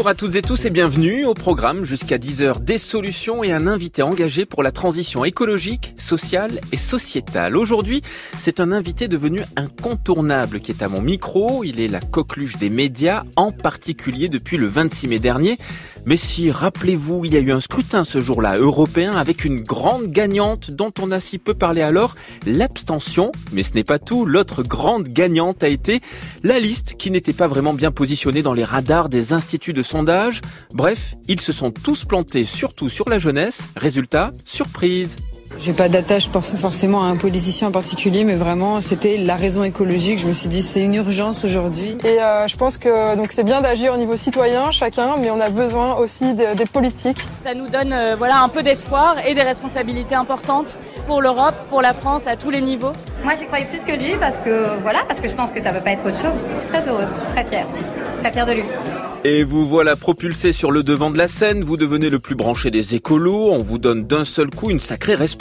Bonjour 0.00 0.08
à 0.08 0.14
toutes 0.14 0.34
et 0.34 0.40
tous 0.40 0.64
et 0.64 0.70
bienvenue 0.70 1.26
au 1.26 1.34
programme 1.34 1.84
jusqu'à 1.84 2.16
10h 2.16 2.64
des 2.64 2.78
solutions 2.78 3.44
et 3.44 3.52
un 3.52 3.66
invité 3.66 4.00
engagé 4.00 4.46
pour 4.46 4.62
la 4.62 4.72
transition 4.72 5.26
écologique, 5.26 5.92
sociale 5.98 6.58
et 6.72 6.78
sociétale. 6.78 7.54
Aujourd'hui, 7.54 8.00
c'est 8.38 8.60
un 8.60 8.72
invité 8.72 9.08
devenu 9.08 9.42
incontournable 9.56 10.60
qui 10.60 10.70
est 10.70 10.82
à 10.82 10.88
mon 10.88 11.02
micro. 11.02 11.64
Il 11.64 11.80
est 11.80 11.88
la 11.88 12.00
coqueluche 12.00 12.56
des 12.56 12.70
médias, 12.70 13.24
en 13.36 13.52
particulier 13.52 14.30
depuis 14.30 14.56
le 14.56 14.68
26 14.68 15.08
mai 15.08 15.18
dernier. 15.18 15.58
Mais 16.06 16.16
si, 16.16 16.50
rappelez-vous, 16.50 17.24
il 17.24 17.34
y 17.34 17.36
a 17.36 17.40
eu 17.40 17.52
un 17.52 17.60
scrutin 17.60 18.04
ce 18.04 18.20
jour-là 18.20 18.56
européen 18.56 19.12
avec 19.12 19.44
une 19.44 19.62
grande 19.62 20.06
gagnante 20.06 20.70
dont 20.70 20.92
on 21.00 21.10
a 21.10 21.20
si 21.20 21.38
peu 21.38 21.54
parlé 21.54 21.82
alors, 21.82 22.14
l'abstention. 22.46 23.32
Mais 23.52 23.62
ce 23.62 23.74
n'est 23.74 23.84
pas 23.84 23.98
tout, 23.98 24.24
l'autre 24.24 24.62
grande 24.62 25.08
gagnante 25.08 25.62
a 25.62 25.68
été 25.68 26.00
la 26.42 26.58
liste 26.58 26.94
qui 26.98 27.10
n'était 27.10 27.32
pas 27.32 27.48
vraiment 27.48 27.74
bien 27.74 27.90
positionnée 27.90 28.42
dans 28.42 28.54
les 28.54 28.64
radars 28.64 29.08
des 29.08 29.32
instituts 29.32 29.72
de 29.72 29.82
sondage. 29.82 30.40
Bref, 30.72 31.14
ils 31.28 31.40
se 31.40 31.52
sont 31.52 31.70
tous 31.70 32.04
plantés 32.04 32.44
surtout 32.44 32.88
sur 32.88 33.08
la 33.08 33.18
jeunesse. 33.18 33.60
Résultat, 33.76 34.32
surprise. 34.44 35.16
J'ai 35.58 35.72
pas 35.72 35.88
d'attache 35.88 36.28
forcément 36.30 37.02
à 37.02 37.06
un 37.06 37.16
politicien 37.16 37.68
en 37.68 37.70
particulier, 37.72 38.24
mais 38.24 38.34
vraiment 38.34 38.80
c'était 38.80 39.16
la 39.18 39.36
raison 39.36 39.64
écologique. 39.64 40.18
Je 40.18 40.26
me 40.26 40.32
suis 40.32 40.48
dit 40.48 40.62
c'est 40.62 40.82
une 40.82 40.94
urgence 40.94 41.44
aujourd'hui. 41.44 41.98
Et 42.04 42.20
euh, 42.20 42.46
je 42.46 42.56
pense 42.56 42.78
que 42.78 43.16
donc 43.16 43.32
c'est 43.32 43.44
bien 43.44 43.60
d'agir 43.60 43.92
au 43.92 43.96
niveau 43.96 44.16
citoyen 44.16 44.70
chacun, 44.70 45.16
mais 45.18 45.30
on 45.30 45.40
a 45.40 45.50
besoin 45.50 45.96
aussi 45.96 46.34
des 46.34 46.66
politiques. 46.66 47.18
Ça 47.42 47.54
nous 47.54 47.68
donne 47.68 47.92
euh, 47.92 48.14
voilà 48.16 48.42
un 48.42 48.48
peu 48.48 48.62
d'espoir 48.62 49.16
et 49.26 49.34
des 49.34 49.42
responsabilités 49.42 50.14
importantes 50.14 50.78
pour 51.06 51.20
l'Europe, 51.20 51.54
pour 51.68 51.82
la 51.82 51.92
France 51.92 52.26
à 52.26 52.36
tous 52.36 52.50
les 52.50 52.60
niveaux. 52.60 52.92
Moi 53.24 53.34
j'y 53.38 53.46
croyais 53.46 53.66
plus 53.66 53.80
que 53.80 53.92
lui 53.92 54.16
parce 54.18 54.38
que 54.38 54.64
voilà 54.82 55.00
parce 55.08 55.20
que 55.20 55.28
je 55.28 55.34
pense 55.34 55.52
que 55.52 55.60
ça 55.60 55.72
peut 55.72 55.84
pas 55.84 55.92
être 55.92 56.06
autre 56.06 56.20
chose. 56.20 56.38
Je 56.54 56.60
suis 56.60 56.68
très 56.68 56.88
heureuse, 56.88 57.10
très 57.34 57.44
fière, 57.44 57.66
très 58.22 58.32
fière 58.32 58.46
de 58.46 58.52
lui. 58.52 58.64
Et 59.22 59.44
vous 59.44 59.66
voilà 59.66 59.96
propulsé 59.96 60.52
sur 60.52 60.70
le 60.70 60.82
devant 60.82 61.10
de 61.10 61.18
la 61.18 61.28
scène, 61.28 61.62
vous 61.62 61.76
devenez 61.76 62.08
le 62.08 62.18
plus 62.18 62.34
branché 62.34 62.70
des 62.70 62.94
écolos, 62.94 63.50
on 63.50 63.58
vous 63.58 63.76
donne 63.76 64.06
d'un 64.06 64.24
seul 64.24 64.48
coup 64.48 64.70
une 64.70 64.80
sacrée 64.80 65.14
responsabilité. 65.14 65.39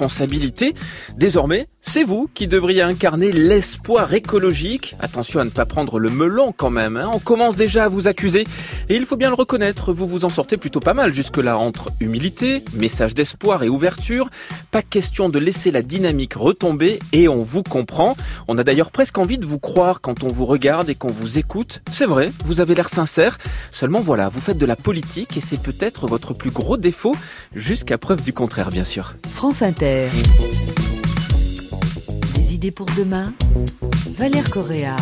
Désormais, 1.18 1.68
c'est 1.90 2.04
vous 2.04 2.30
qui 2.32 2.48
devriez 2.48 2.84
incarner 2.84 3.32
l'espoir 3.32 4.14
écologique. 4.14 4.96
Attention 5.00 5.40
à 5.40 5.44
ne 5.44 5.50
pas 5.50 5.66
prendre 5.66 5.98
le 5.98 6.12
melon 6.12 6.54
quand 6.56 6.70
même, 6.70 6.98
hein. 6.98 7.10
on 7.12 7.18
commence 7.18 7.56
déjà 7.56 7.86
à 7.86 7.90
vous 7.90 8.08
accuser. 8.08 8.46
Et 8.90 8.96
il 8.96 9.08
faut 9.08 9.18
bien 9.18 9.30
le 9.30 9.36
reconnaître, 9.36 9.92
vous 9.92 10.08
vous 10.08 10.24
en 10.24 10.30
sortez 10.30 10.58
plutôt 10.58 10.82
pas 10.82 10.94
mal 10.94 11.12
jusque-là 11.12 11.58
entre 11.58 11.90
humilité, 12.00 12.64
message 12.76 13.16
d'espoir 13.16 13.64
et 13.64 13.70
ouverture. 13.70 14.30
Pas 14.70 14.84
question 14.84 15.30
de 15.30 15.40
laisser 15.40 15.72
la 15.72 15.82
dynamique 15.82 16.36
retomber 16.36 17.00
et 17.12 17.28
on 17.28 17.40
vous 17.40 17.64
comprend. 17.64 18.16
On 18.48 18.60
a 18.60 18.64
d'ailleurs 18.64 18.92
presque 18.92 19.18
envie 19.18 19.40
de 19.40 19.48
vous 19.48 19.60
croire 19.60 20.00
quand 20.00 20.24
on 20.24 20.28
vous 20.28 20.46
regarde 20.46 20.90
et 20.90 20.96
qu'on 20.96 21.08
vous 21.08 21.40
écoute. 21.40 21.82
C'est 21.92 22.06
vrai, 22.06 22.30
vous 22.46 22.62
avez 22.62 22.76
l'air 22.76 22.90
sincère. 22.90 23.40
Seulement 23.72 24.00
voilà, 24.00 24.30
vous 24.30 24.42
faites 24.42 24.60
de 24.60 24.66
la 24.68 24.76
politique 24.76 25.38
et 25.38 25.42
c'est 25.42 25.62
peut-être 25.62 26.06
votre 26.06 26.36
plus 26.36 26.52
gros 26.52 26.78
défaut, 26.78 27.16
jusqu'à 27.56 27.98
preuve 27.98 28.24
du 28.24 28.32
contraire 28.32 28.70
bien 28.70 28.84
sûr. 28.84 29.16
France 29.32 29.64
Inter. 29.64 30.10
Idées 32.60 32.72
pour 32.72 32.88
demain 32.98 33.32
Valère 34.18 34.50
Correa. 34.50 34.98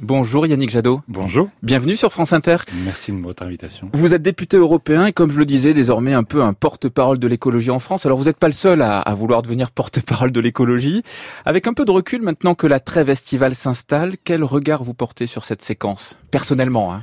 Bonjour 0.00 0.46
Yannick 0.46 0.70
Jadot. 0.70 1.00
Bonjour. 1.08 1.48
Bienvenue 1.64 1.96
sur 1.96 2.12
France 2.12 2.32
Inter. 2.32 2.58
Merci 2.84 3.10
de 3.10 3.20
votre 3.20 3.42
invitation. 3.42 3.90
Vous 3.92 4.14
êtes 4.14 4.22
député 4.22 4.56
européen 4.56 5.06
et 5.06 5.12
comme 5.12 5.32
je 5.32 5.40
le 5.40 5.44
disais, 5.44 5.74
désormais 5.74 6.12
un 6.12 6.22
peu 6.22 6.44
un 6.44 6.52
porte-parole 6.52 7.18
de 7.18 7.26
l'écologie 7.26 7.72
en 7.72 7.80
France. 7.80 8.06
Alors 8.06 8.16
vous 8.16 8.26
n'êtes 8.26 8.36
pas 8.36 8.46
le 8.46 8.52
seul 8.52 8.80
à, 8.80 9.00
à 9.00 9.14
vouloir 9.14 9.42
devenir 9.42 9.72
porte-parole 9.72 10.30
de 10.30 10.38
l'écologie. 10.38 11.02
Avec 11.44 11.66
un 11.66 11.74
peu 11.74 11.84
de 11.84 11.90
recul 11.90 12.22
maintenant 12.22 12.54
que 12.54 12.68
la 12.68 12.78
trêve 12.78 13.10
estivale 13.10 13.56
s'installe, 13.56 14.14
quel 14.22 14.44
regard 14.44 14.84
vous 14.84 14.94
portez 14.94 15.26
sur 15.26 15.44
cette 15.44 15.62
séquence? 15.62 16.16
Personnellement, 16.30 16.94
hein 16.94 17.02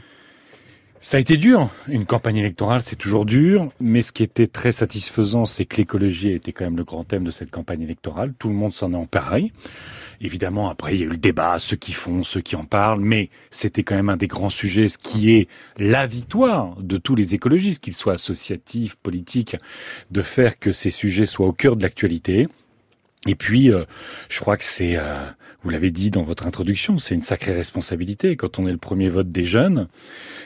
ça 1.03 1.17
a 1.17 1.19
été 1.19 1.35
dur. 1.35 1.69
Une 1.89 2.05
campagne 2.05 2.37
électorale, 2.37 2.81
c'est 2.81 2.95
toujours 2.95 3.25
dur. 3.25 3.69
Mais 3.81 4.01
ce 4.01 4.13
qui 4.13 4.23
était 4.23 4.47
très 4.47 4.71
satisfaisant, 4.71 5.43
c'est 5.43 5.65
que 5.65 5.75
l'écologie 5.75 6.29
était 6.29 6.53
quand 6.53 6.63
même 6.63 6.77
le 6.77 6.85
grand 6.85 7.03
thème 7.03 7.25
de 7.25 7.31
cette 7.31 7.51
campagne 7.51 7.81
électorale. 7.81 8.33
Tout 8.39 8.47
le 8.47 8.55
monde 8.55 8.73
s'en 8.73 8.93
est 8.93 8.95
emparé. 8.95 9.51
Évidemment, 10.21 10.69
après, 10.69 10.95
il 10.95 11.01
y 11.01 11.03
a 11.03 11.07
eu 11.07 11.09
le 11.09 11.17
débat, 11.17 11.59
ceux 11.59 11.75
qui 11.75 11.91
font, 11.91 12.23
ceux 12.23 12.39
qui 12.39 12.55
en 12.55 12.63
parlent. 12.63 13.01
Mais 13.01 13.29
c'était 13.51 13.83
quand 13.83 13.95
même 13.95 14.07
un 14.07 14.15
des 14.15 14.27
grands 14.27 14.49
sujets, 14.49 14.87
ce 14.87 14.97
qui 14.97 15.31
est 15.31 15.49
la 15.77 16.07
victoire 16.07 16.77
de 16.77 16.95
tous 16.95 17.15
les 17.15 17.35
écologistes, 17.35 17.83
qu'ils 17.83 17.95
soient 17.95 18.13
associatifs, 18.13 18.95
politiques, 18.95 19.57
de 20.09 20.21
faire 20.21 20.57
que 20.57 20.71
ces 20.71 20.89
sujets 20.89 21.25
soient 21.25 21.47
au 21.47 21.53
cœur 21.53 21.75
de 21.75 21.83
l'actualité. 21.83 22.47
Et 23.27 23.35
puis, 23.35 23.73
euh, 23.73 23.83
je 24.29 24.39
crois 24.39 24.55
que 24.55 24.63
c'est, 24.63 24.95
euh, 24.95 25.25
vous 25.63 25.69
l'avez 25.69 25.91
dit 25.91 26.11
dans 26.11 26.23
votre 26.23 26.45
introduction, 26.45 26.97
c'est 26.97 27.15
une 27.15 27.21
sacrée 27.21 27.53
responsabilité. 27.53 28.35
Quand 28.35 28.59
on 28.59 28.67
est 28.67 28.71
le 28.71 28.77
premier 28.77 29.07
vote 29.07 29.29
des 29.29 29.45
jeunes, 29.45 29.87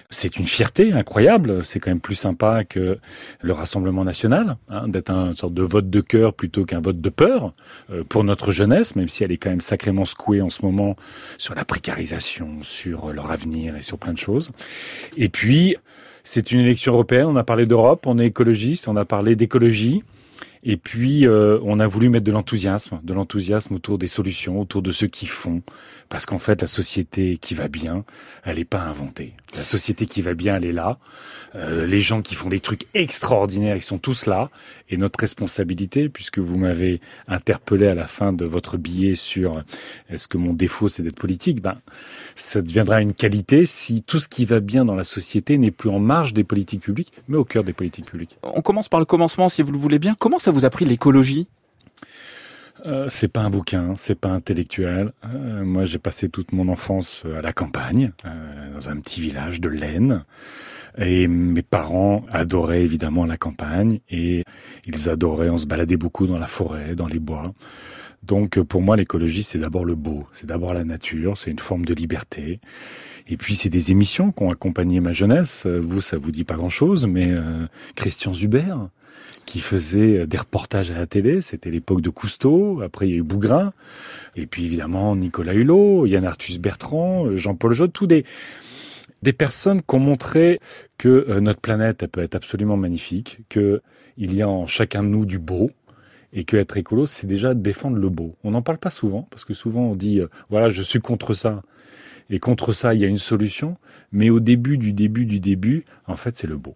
c'est 0.09 0.37
une 0.37 0.45
fierté 0.45 0.93
incroyable. 0.93 1.65
C'est 1.65 1.79
quand 1.79 1.89
même 1.89 1.99
plus 1.99 2.15
sympa 2.15 2.63
que 2.63 2.99
le 3.41 3.53
Rassemblement 3.53 4.03
national, 4.03 4.57
hein, 4.69 4.87
d'être 4.87 5.09
un 5.09 5.33
sorte 5.33 5.55
de 5.55 5.63
vote 5.63 5.89
de 5.89 6.01
cœur 6.01 6.33
plutôt 6.33 6.65
qu'un 6.65 6.81
vote 6.81 7.01
de 7.01 7.09
peur 7.09 7.53
euh, 7.91 8.03
pour 8.03 8.23
notre 8.23 8.51
jeunesse, 8.51 8.95
même 8.95 9.09
si 9.09 9.23
elle 9.23 9.31
est 9.31 9.37
quand 9.37 9.49
même 9.49 9.61
sacrément 9.61 10.05
secouée 10.05 10.41
en 10.41 10.51
ce 10.51 10.63
moment 10.63 10.95
sur 11.39 11.55
la 11.55 11.65
précarisation, 11.65 12.59
sur 12.61 13.11
leur 13.11 13.31
avenir 13.31 13.75
et 13.75 13.81
sur 13.81 13.97
plein 13.97 14.13
de 14.13 14.19
choses. 14.19 14.51
Et 15.17 15.29
puis, 15.29 15.75
c'est 16.23 16.51
une 16.51 16.59
élection 16.59 16.93
européenne. 16.93 17.25
On 17.25 17.37
a 17.37 17.43
parlé 17.43 17.65
d'Europe, 17.65 18.05
on 18.05 18.19
est 18.19 18.27
écologiste, 18.27 18.87
on 18.87 18.95
a 18.95 19.05
parlé 19.05 19.35
d'écologie. 19.35 20.03
Et 20.69 20.75
puis, 20.75 21.25
euh, 21.25 21.59
on 21.63 21.79
a 21.79 21.87
voulu 21.87 22.09
mettre 22.09 22.25
de 22.25 22.31
l'enthousiasme, 22.33 22.99
de 23.01 23.13
l'enthousiasme 23.13 23.75
autour 23.75 23.97
des 23.97 24.07
solutions, 24.07 24.59
autour 24.59 24.81
de 24.81 24.91
ceux 24.91 25.07
qui 25.07 25.25
font. 25.25 25.61
Parce 26.09 26.25
qu'en 26.25 26.39
fait, 26.39 26.61
la 26.61 26.67
société 26.67 27.37
qui 27.37 27.53
va 27.53 27.67
bien, 27.67 28.05
elle 28.43 28.57
n'est 28.57 28.65
pas 28.65 28.81
inventée. 28.81 29.33
La 29.55 29.63
société 29.63 30.05
qui 30.05 30.21
va 30.21 30.33
bien, 30.33 30.55
elle 30.55 30.65
est 30.65 30.71
là. 30.71 30.99
Euh, 31.55 31.85
les 31.85 32.01
gens 32.01 32.21
qui 32.21 32.35
font 32.35 32.49
des 32.49 32.59
trucs 32.59 32.87
extraordinaires, 32.93 33.75
ils 33.75 33.81
sont 33.81 33.97
tous 33.97 34.25
là. 34.25 34.49
Et 34.89 34.97
notre 34.97 35.19
responsabilité, 35.19 36.09
puisque 36.09 36.39
vous 36.39 36.57
m'avez 36.57 37.01
interpellé 37.27 37.87
à 37.87 37.95
la 37.95 38.07
fin 38.07 38.33
de 38.33 38.45
votre 38.45 38.77
billet 38.77 39.15
sur 39.15 39.63
est-ce 40.09 40.27
que 40.27 40.37
mon 40.37 40.53
défaut 40.53 40.87
c'est 40.87 41.03
d'être 41.03 41.19
politique, 41.19 41.61
ben 41.61 41.77
ça 42.35 42.61
deviendra 42.61 43.01
une 43.01 43.13
qualité 43.13 43.65
si 43.65 44.01
tout 44.01 44.19
ce 44.19 44.27
qui 44.27 44.45
va 44.45 44.59
bien 44.59 44.85
dans 44.85 44.95
la 44.95 45.03
société 45.03 45.57
n'est 45.57 45.71
plus 45.71 45.89
en 45.89 45.99
marge 45.99 46.33
des 46.33 46.43
politiques 46.43 46.81
publiques, 46.81 47.11
mais 47.27 47.37
au 47.37 47.45
cœur 47.45 47.63
des 47.63 47.73
politiques 47.73 48.05
publiques. 48.05 48.37
On 48.43 48.61
commence 48.61 48.89
par 48.89 48.99
le 48.99 49.05
commencement, 49.05 49.49
si 49.49 49.61
vous 49.61 49.71
le 49.71 49.77
voulez 49.77 49.99
bien. 49.99 50.15
Comment 50.17 50.39
ça 50.39 50.51
vous 50.51 50.65
a 50.65 50.69
pris 50.69 50.85
l'écologie? 50.85 51.47
Euh, 52.85 53.07
c'est 53.09 53.27
pas 53.27 53.41
un 53.41 53.49
bouquin, 53.49 53.93
c'est 53.97 54.19
pas 54.19 54.29
intellectuel. 54.29 55.11
Euh, 55.25 55.63
moi, 55.63 55.85
j'ai 55.85 55.97
passé 55.97 56.29
toute 56.29 56.51
mon 56.51 56.67
enfance 56.69 57.23
à 57.37 57.41
la 57.41 57.53
campagne, 57.53 58.11
euh, 58.25 58.73
dans 58.73 58.89
un 58.89 58.97
petit 58.97 59.21
village 59.21 59.59
de 59.61 59.69
l'Aisne. 59.69 60.23
Et 60.97 61.27
mes 61.27 61.61
parents 61.61 62.25
adoraient 62.31 62.81
évidemment 62.81 63.25
la 63.25 63.37
campagne 63.37 63.99
et 64.09 64.43
ils 64.85 65.09
adoraient, 65.09 65.49
on 65.49 65.57
se 65.57 65.67
baladait 65.67 65.97
beaucoup 65.97 66.25
dans 66.25 66.39
la 66.39 66.47
forêt, 66.47 66.95
dans 66.95 67.05
les 67.05 67.19
bois. 67.19 67.53
Donc 68.23 68.59
pour 68.61 68.81
moi, 68.81 68.95
l'écologie, 68.95 69.43
c'est 69.43 69.59
d'abord 69.59 69.85
le 69.85 69.93
beau, 69.93 70.25
c'est 70.33 70.47
d'abord 70.47 70.73
la 70.73 70.83
nature, 70.83 71.37
c'est 71.37 71.51
une 71.51 71.59
forme 71.59 71.85
de 71.85 71.93
liberté. 71.93 72.59
Et 73.27 73.37
puis 73.37 73.53
c'est 73.53 73.69
des 73.69 73.91
émissions 73.91 74.31
qui 74.31 74.41
ont 74.41 74.49
accompagné 74.49 74.99
ma 74.99 75.11
jeunesse. 75.11 75.67
Vous, 75.67 76.01
ça 76.01 76.17
vous 76.17 76.31
dit 76.31 76.43
pas 76.43 76.55
grand-chose, 76.55 77.05
mais 77.05 77.31
Christian 77.95 78.33
Zuber, 78.33 78.73
qui 79.47 79.59
faisait 79.59 80.27
des 80.27 80.37
reportages 80.37 80.91
à 80.91 80.95
la 80.95 81.07
télé. 81.07 81.41
C'était 81.41 81.71
l'époque 81.71 82.01
de 82.01 82.11
Cousteau. 82.11 82.81
Après, 82.83 83.07
il 83.07 83.11
y 83.11 83.13
a 83.15 83.17
eu 83.17 83.23
Bougrain. 83.23 83.73
Et 84.35 84.45
puis, 84.45 84.65
évidemment, 84.65 85.15
Nicolas 85.15 85.53
Hulot, 85.53 86.05
Yann 86.05 86.25
Arthus 86.25 86.59
Bertrand, 86.59 87.35
Jean-Paul 87.35 87.73
Jod, 87.73 87.91
tous 87.91 88.05
des, 88.05 88.23
personnes 89.33 89.81
qui 89.81 89.95
ont 89.95 89.99
montré 89.99 90.59
que 90.97 91.25
euh, 91.29 91.39
notre 91.39 91.59
planète 91.59 92.03
elle 92.03 92.09
peut 92.09 92.21
être 92.21 92.35
absolument 92.35 92.77
magnifique, 92.77 93.39
que 93.49 93.81
il 94.17 94.35
y 94.35 94.41
a 94.41 94.49
en 94.49 94.67
chacun 94.67 95.03
de 95.03 95.09
nous 95.09 95.25
du 95.25 95.39
beau, 95.39 95.71
et 96.33 96.43
que 96.43 96.57
être 96.57 96.77
écolo, 96.77 97.05
c'est 97.05 97.27
déjà 97.27 97.53
défendre 97.53 97.97
le 97.97 98.09
beau. 98.09 98.35
On 98.43 98.51
n'en 98.51 98.61
parle 98.61 98.77
pas 98.77 98.89
souvent, 98.89 99.27
parce 99.31 99.45
que 99.45 99.53
souvent 99.53 99.81
on 99.81 99.95
dit, 99.95 100.19
euh, 100.19 100.27
voilà, 100.49 100.69
je 100.69 100.81
suis 100.81 100.99
contre 100.99 101.33
ça. 101.33 101.63
Et 102.29 102.39
contre 102.39 102.73
ça, 102.73 102.93
il 102.93 103.01
y 103.01 103.05
a 103.05 103.07
une 103.07 103.17
solution. 103.17 103.77
Mais 104.11 104.29
au 104.29 104.39
début 104.39 104.77
du 104.77 104.93
début 104.93 105.25
du 105.25 105.39
début, 105.39 105.85
en 106.07 106.15
fait, 106.15 106.37
c'est 106.37 106.47
le 106.47 106.55
beau. 106.55 106.75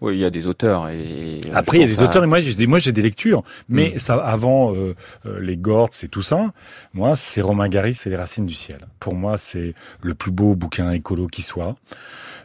Oui, 0.00 0.14
il 0.14 0.20
y 0.20 0.24
a 0.24 0.30
des 0.30 0.46
auteurs. 0.46 0.88
Et 0.88 1.40
Après, 1.52 1.78
il 1.78 1.80
y 1.82 1.84
a 1.84 1.86
des 1.86 2.02
auteurs. 2.02 2.24
Et 2.24 2.26
moi, 2.26 2.40
j'ai 2.40 2.54
des, 2.54 2.66
moi, 2.66 2.78
j'ai 2.78 2.92
des 2.92 3.02
lectures. 3.02 3.42
Mais 3.68 3.92
mm. 3.94 3.98
ça, 3.98 4.14
avant 4.16 4.74
euh, 4.74 4.94
euh, 5.26 5.40
les 5.40 5.56
Gordes, 5.56 5.92
c'est 5.92 6.08
tout 6.08 6.22
ça. 6.22 6.52
Moi, 6.94 7.14
c'est 7.14 7.42
Romain 7.42 7.68
Gary, 7.68 7.94
c'est 7.94 8.10
Les 8.10 8.16
Racines 8.16 8.46
du 8.46 8.54
ciel. 8.54 8.86
Pour 9.00 9.14
moi, 9.14 9.36
c'est 9.36 9.74
le 10.02 10.14
plus 10.14 10.30
beau 10.30 10.54
bouquin 10.54 10.90
écolo 10.92 11.26
qui 11.26 11.42
soit. 11.42 11.74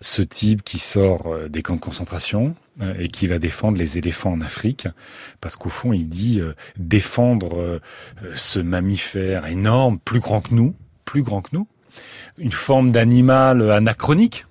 Ce 0.02 0.22
type 0.22 0.64
qui 0.64 0.78
sort 0.78 1.28
euh, 1.28 1.48
des 1.48 1.62
camps 1.62 1.76
de 1.76 1.82
concentration 1.82 2.56
et 3.00 3.08
qui 3.08 3.26
va 3.26 3.40
défendre 3.40 3.80
les 3.80 3.98
éléphants 3.98 4.34
en 4.34 4.42
Afrique, 4.42 4.88
parce 5.42 5.56
qu'au 5.56 5.70
fond, 5.70 5.94
il 5.94 6.08
dit 6.08 6.40
défendre 6.78 7.82
ce 8.36 8.60
mammifère 8.60 9.48
énorme, 9.48 9.98
plus 9.98 10.20
grand 10.20 10.42
que 10.42 10.54
nous, 10.54 10.76
plus 11.04 11.24
grand 11.24 11.42
que 11.42 11.50
nous, 11.54 11.68
une 12.38 12.52
forme 12.52 12.92
d'animal 12.92 13.72
anachronique 13.72 14.46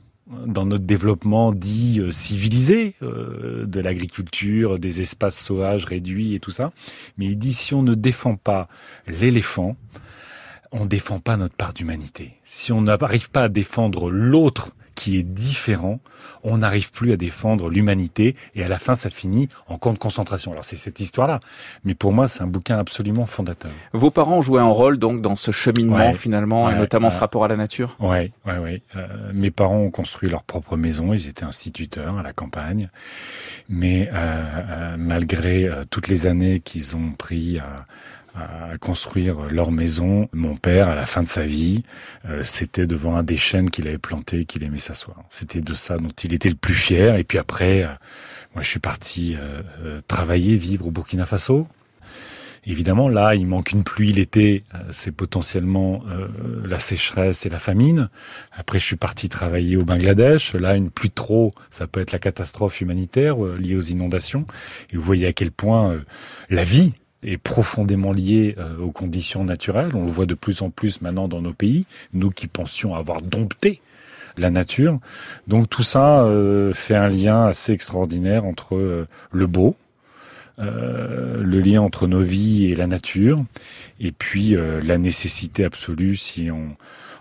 dans 0.46 0.66
notre 0.66 0.84
développement 0.84 1.52
dit 1.52 2.00
euh, 2.00 2.10
civilisé 2.10 2.94
euh, 3.02 3.64
de 3.64 3.80
l'agriculture, 3.80 4.78
des 4.78 5.00
espaces 5.00 5.38
sauvages 5.38 5.84
réduits 5.84 6.34
et 6.34 6.40
tout 6.40 6.50
ça. 6.50 6.72
Mais 7.16 7.26
il 7.26 7.38
dit 7.38 7.54
si 7.54 7.74
on 7.74 7.82
ne 7.82 7.94
défend 7.94 8.36
pas 8.36 8.68
l'éléphant, 9.06 9.76
on 10.72 10.80
ne 10.80 10.88
défend 10.88 11.20
pas 11.20 11.36
notre 11.36 11.54
part 11.54 11.72
d'humanité. 11.72 12.34
Si 12.44 12.72
on 12.72 12.82
n'arrive 12.82 13.30
pas 13.30 13.44
à 13.44 13.48
défendre 13.48 14.10
l'autre 14.10 14.72
qui 14.96 15.18
est 15.18 15.22
différent, 15.22 16.00
on 16.42 16.58
n'arrive 16.58 16.90
plus 16.90 17.12
à 17.12 17.16
défendre 17.16 17.68
l'humanité 17.70 18.34
et 18.54 18.64
à 18.64 18.68
la 18.68 18.78
fin 18.78 18.94
ça 18.94 19.10
finit 19.10 19.48
en 19.68 19.78
camp 19.78 19.92
de 19.92 19.98
concentration. 19.98 20.52
Alors 20.52 20.64
c'est 20.64 20.76
cette 20.76 20.98
histoire-là, 20.98 21.40
mais 21.84 21.94
pour 21.94 22.12
moi 22.12 22.26
c'est 22.26 22.42
un 22.42 22.46
bouquin 22.46 22.78
absolument 22.78 23.26
fondateur. 23.26 23.70
Vos 23.92 24.10
parents 24.10 24.42
jouaient 24.42 24.60
un 24.60 24.66
rôle 24.66 24.98
donc 24.98 25.22
dans 25.22 25.36
ce 25.36 25.50
cheminement 25.50 26.12
finalement 26.14 26.70
et 26.70 26.74
notamment 26.74 27.10
ce 27.10 27.18
rapport 27.18 27.44
à 27.44 27.48
la 27.48 27.56
nature? 27.56 27.96
Ouais, 28.00 28.32
ouais, 28.46 28.58
ouais. 28.58 28.82
Euh, 28.96 29.06
mes 29.32 29.50
parents 29.50 29.78
ont 29.78 29.90
construit 29.90 30.28
leur 30.28 30.42
propre 30.42 30.76
maison, 30.76 31.12
ils 31.12 31.28
étaient 31.28 31.44
instituteurs 31.44 32.18
à 32.18 32.22
la 32.22 32.32
campagne, 32.32 32.88
mais 33.68 34.08
euh, 34.08 34.14
euh, 34.14 34.96
malgré 34.98 35.70
toutes 35.90 36.08
les 36.08 36.26
années 36.26 36.60
qu'ils 36.60 36.96
ont 36.96 37.12
pris 37.12 37.58
à 37.58 37.86
à 38.36 38.76
construire 38.78 39.42
leur 39.50 39.70
maison. 39.70 40.28
Mon 40.32 40.56
père, 40.56 40.88
à 40.88 40.94
la 40.94 41.06
fin 41.06 41.22
de 41.22 41.28
sa 41.28 41.42
vie, 41.42 41.82
euh, 42.28 42.42
c'était 42.42 42.86
devant 42.86 43.16
un 43.16 43.22
des 43.22 43.36
chênes 43.36 43.70
qu'il 43.70 43.88
avait 43.88 43.98
planté, 43.98 44.44
qu'il 44.44 44.62
aimait 44.62 44.78
s'asseoir. 44.78 45.24
C'était 45.30 45.60
de 45.60 45.74
ça 45.74 45.96
dont 45.96 46.12
il 46.22 46.34
était 46.34 46.50
le 46.50 46.54
plus 46.54 46.74
fier. 46.74 47.16
Et 47.16 47.24
puis 47.24 47.38
après, 47.38 47.84
euh, 47.84 47.88
moi, 48.54 48.62
je 48.62 48.68
suis 48.68 48.80
parti 48.80 49.36
euh, 49.38 50.00
travailler, 50.06 50.56
vivre 50.56 50.86
au 50.86 50.90
Burkina 50.90 51.24
Faso. 51.24 51.66
Évidemment, 52.68 53.08
là, 53.08 53.36
il 53.36 53.46
manque 53.46 53.70
une 53.70 53.84
pluie 53.84 54.12
l'été, 54.12 54.64
c'est 54.90 55.12
potentiellement 55.12 56.02
la 56.64 56.80
sécheresse 56.80 57.46
et 57.46 57.48
la 57.48 57.60
famine. 57.60 58.08
Après, 58.50 58.80
je 58.80 58.84
suis 58.84 58.96
parti 58.96 59.28
travailler 59.28 59.76
au 59.76 59.84
Bangladesh. 59.84 60.52
Là, 60.54 60.74
une 60.74 60.90
pluie 60.90 61.12
trop, 61.12 61.54
ça 61.70 61.86
peut 61.86 62.00
être 62.00 62.10
la 62.10 62.18
catastrophe 62.18 62.80
humanitaire 62.80 63.36
liée 63.38 63.76
aux 63.76 63.80
inondations. 63.82 64.46
Et 64.92 64.96
vous 64.96 65.02
voyez 65.02 65.28
à 65.28 65.32
quel 65.32 65.52
point 65.52 66.00
la 66.50 66.64
vie 66.64 66.92
est 67.26 67.36
profondément 67.36 68.12
lié 68.12 68.54
euh, 68.56 68.78
aux 68.78 68.92
conditions 68.92 69.44
naturelles. 69.44 69.90
On 69.94 70.04
le 70.04 70.10
voit 70.10 70.26
de 70.26 70.34
plus 70.34 70.62
en 70.62 70.70
plus 70.70 71.02
maintenant 71.02 71.28
dans 71.28 71.42
nos 71.42 71.52
pays, 71.52 71.84
nous 72.14 72.30
qui 72.30 72.46
pensions 72.46 72.94
avoir 72.94 73.20
dompté 73.20 73.80
la 74.38 74.50
nature. 74.50 74.98
Donc 75.48 75.68
tout 75.68 75.82
ça 75.82 76.22
euh, 76.22 76.72
fait 76.72 76.94
un 76.94 77.08
lien 77.08 77.46
assez 77.46 77.72
extraordinaire 77.72 78.44
entre 78.44 78.76
euh, 78.76 79.06
le 79.32 79.46
beau, 79.46 79.76
le 80.58 81.60
lien 81.60 81.82
entre 81.82 82.06
nos 82.06 82.22
vies 82.22 82.72
et 82.72 82.74
la 82.74 82.86
nature, 82.86 83.44
et 84.00 84.10
puis 84.10 84.56
la 84.56 84.96
nécessité 84.96 85.66
absolue, 85.66 86.16
si 86.16 86.50
on, 86.50 86.74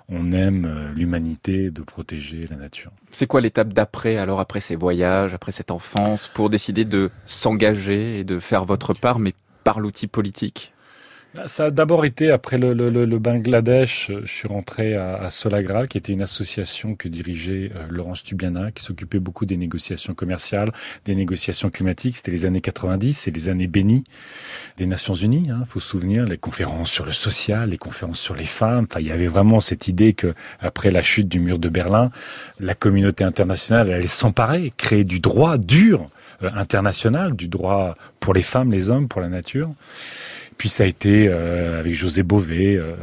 on 0.08 0.32
aime 0.32 0.94
l'humanité, 0.96 1.70
de 1.70 1.82
protéger 1.82 2.48
la 2.50 2.56
nature. 2.56 2.92
C'est 3.12 3.28
quoi 3.28 3.42
l'étape 3.42 3.74
d'après, 3.74 4.16
alors 4.16 4.40
après 4.40 4.62
ces 4.62 4.78
voyages, 4.78 5.34
après 5.34 5.52
cette 5.52 5.70
enfance, 5.70 6.32
pour 6.34 6.50
décider 6.50 6.86
de 6.86 7.12
s'engager 7.26 8.20
et 8.20 8.24
de 8.24 8.40
faire 8.40 8.64
votre 8.64 8.94
part, 8.94 9.20
mais 9.20 9.34
par 9.66 9.82
l'outil 9.82 10.08
politique 10.08 10.72
ça 11.48 11.66
a 11.66 11.70
d'abord 11.70 12.06
été 12.06 12.32
après 12.32 12.58
le, 12.58 13.20
Bangladesh, 13.20 14.12
je 14.24 14.32
suis 14.32 14.48
rentré 14.48 14.96
à, 14.96 15.16
à, 15.16 15.30
Solagral, 15.30 15.88
qui 15.88 15.98
était 15.98 16.14
une 16.14 16.22
association 16.22 16.96
que 16.96 17.08
dirigeait 17.08 17.72
euh, 17.76 17.86
Laurence 17.90 18.24
Tubiana, 18.24 18.72
qui 18.72 18.84
s'occupait 18.84 19.20
beaucoup 19.20 19.46
des 19.46 19.58
négociations 19.58 20.14
commerciales, 20.14 20.72
des 21.06 21.16
négociations 21.16 21.70
climatiques. 21.70 22.18
C'était 22.18 22.32
les 22.32 22.46
années 22.46 22.62
90 22.62 23.28
et 23.28 23.32
les 23.32 23.50
années 23.50 23.68
bénies 23.68 24.04
des 24.78 24.86
Nations 24.86 25.14
Unies. 25.14 25.44
Il 25.46 25.52
hein, 25.52 25.64
faut 25.68 25.80
se 25.80 25.90
souvenir 25.90 26.26
les 26.26 26.38
conférences 26.38 26.92
sur 26.92 27.06
le 27.06 27.12
social, 27.12 27.70
les 27.70 27.78
conférences 27.78 28.20
sur 28.20 28.36
les 28.36 28.46
femmes. 28.46 28.86
Enfin, 28.90 29.00
il 29.00 29.08
y 29.08 29.12
avait 29.12 29.28
vraiment 29.28 29.60
cette 29.60 29.88
idée 29.88 30.14
que 30.14 30.34
après 30.60 30.92
la 30.92 31.02
chute 31.02 31.28
du 31.28 31.40
mur 31.40 31.60
de 31.60 31.70
Berlin, 31.70 32.12
la 32.60 32.76
communauté 32.76 33.24
internationale 33.24 33.92
allait 33.92 34.08
s'emparer, 34.08 34.74
créer 34.78 35.04
du 35.04 35.20
droit 35.20 35.58
dur 35.58 36.02
euh, 36.04 36.15
international, 36.42 37.36
du 37.36 37.48
droit 37.48 37.96
pour 38.20 38.34
les 38.34 38.42
femmes, 38.42 38.72
les 38.72 38.90
hommes, 38.90 39.08
pour 39.08 39.22
la 39.22 39.30
nature. 39.30 39.70
Puis 40.58 40.70
ça 40.70 40.84
a 40.84 40.88
été 40.88 41.28
euh, 41.28 41.80
avec 41.80 41.94
José 41.94 42.24
Bové, 42.24 42.78
euh, 42.78 42.96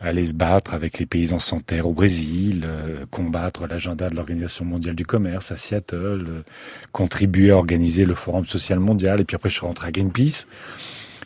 aller 0.00 0.26
se 0.26 0.34
battre 0.34 0.74
avec 0.74 0.98
les 0.98 1.06
paysans 1.06 1.38
sans 1.38 1.60
terre 1.60 1.86
au 1.86 1.92
Brésil, 1.92 2.64
euh, 2.66 3.04
combattre 3.10 3.66
l'agenda 3.66 4.10
de 4.10 4.16
l'Organisation 4.16 4.64
mondiale 4.64 4.96
du 4.96 5.06
commerce 5.06 5.52
à 5.52 5.56
Seattle, 5.56 6.42
contribuer 6.92 7.50
à 7.50 7.56
organiser 7.56 8.04
le 8.04 8.14
Forum 8.14 8.46
social 8.46 8.80
mondial. 8.80 9.20
Et 9.20 9.24
puis 9.24 9.36
après, 9.36 9.48
je 9.48 9.54
suis 9.54 9.66
rentré 9.66 9.88
à 9.88 9.90
Greenpeace. 9.92 10.46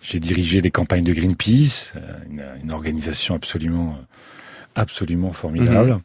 J'ai 0.03 0.21
dirigé 0.21 0.61
les 0.61 0.71
campagnes 0.71 1.05
de 1.05 1.13
Greenpeace, 1.13 1.95
une, 2.29 2.45
une 2.63 2.73
organisation 2.73 3.35
absolument, 3.35 3.99
absolument 4.75 5.33
formidable. 5.33 5.93
Mhm. 5.93 6.01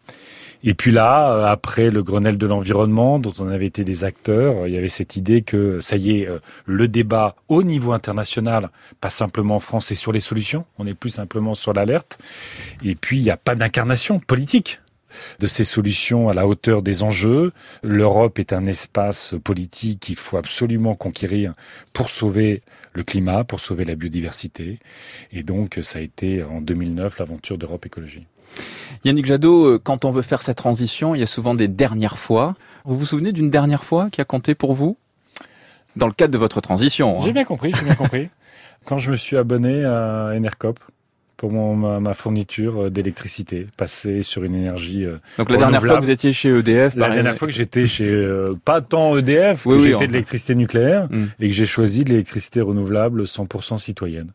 Et 0.64 0.74
puis 0.74 0.92
là, 0.92 1.32
euh, 1.32 1.46
après 1.46 1.92
le 1.92 2.04
Grenelle 2.04 2.38
de 2.38 2.48
l'environnement, 2.48 3.20
dont 3.20 3.34
on 3.40 3.48
avait 3.50 3.66
été 3.66 3.84
des 3.84 4.04
acteurs, 4.04 4.68
il 4.68 4.74
y 4.74 4.78
avait 4.78 4.90
cette 4.90 5.16
idée 5.16 5.42
que 5.42 5.80
ça 5.82 5.98
y 5.98 6.20
est, 6.20 6.28
euh, 6.28 6.40
le 6.66 6.88
débat 6.88 7.36
au 7.48 7.64
niveau 7.64 7.94
international, 7.94 8.70
pas 9.00 9.10
simplement 9.10 9.58
en 9.58 9.60
France, 9.60 9.92
est 9.92 9.96
sur 9.96 10.12
les 10.12 10.20
solutions. 10.20 10.66
On 10.80 10.88
est 10.88 10.94
plus 10.94 11.12
simplement 11.12 11.54
sur 11.54 11.74
l'alerte. 11.74 12.20
Et 12.84 12.96
puis 12.96 13.18
il 13.18 13.24
n'y 13.24 13.30
a 13.30 13.38
pas 13.38 13.56
d'incarnation 13.56 14.20
politique 14.20 14.80
de 15.40 15.48
ces 15.48 15.64
solutions 15.64 16.30
à 16.30 16.34
la 16.34 16.48
hauteur 16.48 16.82
des 16.82 17.04
enjeux. 17.04 17.54
L'Europe 17.84 18.40
est 18.40 18.54
un 18.54 18.66
espace 18.66 19.36
politique 19.44 20.00
qu'il 20.00 20.16
faut 20.16 20.38
absolument 20.38 20.96
conquérir 20.96 21.54
pour 21.94 22.10
sauver 22.10 22.62
le 22.94 23.04
climat, 23.04 23.44
pour 23.44 23.60
sauver 23.60 23.86
la 23.86 23.96
biodiversité. 23.96 24.80
Et 25.32 25.44
donc, 25.44 25.80
ça 25.82 26.00
a 26.00 26.02
été 26.02 26.44
en 26.44 26.62
2009 26.62 27.20
l'aventure 27.20 27.58
d'Europe 27.58 27.86
Écologie. 27.86 28.26
Yannick 29.04 29.26
Jadot, 29.26 29.66
euh, 29.66 29.80
quand 29.82 30.06
on 30.06 30.12
veut 30.12 30.22
faire 30.22 30.42
cette 30.42 30.58
transition, 30.58 31.16
il 31.16 31.20
y 31.20 31.24
a 31.24 31.28
souvent 31.28 31.56
des 31.56 31.68
dernières 31.68 32.18
fois. 32.18 32.56
Vous 32.86 32.98
vous 32.98 33.06
souvenez 33.06 33.32
d'une 33.32 33.50
dernière 33.50 33.84
fois 33.84 34.10
qui 34.12 34.22
a 34.22 34.26
compté 34.26 34.56
pour 34.56 34.74
vous? 34.74 34.98
Dans 35.96 36.08
le 36.08 36.14
cadre 36.14 36.32
de 36.32 36.38
votre 36.38 36.62
transition. 36.62 37.18
Hein. 37.18 37.24
J'ai 37.24 37.32
bien 37.32 37.46
compris, 37.46 37.72
j'ai 37.76 37.84
bien 37.84 37.96
compris. 37.96 38.30
Quand 38.86 38.98
je 38.98 39.12
me 39.12 39.16
suis 39.16 39.36
abonné 39.36 39.84
à 39.84 40.32
Enercop 40.36 40.80
pour 41.38 41.52
ma, 41.52 42.14
fourniture 42.14 42.84
euh, 42.86 42.90
d'électricité, 42.90 43.68
passer 43.78 44.24
sur 44.24 44.44
une 44.44 44.56
énergie. 44.56 45.06
Euh, 45.06 45.18
Donc 45.38 45.52
la 45.52 45.58
dernière 45.58 45.82
fois 45.82 45.98
que 45.98 46.04
vous 46.04 46.12
étiez 46.12 46.34
chez 46.34 46.50
EDF, 46.50 46.96
la 46.96 47.10
dernière 47.10 47.36
fois 47.36 47.48
que 47.48 47.54
j'étais 47.54 47.86
chez 47.86 48.28
pas 48.66 48.82
tant 48.82 49.18
EDF, 49.18 49.64
que 49.64 49.80
j'étais 49.80 50.08
de 50.08 50.14
l'électricité 50.14 50.56
nucléaire 50.56 51.08
mm. 51.10 51.26
et 51.40 51.48
que 51.48 51.54
j'ai 51.54 51.66
choisi 51.66 52.04
de 52.04 52.10
l'électricité 52.10 52.62
renouvelable 52.62 53.24
100% 53.24 53.80
citoyenne. 53.80 54.32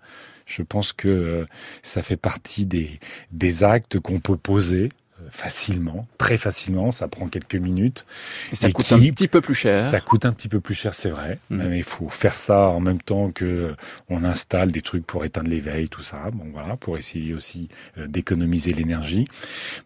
Je 0.55 0.63
pense 0.63 0.93
que 0.93 1.09
euh, 1.09 1.47
ça 1.83 2.03
fait 2.03 2.17
partie 2.17 2.67
des, 2.67 3.01
des 3.31 3.65
actes 3.65 3.99
qu'on 3.99 4.21
peut 4.21 4.37
poser 4.37 4.91
facilement, 5.33 6.07
très 6.19 6.37
facilement, 6.37 6.93
ça 6.93 7.09
prend 7.09 7.27
quelques 7.27 7.57
minutes. 7.57 8.05
Et 8.53 8.57
ça 8.57 8.71
coûte 8.71 8.93
un 8.93 8.99
petit 8.99 9.29
peu 9.29 9.41
plus 9.41 9.55
cher. 9.55 9.81
Ça 9.81 10.01
coûte 10.01 10.25
un 10.27 10.33
petit 10.33 10.49
peu 10.49 10.61
plus 10.61 10.75
cher, 10.75 10.95
c'est 10.95 11.09
vrai. 11.09 11.39
Mm. 11.51 11.63
Mais 11.69 11.79
il 11.79 11.85
faut 11.85 12.09
faire 12.09 12.35
ça 12.35 12.69
en 12.69 12.81
même 12.81 13.01
temps 13.01 13.31
que 13.31 13.75
on 14.09 14.25
installe 14.25 14.71
des 14.71 14.83
trucs 14.83 15.07
pour 15.07 15.25
éteindre 15.25 15.49
l'éveil, 15.49 15.89
tout 15.89 16.03
ça. 16.03 16.31
Bon 16.33 16.45
voilà, 16.53 16.77
pour 16.77 16.99
essayer 16.99 17.35
aussi 17.35 17.69
euh, 17.99 18.07
d'économiser 18.07 18.73
l'énergie. 18.73 19.25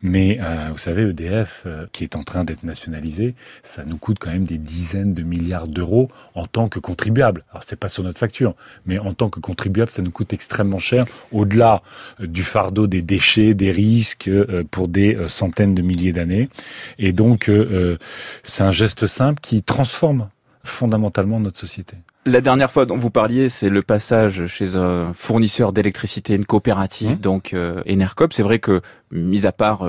Mais 0.03 0.39
euh, 0.41 0.71
vous 0.73 0.79
savez, 0.79 1.03
EDF, 1.03 1.63
euh, 1.67 1.87
qui 1.93 2.03
est 2.03 2.17
en 2.17 2.25
train 2.25 2.45
d'être 2.45 2.65
nationalisé, 2.65 3.35
ça 3.63 3.85
nous 3.85 3.99
coûte 3.99 4.19
quand 4.21 4.31
même 4.31 4.45
des 4.45 4.59
dizaines 4.59 5.15
de 5.15 5.23
milliards 5.23 5.69
d'euros 5.69 6.09
en 6.35 6.47
tant 6.47 6.69
que 6.69 6.81
contribuable. 6.81 7.45
Alors 7.51 7.63
c'est 7.65 7.79
pas 7.79 7.89
sur 7.89 8.03
notre 8.03 8.19
facture, 8.19 8.55
mais 8.85 8.99
en 8.99 9.13
tant 9.13 9.31
que 9.31 9.39
contribuable, 9.39 9.93
ça 9.93 10.03
nous 10.03 10.11
coûte 10.11 10.33
extrêmement 10.33 10.79
cher. 10.79 11.05
Au-delà 11.31 11.83
du 12.19 12.43
fardeau 12.43 12.89
des 12.89 13.03
déchets, 13.03 13.55
des 13.55 13.71
risques 13.71 14.31
pour 14.71 14.89
des 14.89 15.29
centaines 15.37 15.75
de 15.75 15.83
milliers 15.83 16.13
d'années. 16.13 16.49
Et 16.99 17.13
donc, 17.13 17.49
euh, 17.49 17.69
euh, 17.71 17.99
c'est 18.43 18.63
un 18.63 18.73
geste 18.73 19.07
simple 19.07 19.41
qui 19.41 19.63
transforme 19.63 20.29
fondamentalement 20.65 21.39
notre 21.39 21.59
société. 21.59 21.97
La 22.25 22.41
dernière 22.41 22.73
fois 22.73 22.87
dont 22.87 22.97
vous 22.97 23.11
parliez, 23.11 23.49
c'est 23.49 23.69
le 23.69 23.83
passage 23.83 24.47
chez 24.49 24.75
un 24.75 25.13
fournisseur 25.13 25.73
d'électricité, 25.73 26.35
une 26.35 26.45
coopérative, 26.45 27.13
mmh. 27.13 27.21
donc 27.21 27.55
euh, 27.55 27.83
Enercop. 27.89 28.33
C'est 28.33 28.43
vrai 28.43 28.59
que, 28.59 28.81
mis 29.13 29.47
à 29.47 29.53
part 29.53 29.87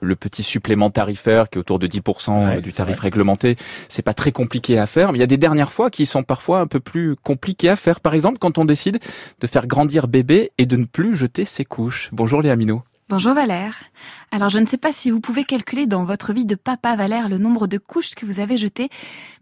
le 0.00 0.14
petit 0.14 0.44
supplément 0.44 0.90
tarifaire 0.90 1.50
qui 1.50 1.58
est 1.58 1.60
autour 1.60 1.80
de 1.80 1.88
10% 1.88 2.60
du 2.62 2.72
tarif 2.72 3.00
réglementé, 3.00 3.56
c'est 3.88 4.02
pas 4.02 4.14
très 4.14 4.30
compliqué 4.30 4.78
à 4.78 4.86
faire. 4.86 5.10
Mais 5.10 5.18
il 5.18 5.20
y 5.20 5.24
a 5.24 5.26
des 5.26 5.36
dernières 5.36 5.72
fois 5.72 5.90
qui 5.90 6.06
sont 6.06 6.22
parfois 6.22 6.60
un 6.60 6.68
peu 6.68 6.78
plus 6.78 7.16
compliquées 7.16 7.70
à 7.70 7.74
faire. 7.74 7.98
Par 7.98 8.14
exemple, 8.14 8.38
quand 8.38 8.58
on 8.58 8.64
décide 8.64 9.00
de 9.40 9.46
faire 9.48 9.66
grandir 9.66 10.06
bébé 10.06 10.52
et 10.58 10.66
de 10.66 10.76
ne 10.76 10.84
plus 10.84 11.16
jeter 11.16 11.44
ses 11.44 11.64
couches. 11.64 12.08
Bonjour 12.12 12.40
Léa 12.40 12.54
Minot. 12.54 12.84
Bonjour 13.10 13.34
Valère. 13.34 13.82
Alors 14.30 14.50
je 14.50 14.60
ne 14.60 14.66
sais 14.66 14.76
pas 14.76 14.92
si 14.92 15.10
vous 15.10 15.18
pouvez 15.18 15.42
calculer 15.42 15.88
dans 15.88 16.04
votre 16.04 16.32
vie 16.32 16.44
de 16.44 16.54
papa 16.54 16.94
Valère 16.94 17.28
le 17.28 17.38
nombre 17.38 17.66
de 17.66 17.76
couches 17.76 18.14
que 18.14 18.24
vous 18.24 18.38
avez 18.38 18.56
jetées, 18.56 18.88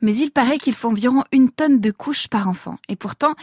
mais 0.00 0.16
il 0.16 0.30
paraît 0.30 0.56
qu'il 0.56 0.72
faut 0.72 0.88
environ 0.88 1.22
une 1.32 1.50
tonne 1.50 1.78
de 1.78 1.90
couches 1.90 2.28
par 2.28 2.48
enfant. 2.48 2.78
Et 2.88 2.96
pourtant, 2.96 3.34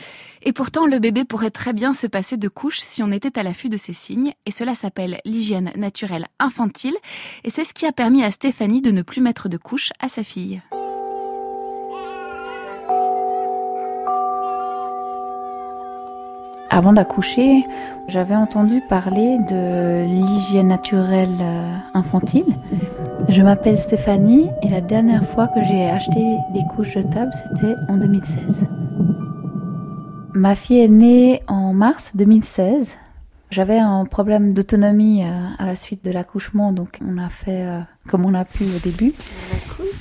et 0.42 0.52
pourtant 0.52 0.88
le 0.88 0.98
bébé 0.98 1.26
pourrait 1.26 1.52
très 1.52 1.74
bien 1.74 1.94
se 1.94 2.08
passer 2.08 2.38
de 2.38 2.48
couches 2.48 2.80
si 2.80 3.04
on 3.04 3.12
était 3.12 3.38
à 3.38 3.44
l'affût 3.44 3.70
de 3.70 3.78
ces 3.78 3.94
signes, 3.94 4.34
et 4.48 4.52
cela 4.52 4.74
s'appelle 4.74 5.20
l'hygiène 5.26 5.72
naturelle 5.76 6.26
infantile, 6.40 6.96
et 7.44 7.52
c'est 7.52 7.64
ce 7.64 7.76
qui 7.76 7.86
a 7.86 7.92
permis 7.92 8.24
à 8.24 8.32
Stéphanie 8.32 8.82
de 8.82 8.90
ne 8.90 9.04
plus 9.04 9.22
mettre 9.22 9.48
de 9.48 9.58
couches 9.58 9.92
à 10.00 10.10
sa 10.10 10.24
fille. 10.24 10.60
Avant 16.70 16.94
d'accoucher, 16.94 17.64
j'avais 18.08 18.36
entendu 18.36 18.82
parler 18.90 19.38
de 19.50 20.06
l'hygiène 20.06 20.68
naturelle 20.68 21.38
euh, 21.40 21.78
infantile. 21.94 22.46
Je 23.30 23.42
m'appelle 23.42 23.78
Stéphanie 23.78 24.50
et 24.62 24.70
la 24.70 24.82
dernière 24.82 25.26
fois 25.26 25.48
que 25.48 25.64
j'ai 25.64 25.90
acheté 25.90 26.38
des 26.54 26.62
couches 26.76 26.94
jetables, 26.94 27.32
c'était 27.34 27.76
en 27.88 27.98
2016. 27.98 28.66
Ma 30.34 30.56
fille 30.56 30.80
est 30.80 30.90
née 30.90 31.42
en 31.48 31.74
mars 31.74 32.12
2016. 32.16 32.98
J'avais 33.52 33.78
un 33.78 34.04
problème 34.06 34.54
d'autonomie 34.54 35.24
euh, 35.24 35.28
à 35.60 35.66
la 35.66 35.76
suite 35.76 36.04
de 36.04 36.12
l'accouchement, 36.12 36.74
donc 36.74 37.00
on 37.08 37.18
a 37.18 37.30
fait 37.30 37.66
euh, 37.66 37.80
comme 38.10 38.26
on 38.26 38.34
a 38.34 38.44
pu 38.44 38.66
au 38.66 38.80
début. 38.84 39.14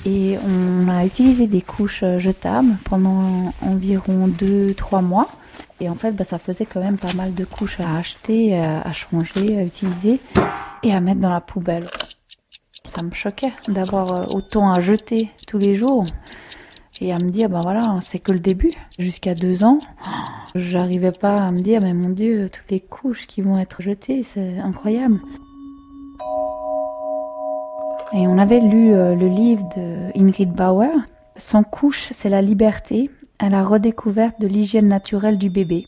Et 0.05 0.37
on 0.37 0.87
a 0.87 1.05
utilisé 1.05 1.47
des 1.47 1.61
couches 1.61 2.03
euh, 2.03 2.19
jetables 2.19 2.77
pendant 2.85 3.53
environ 3.61 4.27
2-3 4.27 5.03
mois. 5.03 5.27
Et 5.81 5.89
en 5.89 5.95
fait, 5.95 6.11
bah, 6.11 6.23
ça 6.23 6.37
faisait 6.37 6.65
quand 6.65 6.81
même 6.81 6.97
pas 6.97 7.13
mal 7.13 7.33
de 7.33 7.45
couches 7.45 7.79
à 7.79 7.97
acheter, 7.97 8.57
à 8.57 8.91
changer, 8.93 9.57
à 9.57 9.63
utiliser 9.63 10.19
et 10.83 10.93
à 10.93 11.01
mettre 11.01 11.19
dans 11.19 11.29
la 11.29 11.41
poubelle. 11.41 11.87
Ça 12.85 13.03
me 13.03 13.11
choquait 13.11 13.51
d'avoir 13.67 14.33
autant 14.33 14.71
à 14.71 14.79
jeter 14.79 15.31
tous 15.47 15.57
les 15.57 15.75
jours 15.75 16.05
et 17.01 17.11
à 17.11 17.17
me 17.17 17.29
dire, 17.29 17.49
ben 17.49 17.61
voilà, 17.61 17.97
c'est 18.01 18.19
que 18.19 18.31
le 18.31 18.39
début. 18.39 18.71
Jusqu'à 18.97 19.35
deux 19.35 19.63
ans, 19.63 19.79
j'arrivais 20.53 21.11
pas 21.11 21.45
à 21.45 21.51
me 21.51 21.59
dire, 21.59 21.81
mais 21.81 21.93
mon 21.93 22.09
Dieu, 22.09 22.49
toutes 22.49 22.71
les 22.71 22.79
couches 22.79 23.27
qui 23.27 23.41
vont 23.41 23.57
être 23.57 23.81
jetées, 23.81 24.23
c'est 24.23 24.59
incroyable. 24.59 25.19
Et 28.13 28.27
on 28.27 28.37
avait 28.37 28.59
lu 28.59 28.93
euh, 28.93 29.15
le 29.15 29.27
livre 29.27 29.67
de 29.75 30.17
Ingrid 30.19 30.51
Bauer. 30.51 30.93
Son 31.37 31.63
couche, 31.63 32.09
c'est 32.11 32.29
la 32.29 32.41
liberté 32.41 33.09
à 33.39 33.49
la 33.49 33.63
redécouverte 33.63 34.39
de 34.39 34.47
l'hygiène 34.47 34.87
naturelle 34.87 35.37
du 35.37 35.49
bébé. 35.49 35.85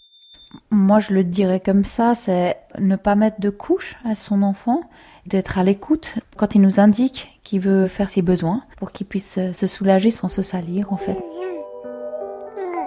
Moi, 0.71 0.99
je 0.99 1.13
le 1.13 1.23
dirais 1.23 1.59
comme 1.59 1.85
ça, 1.85 2.15
c'est 2.15 2.57
ne 2.79 2.95
pas 2.95 3.15
mettre 3.15 3.39
de 3.39 3.49
couche 3.49 3.95
à 4.03 4.15
son 4.15 4.41
enfant, 4.41 4.81
d'être 5.25 5.57
à 5.57 5.63
l'écoute 5.63 6.15
quand 6.35 6.55
il 6.55 6.61
nous 6.61 6.79
indique 6.79 7.39
qu'il 7.43 7.59
veut 7.59 7.87
faire 7.87 8.09
ses 8.09 8.21
besoins 8.21 8.63
pour 8.77 8.91
qu'il 8.91 9.07
puisse 9.07 9.39
se 9.53 9.67
soulager 9.67 10.09
sans 10.09 10.27
se 10.27 10.41
salir, 10.41 10.91
en 10.91 10.97
fait. 10.97 11.17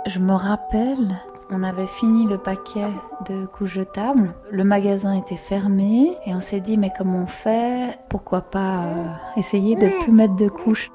Je 0.06 0.18
me 0.18 0.32
rappelle, 0.32 1.16
on 1.50 1.62
avait 1.62 1.86
fini 1.86 2.26
le 2.26 2.38
paquet 2.38 2.86
de 3.28 3.46
couches 3.46 3.74
jetables, 3.74 4.34
le 4.50 4.64
magasin 4.64 5.18
était 5.18 5.36
fermé 5.36 6.16
et 6.26 6.34
on 6.34 6.40
s'est 6.40 6.60
dit 6.60 6.76
mais 6.76 6.90
comment 6.96 7.22
on 7.22 7.26
fait? 7.26 7.98
Pourquoi 8.08 8.42
pas 8.42 8.84
euh, 8.84 9.06
essayer 9.36 9.76
de 9.76 9.88
plus 10.02 10.12
mettre 10.12 10.36
de 10.36 10.48
couches? 10.48 10.90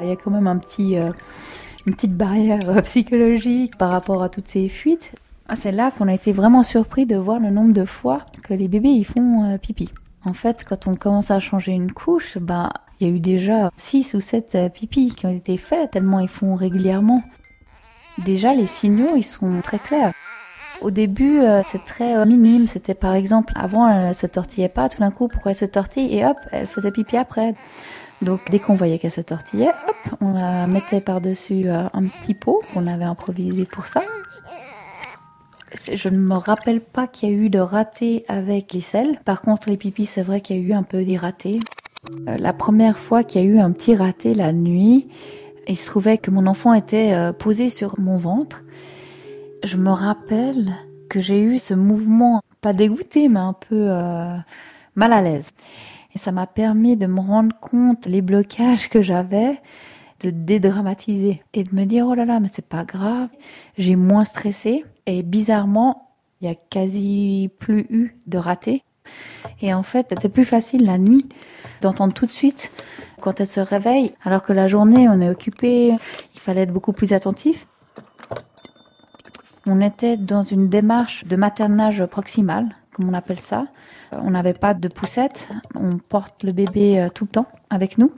Il 0.00 0.08
y 0.08 0.10
a 0.10 0.16
quand 0.16 0.30
même 0.30 0.46
un 0.48 0.58
petit, 0.58 0.98
euh, 0.98 1.10
une 1.86 1.94
petite 1.94 2.16
barrière 2.16 2.68
euh, 2.68 2.82
psychologique 2.82 3.78
par 3.78 3.90
rapport 3.90 4.22
à 4.22 4.28
toutes 4.28 4.48
ces 4.48 4.68
fuites. 4.68 5.12
Ah, 5.48 5.56
c'est 5.56 5.72
là 5.72 5.90
qu'on 5.90 6.08
a 6.08 6.14
été 6.14 6.32
vraiment 6.32 6.62
surpris 6.62 7.06
de 7.06 7.16
voir 7.16 7.38
le 7.38 7.50
nombre 7.50 7.72
de 7.72 7.84
fois 7.84 8.22
que 8.42 8.54
les 8.54 8.66
bébés 8.66 8.90
ils 8.90 9.04
font 9.04 9.58
pipi. 9.58 9.90
En 10.26 10.32
fait, 10.32 10.64
quand 10.66 10.86
on 10.86 10.94
commence 10.94 11.30
à 11.30 11.38
changer 11.38 11.72
une 11.72 11.92
couche, 11.92 12.38
bah 12.38 12.70
il 13.00 13.08
y 13.08 13.10
a 13.10 13.14
eu 13.14 13.20
déjà 13.20 13.70
6 13.76 14.14
ou 14.14 14.20
7 14.20 14.54
euh, 14.54 14.68
pipis 14.68 15.14
qui 15.14 15.26
ont 15.26 15.34
été 15.34 15.56
faits 15.56 15.90
tellement 15.90 16.20
ils 16.20 16.28
font 16.28 16.54
régulièrement. 16.54 17.22
Déjà 18.18 18.54
les 18.54 18.66
signaux 18.66 19.16
ils 19.16 19.22
sont 19.22 19.60
très 19.62 19.78
clairs. 19.78 20.12
Au 20.80 20.90
début, 20.90 21.38
euh, 21.38 21.62
c'est 21.64 21.84
très 21.84 22.26
minime. 22.26 22.66
C'était 22.66 22.94
par 22.94 23.14
exemple, 23.14 23.52
avant, 23.56 23.88
elle 23.88 24.14
se 24.14 24.26
tortillait 24.26 24.68
pas. 24.68 24.88
Tout 24.88 24.98
d'un 24.98 25.10
coup, 25.10 25.28
pourquoi 25.28 25.52
elle 25.52 25.56
se 25.56 25.64
tortille? 25.64 26.14
Et 26.14 26.26
hop, 26.26 26.36
elle 26.52 26.66
faisait 26.66 26.90
pipi 26.90 27.16
après. 27.16 27.54
Donc, 28.22 28.40
dès 28.50 28.58
qu'on 28.58 28.74
voyait 28.74 28.98
qu'elle 28.98 29.10
se 29.10 29.20
tortillait, 29.20 29.68
hop, 29.68 30.18
on 30.20 30.32
la 30.32 30.66
mettait 30.66 31.00
par-dessus 31.00 31.68
un 31.68 32.06
petit 32.08 32.34
pot 32.34 32.62
qu'on 32.72 32.86
avait 32.86 33.04
improvisé 33.04 33.64
pour 33.64 33.86
ça 33.86 34.02
je 35.92 36.08
ne 36.08 36.18
me 36.18 36.34
rappelle 36.34 36.80
pas 36.80 37.06
qu'il 37.06 37.28
y 37.28 37.32
a 37.32 37.34
eu 37.34 37.50
de 37.50 37.58
raté 37.58 38.24
avec 38.28 38.72
les 38.72 38.80
selles. 38.80 39.18
Par 39.24 39.42
contre, 39.42 39.68
les 39.68 39.76
pipis, 39.76 40.06
c'est 40.06 40.22
vrai 40.22 40.40
qu'il 40.40 40.56
y 40.56 40.60
a 40.60 40.62
eu 40.62 40.72
un 40.72 40.82
peu 40.82 41.04
des 41.04 41.16
ratés. 41.16 41.60
Euh, 42.28 42.36
la 42.38 42.52
première 42.52 42.98
fois 42.98 43.24
qu'il 43.24 43.42
y 43.42 43.44
a 43.44 43.46
eu 43.46 43.58
un 43.58 43.72
petit 43.72 43.96
raté 43.96 44.34
la 44.34 44.52
nuit, 44.52 45.08
il 45.68 45.76
se 45.76 45.86
trouvait 45.86 46.18
que 46.18 46.30
mon 46.30 46.46
enfant 46.46 46.74
était 46.74 47.12
euh, 47.12 47.32
posé 47.32 47.70
sur 47.70 47.98
mon 47.98 48.16
ventre. 48.16 48.64
Je 49.62 49.76
me 49.76 49.90
rappelle 49.90 50.72
que 51.08 51.20
j'ai 51.20 51.40
eu 51.40 51.58
ce 51.58 51.74
mouvement, 51.74 52.42
pas 52.60 52.72
dégoûté, 52.72 53.28
mais 53.28 53.40
un 53.40 53.52
peu 53.52 53.90
euh, 53.90 54.36
mal 54.94 55.12
à 55.12 55.22
l'aise. 55.22 55.52
Et 56.14 56.18
ça 56.18 56.32
m'a 56.32 56.46
permis 56.46 56.96
de 56.96 57.06
me 57.06 57.20
rendre 57.20 57.56
compte 57.60 58.06
les 58.06 58.22
blocages 58.22 58.88
que 58.88 59.02
j'avais 59.02 59.60
de 60.20 60.30
dédramatiser 60.30 61.42
et 61.52 61.64
de 61.64 61.74
me 61.74 61.84
dire 61.84 62.06
oh 62.06 62.14
là 62.14 62.24
là 62.24 62.40
mais 62.40 62.48
c'est 62.50 62.66
pas 62.66 62.84
grave 62.84 63.28
j'ai 63.76 63.96
moins 63.96 64.24
stressé 64.24 64.84
et 65.06 65.22
bizarrement 65.22 66.16
il 66.40 66.48
y 66.48 66.50
a 66.50 66.54
quasi 66.54 67.50
plus 67.58 67.86
eu 67.90 68.16
de 68.26 68.38
ratés 68.38 68.82
et 69.60 69.74
en 69.74 69.82
fait 69.82 70.06
c'était 70.10 70.28
plus 70.28 70.44
facile 70.44 70.84
la 70.84 70.98
nuit 70.98 71.28
d'entendre 71.80 72.14
tout 72.14 72.24
de 72.24 72.30
suite 72.30 72.70
quand 73.24 73.40
elle 73.40 73.48
se 73.48 73.60
réveille 73.60 74.14
alors 74.22 74.42
que 74.42 74.52
la 74.52 74.66
journée 74.68 75.08
on 75.08 75.20
est 75.20 75.30
occupé 75.30 75.96
il 76.34 76.40
fallait 76.40 76.62
être 76.62 76.72
beaucoup 76.72 76.92
plus 76.92 77.12
attentif 77.12 77.66
on 79.66 79.80
était 79.80 80.18
dans 80.18 80.42
une 80.42 80.68
démarche 80.68 81.24
de 81.24 81.36
maternage 81.36 82.04
proximal 82.06 82.66
comme 82.92 83.08
on 83.08 83.14
appelle 83.14 83.40
ça 83.40 83.66
on 84.12 84.30
n'avait 84.30 84.52
pas 84.52 84.74
de 84.74 84.88
poussette 84.88 85.48
on 85.74 85.96
porte 85.98 86.42
le 86.42 86.52
bébé 86.52 87.00
euh, 87.00 87.08
tout 87.08 87.24
le 87.24 87.30
temps 87.30 87.48
avec 87.70 87.98
nous 87.98 88.12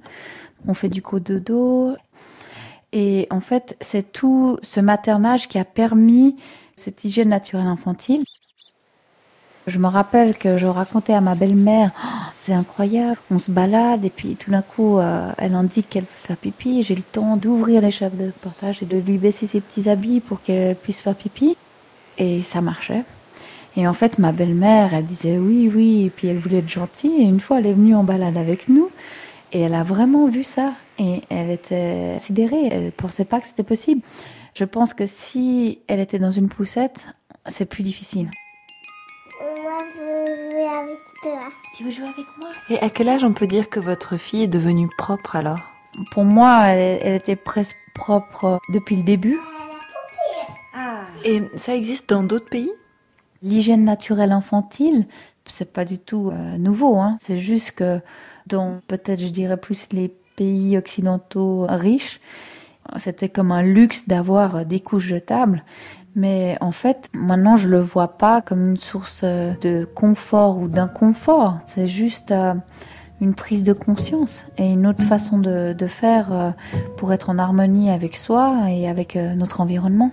on 0.67 0.75
fait 0.75 0.89
du 0.89 1.03
cododo. 1.03 1.97
Et 2.93 3.27
en 3.31 3.41
fait, 3.41 3.77
c'est 3.81 4.13
tout 4.13 4.59
ce 4.63 4.81
maternage 4.81 5.49
qui 5.49 5.59
a 5.59 5.65
permis 5.65 6.37
cette 6.77 7.05
hygiène 7.05 7.29
naturelle 7.29 7.67
infantile. 7.67 8.23
Je 9.67 9.79
me 9.81 9.89
rappelle 9.89 10.39
que 10.39 10.59
je 10.59 10.67
racontais 10.67 11.13
à 11.13 11.21
ma 11.21 11.35
belle-mère, 11.35 11.91
oh, 12.05 12.09
c'est 12.37 12.53
incroyable, 12.53 13.19
on 13.33 13.41
se 13.41 13.51
balade 13.51 14.05
et 14.05 14.11
puis 14.11 14.37
tout 14.37 14.53
d'un 14.53 14.63
coup, 14.63 14.99
euh, 14.99 15.33
elle 15.39 15.57
indique 15.57 15.89
qu'elle 15.89 16.05
veut 16.05 16.09
faire 16.15 16.37
pipi. 16.37 16.85
J'ai 16.85 16.95
le 16.95 17.03
temps 17.03 17.37
d'ouvrir 17.37 17.91
chefs 17.91 18.17
de 18.17 18.31
portage 18.43 18.85
et 18.85 18.87
de 18.87 18.99
lui 18.99 19.19
baisser 19.19 19.49
ses 19.49 19.61
petits 19.61 19.89
habits 19.89 20.21
pour 20.21 20.41
qu'elle 20.41 20.77
puisse 20.77 21.01
faire 21.01 21.17
pipi. 21.17 21.57
Et 22.19 22.43
ça 22.43 22.61
marchait. 22.61 23.03
Et 23.77 23.89
en 23.89 23.93
fait, 23.93 24.21
ma 24.21 24.31
belle-mère, 24.31 24.95
elle 24.95 25.05
disait 25.05 25.37
oui, 25.37 25.71
oui, 25.75 26.05
et 26.07 26.11
puis 26.11 26.29
elle 26.29 26.39
voulait 26.39 26.59
être 26.59 26.69
gentille. 26.69 27.23
Et 27.23 27.25
une 27.25 27.41
fois, 27.41 27.59
elle 27.59 27.67
est 27.67 27.73
venue 27.73 27.97
en 27.97 28.05
balade 28.05 28.37
avec 28.37 28.69
nous. 28.69 28.89
Et 29.53 29.61
elle 29.63 29.75
a 29.75 29.83
vraiment 29.83 30.29
vu 30.29 30.45
ça. 30.45 30.75
Et 31.01 31.23
elle 31.29 31.51
était 31.51 32.19
sidérée. 32.21 32.69
Elle 32.71 32.85
ne 32.87 32.91
pensait 32.91 33.25
pas 33.25 33.41
que 33.41 33.49
c'était 33.49 33.65
possible. 33.65 34.01
Je 34.55 34.65
pense 34.65 34.95
que 34.95 35.07
si 35.07 35.81
elle 35.89 35.99
était 36.01 36.21
dans 36.21 36.31
une 36.31 36.49
poussette, 36.49 37.09
c'est 37.49 37.67
plus 37.67 37.83
difficile. 37.83 38.31
Avec 40.77 40.99
toi. 41.23 41.39
Tu 41.75 41.85
veux 41.85 41.91
jouer 41.91 42.07
avec 42.07 42.27
moi? 42.39 42.51
Et 42.69 42.79
à 42.81 42.91
quel 42.91 43.09
âge 43.09 43.25
on 43.25 43.33
peut 43.33 43.47
dire 43.47 43.69
que 43.69 43.81
votre 43.81 44.17
fille 44.17 44.45
est 44.45 44.49
devenue 44.49 44.89
propre 44.99 45.37
alors? 45.37 45.61
Pour 46.11 46.25
moi, 46.25 46.67
elle, 46.67 47.15
était 47.15 47.37
presque 47.37 47.77
propre 47.95 48.61
depuis 48.73 48.97
le 48.97 49.03
début. 49.03 49.39
Ah. 50.75 51.05
Et 51.25 51.43
ça 51.57 51.75
existe 51.75 52.11
dans 52.11 52.23
d'autres 52.23 52.49
pays? 52.49 52.71
L'hygiène 53.43 53.85
naturelle 53.85 54.33
infantile, 54.33 55.07
c'est 55.47 55.73
pas 55.73 55.85
du 55.85 55.99
tout 55.99 56.31
euh, 56.31 56.59
nouveau. 56.59 56.99
Hein. 56.99 57.17
C'est 57.21 57.39
juste 57.39 57.73
que 57.73 58.01
dans 58.47 58.81
peut-être 58.87 59.21
je 59.21 59.29
dirais 59.29 59.57
plus 59.57 59.89
les 59.93 60.09
pays 60.37 60.77
occidentaux 60.77 61.67
riches. 61.69 62.21
C'était 62.99 63.29
comme 63.29 63.51
un 63.51 63.63
luxe 63.63 64.07
d'avoir 64.07 64.65
des 64.65 64.81
couches 64.81 65.07
jetables. 65.07 65.65
Mais 66.17 66.57
en 66.63 66.73
fait, 66.73 67.11
maintenant, 67.13 67.57
je 67.57 67.69
le 67.69 67.79
vois 67.79 68.17
pas 68.17 68.41
comme 68.41 68.71
une 68.71 68.77
source 68.79 69.23
de 69.23 69.85
confort 69.85 70.57
ou 70.57 70.67
d'inconfort. 70.67 71.59
C'est 71.67 71.87
juste 71.87 72.31
euh, 72.31 72.55
une 73.21 73.35
prise 73.35 73.65
de 73.65 73.75
conscience 73.75 74.47
et 74.57 74.73
une 74.73 74.87
autre 74.87 75.03
façon 75.03 75.37
de, 75.37 75.77
faire 75.87 76.33
euh, 76.33 76.51
pour 76.97 77.13
être 77.13 77.29
en 77.29 77.39
harmonie 77.39 77.91
avec 77.91 78.17
soi 78.17 78.57
et 78.71 78.89
avec 78.89 79.15
euh, 79.15 79.35
notre 79.35 79.61
environnement. 79.61 80.11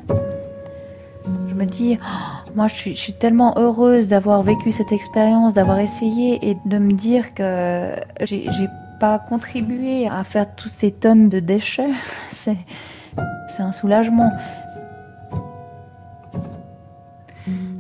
Je 1.47 1.55
me 1.55 1.63
dis, 1.63 1.97
oh, 2.01 2.51
moi 2.53 2.67
je 2.67 2.75
suis, 2.75 2.95
je 2.97 2.99
suis, 2.99 3.13
tellement 3.13 3.57
heureuse 3.57 4.09
d'avoir 4.09 4.43
vécu 4.43 4.73
cette 4.73 4.91
expérience, 4.91 5.53
d'avoir 5.53 5.79
essayé 5.79 6.49
et 6.49 6.57
de 6.65 6.77
me 6.79 6.91
dire 6.91 7.33
que 7.33 7.91
j'ai 8.23 8.69
pas 8.99 9.19
contribué 9.19 10.09
à 10.09 10.25
faire 10.25 10.53
toutes 10.53 10.71
ces 10.71 10.91
tonnes 10.91 11.29
de 11.29 11.39
déchets. 11.39 11.91
C'est 12.31 12.57
un 13.59 13.71
soulagement. 13.71 14.31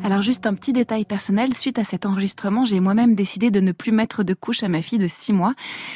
Alors 0.03 0.21
juste 0.21 0.45
un 0.45 0.53
petit 0.53 0.73
détail 0.73 1.05
personnel, 1.05 1.55
suite 1.55 1.79
à 1.79 1.85
cet 1.85 2.05
enregistrement, 2.05 2.65
j'ai 2.65 2.81
moi-même 2.81 3.15
décidé 3.15 3.51
de 3.51 3.61
ne 3.61 3.71
plus 3.71 3.93
mettre 3.93 4.23
de 4.23 4.33
couche 4.33 4.61
à 4.61 4.67
ma 4.67 4.81
fille 4.81 4.99
de 4.99 5.07
6 5.07 5.31
mois. 5.31 5.53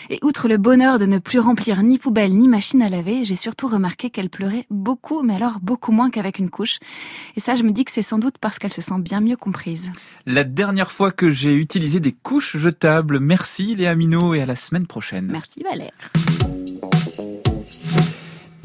Et 0.10 0.20
outre 0.22 0.48
le 0.48 0.56
bonheur 0.58 0.98
de 0.98 1.06
ne 1.06 1.18
plus 1.18 1.40
remplir 1.40 1.84
ni 1.84 1.98
poubelle 1.98 2.34
ni 2.34 2.48
machine 2.48 2.82
à 2.82 2.88
laver, 2.88 3.26
j'ai 3.26 3.36
surtout 3.36 3.68
remarqué 3.68 4.10
qu'elle 4.10 4.30
pleurait 4.30 4.66
beaucoup, 4.70 5.24
mais 5.24 5.36
alors 5.36 5.60
beaucoup 5.62 5.92
moins 5.92 6.10
qu'avec 6.10 6.40
une 6.40 6.50
couche. 6.50 6.80
Et 7.36 7.42
ça, 7.42 7.56
je 7.56 7.64
me 7.64 7.72
dis 7.72 7.84
que 7.84 7.92
c'est 7.92 8.02
sans 8.02 8.18
doute 8.18 8.38
parce 8.40 8.60
qu'elle 8.60 8.74
se 8.74 8.82
sent 8.82 9.00
bien 9.00 9.20
mieux 9.20 9.36
comprise. 9.36 9.92
La 10.26 10.46
dernière 10.46 10.92
fois 10.92 11.12
que 11.12 11.30
j'ai 11.30 11.54
utilisé 11.54 12.00
des 12.00 12.14
couches 12.14 12.56
jetables, 12.56 13.20
merci 13.20 13.76
Léa 13.76 13.94
Minot 13.94 14.34
et 14.34 14.42
à 14.42 14.46
la 14.46 14.56
semaine 14.56 14.88
prochaine. 14.88 15.28
Merci 15.30 15.64
Valère. 15.64 15.92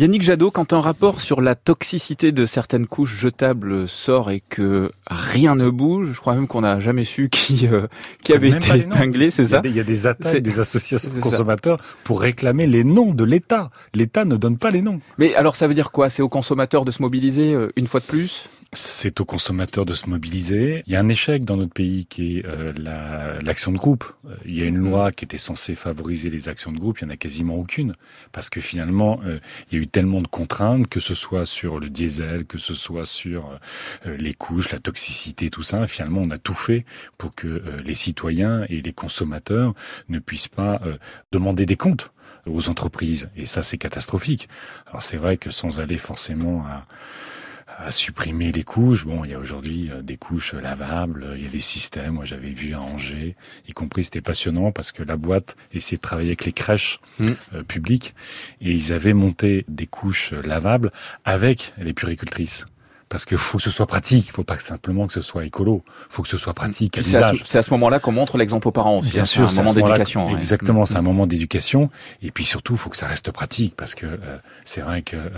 Yannick 0.03 0.23
Jadot, 0.23 0.51
quand 0.51 0.73
un 0.73 0.81
rapport 0.81 1.21
sur 1.21 1.41
la 1.41 1.55
toxicité 1.55 2.33
de 2.33 2.45
certaines 2.45 2.89
couches 2.89 3.17
jetables 3.17 3.87
sort 3.87 4.33
et 4.33 4.41
que 4.41 4.91
rien 5.07 5.55
ne 5.55 5.71
bouge, 5.71 6.11
je 6.13 6.21
crois 6.21 6.35
même 6.35 6.49
qu'on 6.49 6.63
n'a 6.63 6.81
jamais 6.81 7.05
su 7.05 7.29
qui 7.29 7.69
euh, 7.69 7.87
qui 8.25 8.33
avait 8.33 8.49
été 8.49 8.79
épinglé, 8.79 9.31
c'est 9.31 9.47
ça 9.47 9.63
Il 9.65 9.71
y 9.71 9.79
a 9.79 9.85
des 9.85 10.09
attaques 10.09 10.39
des 10.39 10.59
associations 10.59 11.15
de 11.15 11.21
consommateurs 11.21 11.77
pour 12.03 12.21
réclamer 12.21 12.67
les 12.67 12.83
noms 12.83 13.15
de 13.15 13.23
l'État. 13.23 13.71
L'État 13.95 14.25
ne 14.25 14.35
donne 14.35 14.59
pas 14.59 14.71
les 14.71 14.83
noms. 14.83 14.99
Mais 15.19 15.37
alors 15.37 15.55
ça 15.55 15.69
veut 15.69 15.75
dire 15.75 15.93
quoi? 15.93 16.11
C'est 16.11 16.23
aux 16.23 16.29
consommateurs 16.29 16.85
de 16.85 16.91
se 16.91 17.01
mobiliser 17.01 17.55
euh, 17.55 17.71
une 17.77 17.87
fois 17.87 18.01
de 18.01 18.07
plus? 18.07 18.51
C'est 18.75 19.21
aux 19.21 19.27
consommateurs 19.27 19.85
de 19.85 19.93
se 19.93 20.09
mobiliser. 20.09 20.83
Il 20.87 20.93
y 20.95 20.97
a 20.97 21.01
un 21.01 21.09
échec 21.11 21.45
dans 21.45 21.59
notre 21.59 21.75
pays 21.75 22.07
qui 22.07 22.39
est 22.39 22.47
euh, 22.47 22.73
l'action 23.43 23.71
de 23.71 23.77
groupe. 23.77 24.05
Euh, 24.27 24.35
il 24.47 24.59
y 24.59 24.63
a 24.63 24.65
une 24.65 24.79
loi 24.79 25.13
qui 25.13 25.27
était 25.27 25.37
censée 25.37 25.75
favoriser 25.75 26.31
les 26.31 26.49
actions 26.49 26.73
de 26.73 26.79
groupe, 26.79 27.01
il 27.01 27.05
y 27.05 27.07
en 27.07 27.11
a 27.11 27.19
quasiment 27.19 27.57
aucune, 27.57 27.93
parce 28.33 28.49
que 28.49 28.63
finalement, 28.63 29.21
euh, 29.27 29.41
il 29.71 29.77
y 29.77 29.79
a 29.79 29.83
eu 29.83 29.87
tellement 29.87 30.23
de 30.23 30.27
contraintes, 30.27 30.87
que 30.89 31.01
ce 31.01 31.15
soit 31.15 31.45
sur 31.45 31.81
le 31.81 31.91
diesel, 31.91 32.47
que 32.47 32.57
ce 32.57 32.73
soit 32.73 33.05
sur 33.05 33.59
les 34.05 34.33
couches, 34.33 34.73
la 34.73 34.79
toxicité, 34.79 35.51
tout 35.51 35.63
ça. 35.63 35.87
Finalement, 35.87 36.23
on 36.23 36.31
a 36.31 36.39
tout 36.39 36.55
fait 36.55 36.87
pour 37.19 37.35
que 37.35 37.63
les 37.85 37.95
citoyens 37.95 38.65
et 38.69 38.81
les 38.81 38.93
consommateurs 38.93 39.75
ne 40.09 40.19
puissent 40.19 40.49
pas 40.49 40.81
demander 41.31 41.67
des 41.67 41.77
comptes 41.77 42.13
aux 42.47 42.69
entreprises. 42.69 43.29
Et 43.37 43.45
ça, 43.45 43.63
c'est 43.63 43.79
catastrophique. 43.79 44.49
Alors 44.87 45.03
c'est 45.03 45.17
vrai 45.17 45.37
que 45.37 45.51
sans 45.51 45.81
aller 45.81 45.99
forcément 45.99 46.65
à 46.67 46.87
à 47.79 47.91
supprimer 47.91 48.53
les 48.53 48.63
couches. 48.63 49.05
Bon, 49.05 49.25
il 49.25 49.31
y 49.31 49.35
a 49.35 49.39
aujourd'hui 49.39 49.91
euh, 49.91 50.03
des 50.03 50.17
couches 50.17 50.55
lavables, 50.55 51.35
il 51.37 51.43
y 51.43 51.47
a 51.47 51.51
des 51.51 51.61
systèmes. 51.61 52.15
Moi, 52.15 52.25
j'avais 52.25 52.51
vu 52.51 52.75
à 52.75 52.81
Angers, 52.81 53.37
y 53.69 53.73
compris, 53.73 54.05
c'était 54.05 54.21
passionnant 54.21 54.73
parce 54.73 54.93
que 54.93 55.03
la 55.03 55.17
boîte 55.17 55.57
essayait 55.73 55.97
de 55.97 56.03
travailler 56.03 56.31
avec 56.31 56.45
les 56.45 56.53
crèches 56.53 57.01
mmh. 57.19 57.27
euh, 57.55 57.63
publiques 57.63 58.15
et 58.61 58.71
ils 58.71 58.93
avaient 58.93 59.15
monté 59.15 59.65
des 59.69 59.87
couches 59.87 60.33
lavables 60.33 60.93
avec 61.25 61.73
les 61.79 61.93
puricultrices 61.93 62.67
parce 63.13 63.27
qu'il 63.27 63.37
faut 63.37 63.59
que 63.59 63.63
ce 63.63 63.71
soit 63.71 63.87
pratique. 63.87 64.29
Il 64.29 64.31
ne 64.31 64.33
faut 64.33 64.43
pas 64.43 64.59
simplement 64.59 65.07
que 65.07 65.13
ce 65.13 65.21
soit 65.21 65.45
écolo. 65.45 65.85
Il 65.87 66.15
faut 66.15 66.23
que 66.23 66.31
ce 66.31 66.39
soit 66.39 66.55
pratique. 66.55 66.99
C'est 67.03 67.17
à, 67.59 67.63
ce, 67.63 67.71
moment-là 67.73 68.01
qu'on 68.01 68.11
montre 68.11 68.39
l'exemple 68.39 68.69
aux 68.69 68.73
parents 68.73 69.01
aussi. 69.01 69.13
Bien 69.13 69.23
hein, 69.23 69.27
sûr, 69.27 69.51
c'est 69.51 69.61
un 69.61 69.65
moment 69.65 69.75
d'éducation. 69.75 70.35
Exactement, 70.35 70.87
c'est 70.87 70.97
un 70.97 71.03
mm. 71.03 71.05
moment 71.05 71.27
d'éducation. 71.27 71.91
Et 72.23 72.31
puis 72.31 72.45
surtout, 72.45 72.73
il 72.73 72.79
faut 72.79 72.89
que 72.89 72.97
ça 72.97 73.07
reste 73.07 73.31
pratique 73.31 73.77
parce 73.77 73.95
que 73.95 74.07
euh, 74.07 74.39
c'est 74.65 74.81
vrai 74.81 75.03
que 75.03 75.19
euh, 75.19 75.29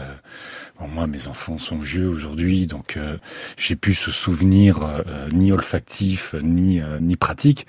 bon, 0.78 0.86
moi, 0.86 1.08
mes 1.08 1.26
enfants 1.26 1.58
sont 1.58 1.76
vieux 1.76 2.08
aujourd'hui, 2.08 2.68
donc 2.68 2.96
euh, 2.96 3.16
j'ai 3.56 3.74
pu 3.74 3.92
ce 3.92 4.12
souvenir 4.12 5.02
ni 5.32 5.50
olfactif 5.50 6.36
ni 6.44 6.80
ni 7.00 7.16
pratique. 7.16 7.66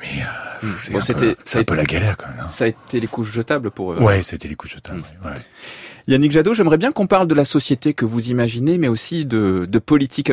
Mais 0.00 0.24
mm. 0.60 0.74
c'est 0.80 0.92
bon, 0.92 0.98
un, 0.98 1.60
un, 1.60 1.64
peu 1.64 1.74
la 1.76 1.84
galère 1.84 2.16
quand 2.16 2.26
même. 2.26 2.40
Hein. 2.40 2.48
Ça 2.48 2.64
a 2.64 2.66
été 2.66 2.98
les 2.98 3.06
couches 3.06 3.30
jetables 3.30 3.70
pour 3.70 3.92
eux. 3.92 4.02
Ouais, 4.02 4.24
c'était 4.24 4.48
les 4.48 4.56
couches 4.56 4.74
jetables. 4.74 5.04
Mm. 5.22 5.28
Ouais. 5.28 5.34
Yannick 6.10 6.32
Jadot, 6.32 6.54
j'aimerais 6.54 6.76
bien 6.76 6.90
qu'on 6.90 7.06
parle 7.06 7.28
de 7.28 7.36
la 7.36 7.44
société 7.44 7.94
que 7.94 8.04
vous 8.04 8.30
imaginez, 8.30 8.78
mais 8.78 8.88
aussi 8.88 9.24
de, 9.24 9.66
politique 9.78 10.32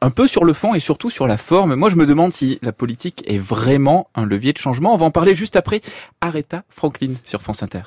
un 0.00 0.10
peu 0.10 0.26
sur 0.26 0.44
le 0.44 0.52
fond 0.52 0.74
et 0.74 0.80
surtout 0.80 1.10
sur 1.10 1.28
la 1.28 1.36
forme. 1.36 1.76
Moi, 1.76 1.90
je 1.90 1.94
me 1.94 2.06
demande 2.06 2.32
si 2.32 2.58
la 2.60 2.72
politique 2.72 3.22
est 3.28 3.38
vraiment 3.38 4.08
un 4.16 4.26
levier 4.26 4.52
de 4.52 4.58
changement. 4.58 4.92
On 4.92 4.96
va 4.96 5.06
en 5.06 5.12
parler 5.12 5.36
juste 5.36 5.54
après 5.54 5.80
Aretha 6.20 6.64
Franklin 6.70 7.12
sur 7.22 7.40
France 7.40 7.62
Inter. 7.62 7.82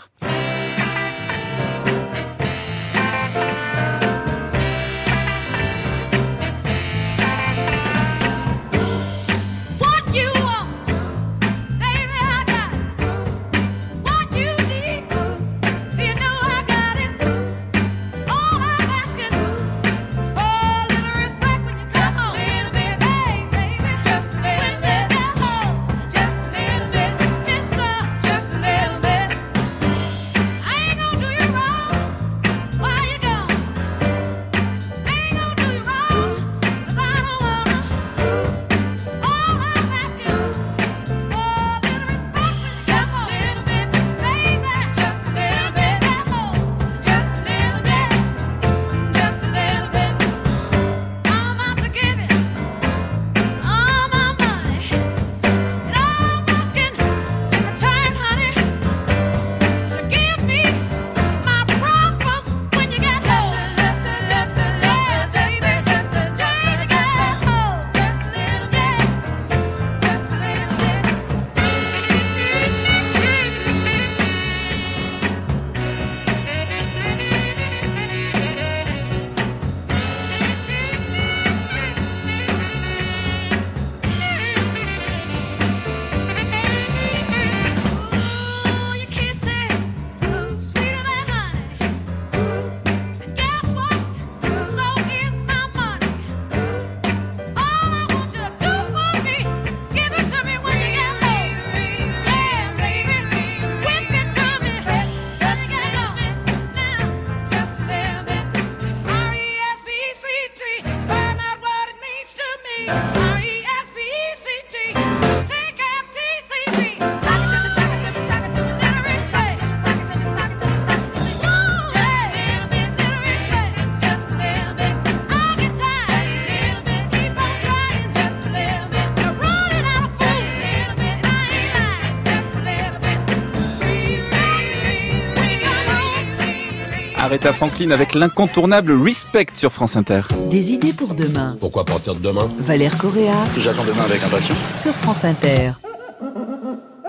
Aretha 137.35 137.51
Franklin 137.51 137.91
avec 137.91 138.15
l'incontournable 138.15 138.93
Respect 138.93 139.47
sur 139.55 139.73
France 139.73 139.97
Inter. 139.97 140.21
Des 140.49 140.71
idées 140.71 140.93
pour 140.93 141.15
demain. 141.15 141.57
Pourquoi 141.59 141.83
partir 141.83 142.15
de 142.15 142.21
demain? 142.21 142.47
Valère 142.59 142.97
Correa. 142.97 143.33
J'attends 143.57 143.83
demain 143.83 144.03
avec 144.03 144.23
impatience. 144.23 144.81
Sur 144.81 144.93
France 144.93 145.25
Inter. 145.25 145.71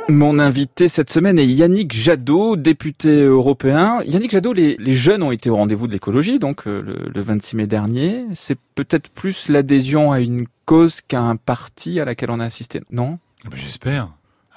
Mon 0.08 0.40
invité 0.40 0.88
cette 0.88 1.10
semaine 1.10 1.38
est 1.38 1.46
Yannick 1.46 1.92
Jadot, 1.92 2.56
député 2.56 3.22
européen. 3.22 4.00
Yannick 4.04 4.32
Jadot, 4.32 4.52
les, 4.52 4.76
jeunes 4.94 5.22
ont 5.22 5.30
été 5.30 5.48
au 5.48 5.54
rendez-vous 5.54 5.86
de 5.86 5.92
l'écologie, 5.92 6.40
donc 6.40 6.66
euh, 6.66 6.82
le, 6.82 7.08
le 7.14 7.22
26 7.22 7.54
mai 7.54 7.68
dernier. 7.68 8.24
C'est 8.34 8.58
peut-être 8.74 9.10
plus 9.10 9.48
l'adhésion 9.48 10.10
à 10.10 10.18
une 10.18 10.46
cause 10.64 11.02
qu'à 11.06 11.20
un 11.20 11.36
parti 11.36 12.00
à 12.00 12.04
laquelle 12.04 12.32
on 12.32 12.40
a 12.40 12.44
assisté, 12.44 12.80
non? 12.90 13.20
Ah 13.44 13.48
ben, 13.48 13.56
J'espère. 13.56 14.08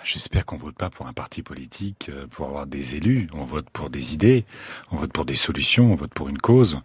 J'espère 0.04 0.46
qu'on 0.46 0.58
vote 0.58 0.76
pas 0.76 0.90
pour 0.90 1.08
un 1.08 1.14
parti 1.14 1.44
politique 1.44 2.10
euh, 2.10 2.26
pour 2.28 2.48
avoir 2.48 2.66
des 2.66 2.96
élus. 2.96 3.28
On 3.34 3.44
vote 3.44 3.70
pour 3.70 3.90
des 3.90 4.14
idées, 4.14 4.46
on 4.92 4.98
vote 4.98 5.12
pour 5.12 5.26
des 5.26 5.36
solutions, 5.36 5.92
on 5.92 5.96
vote 5.96 6.14
pour 6.14 6.30
une 6.30 6.38
cause. 6.38 6.80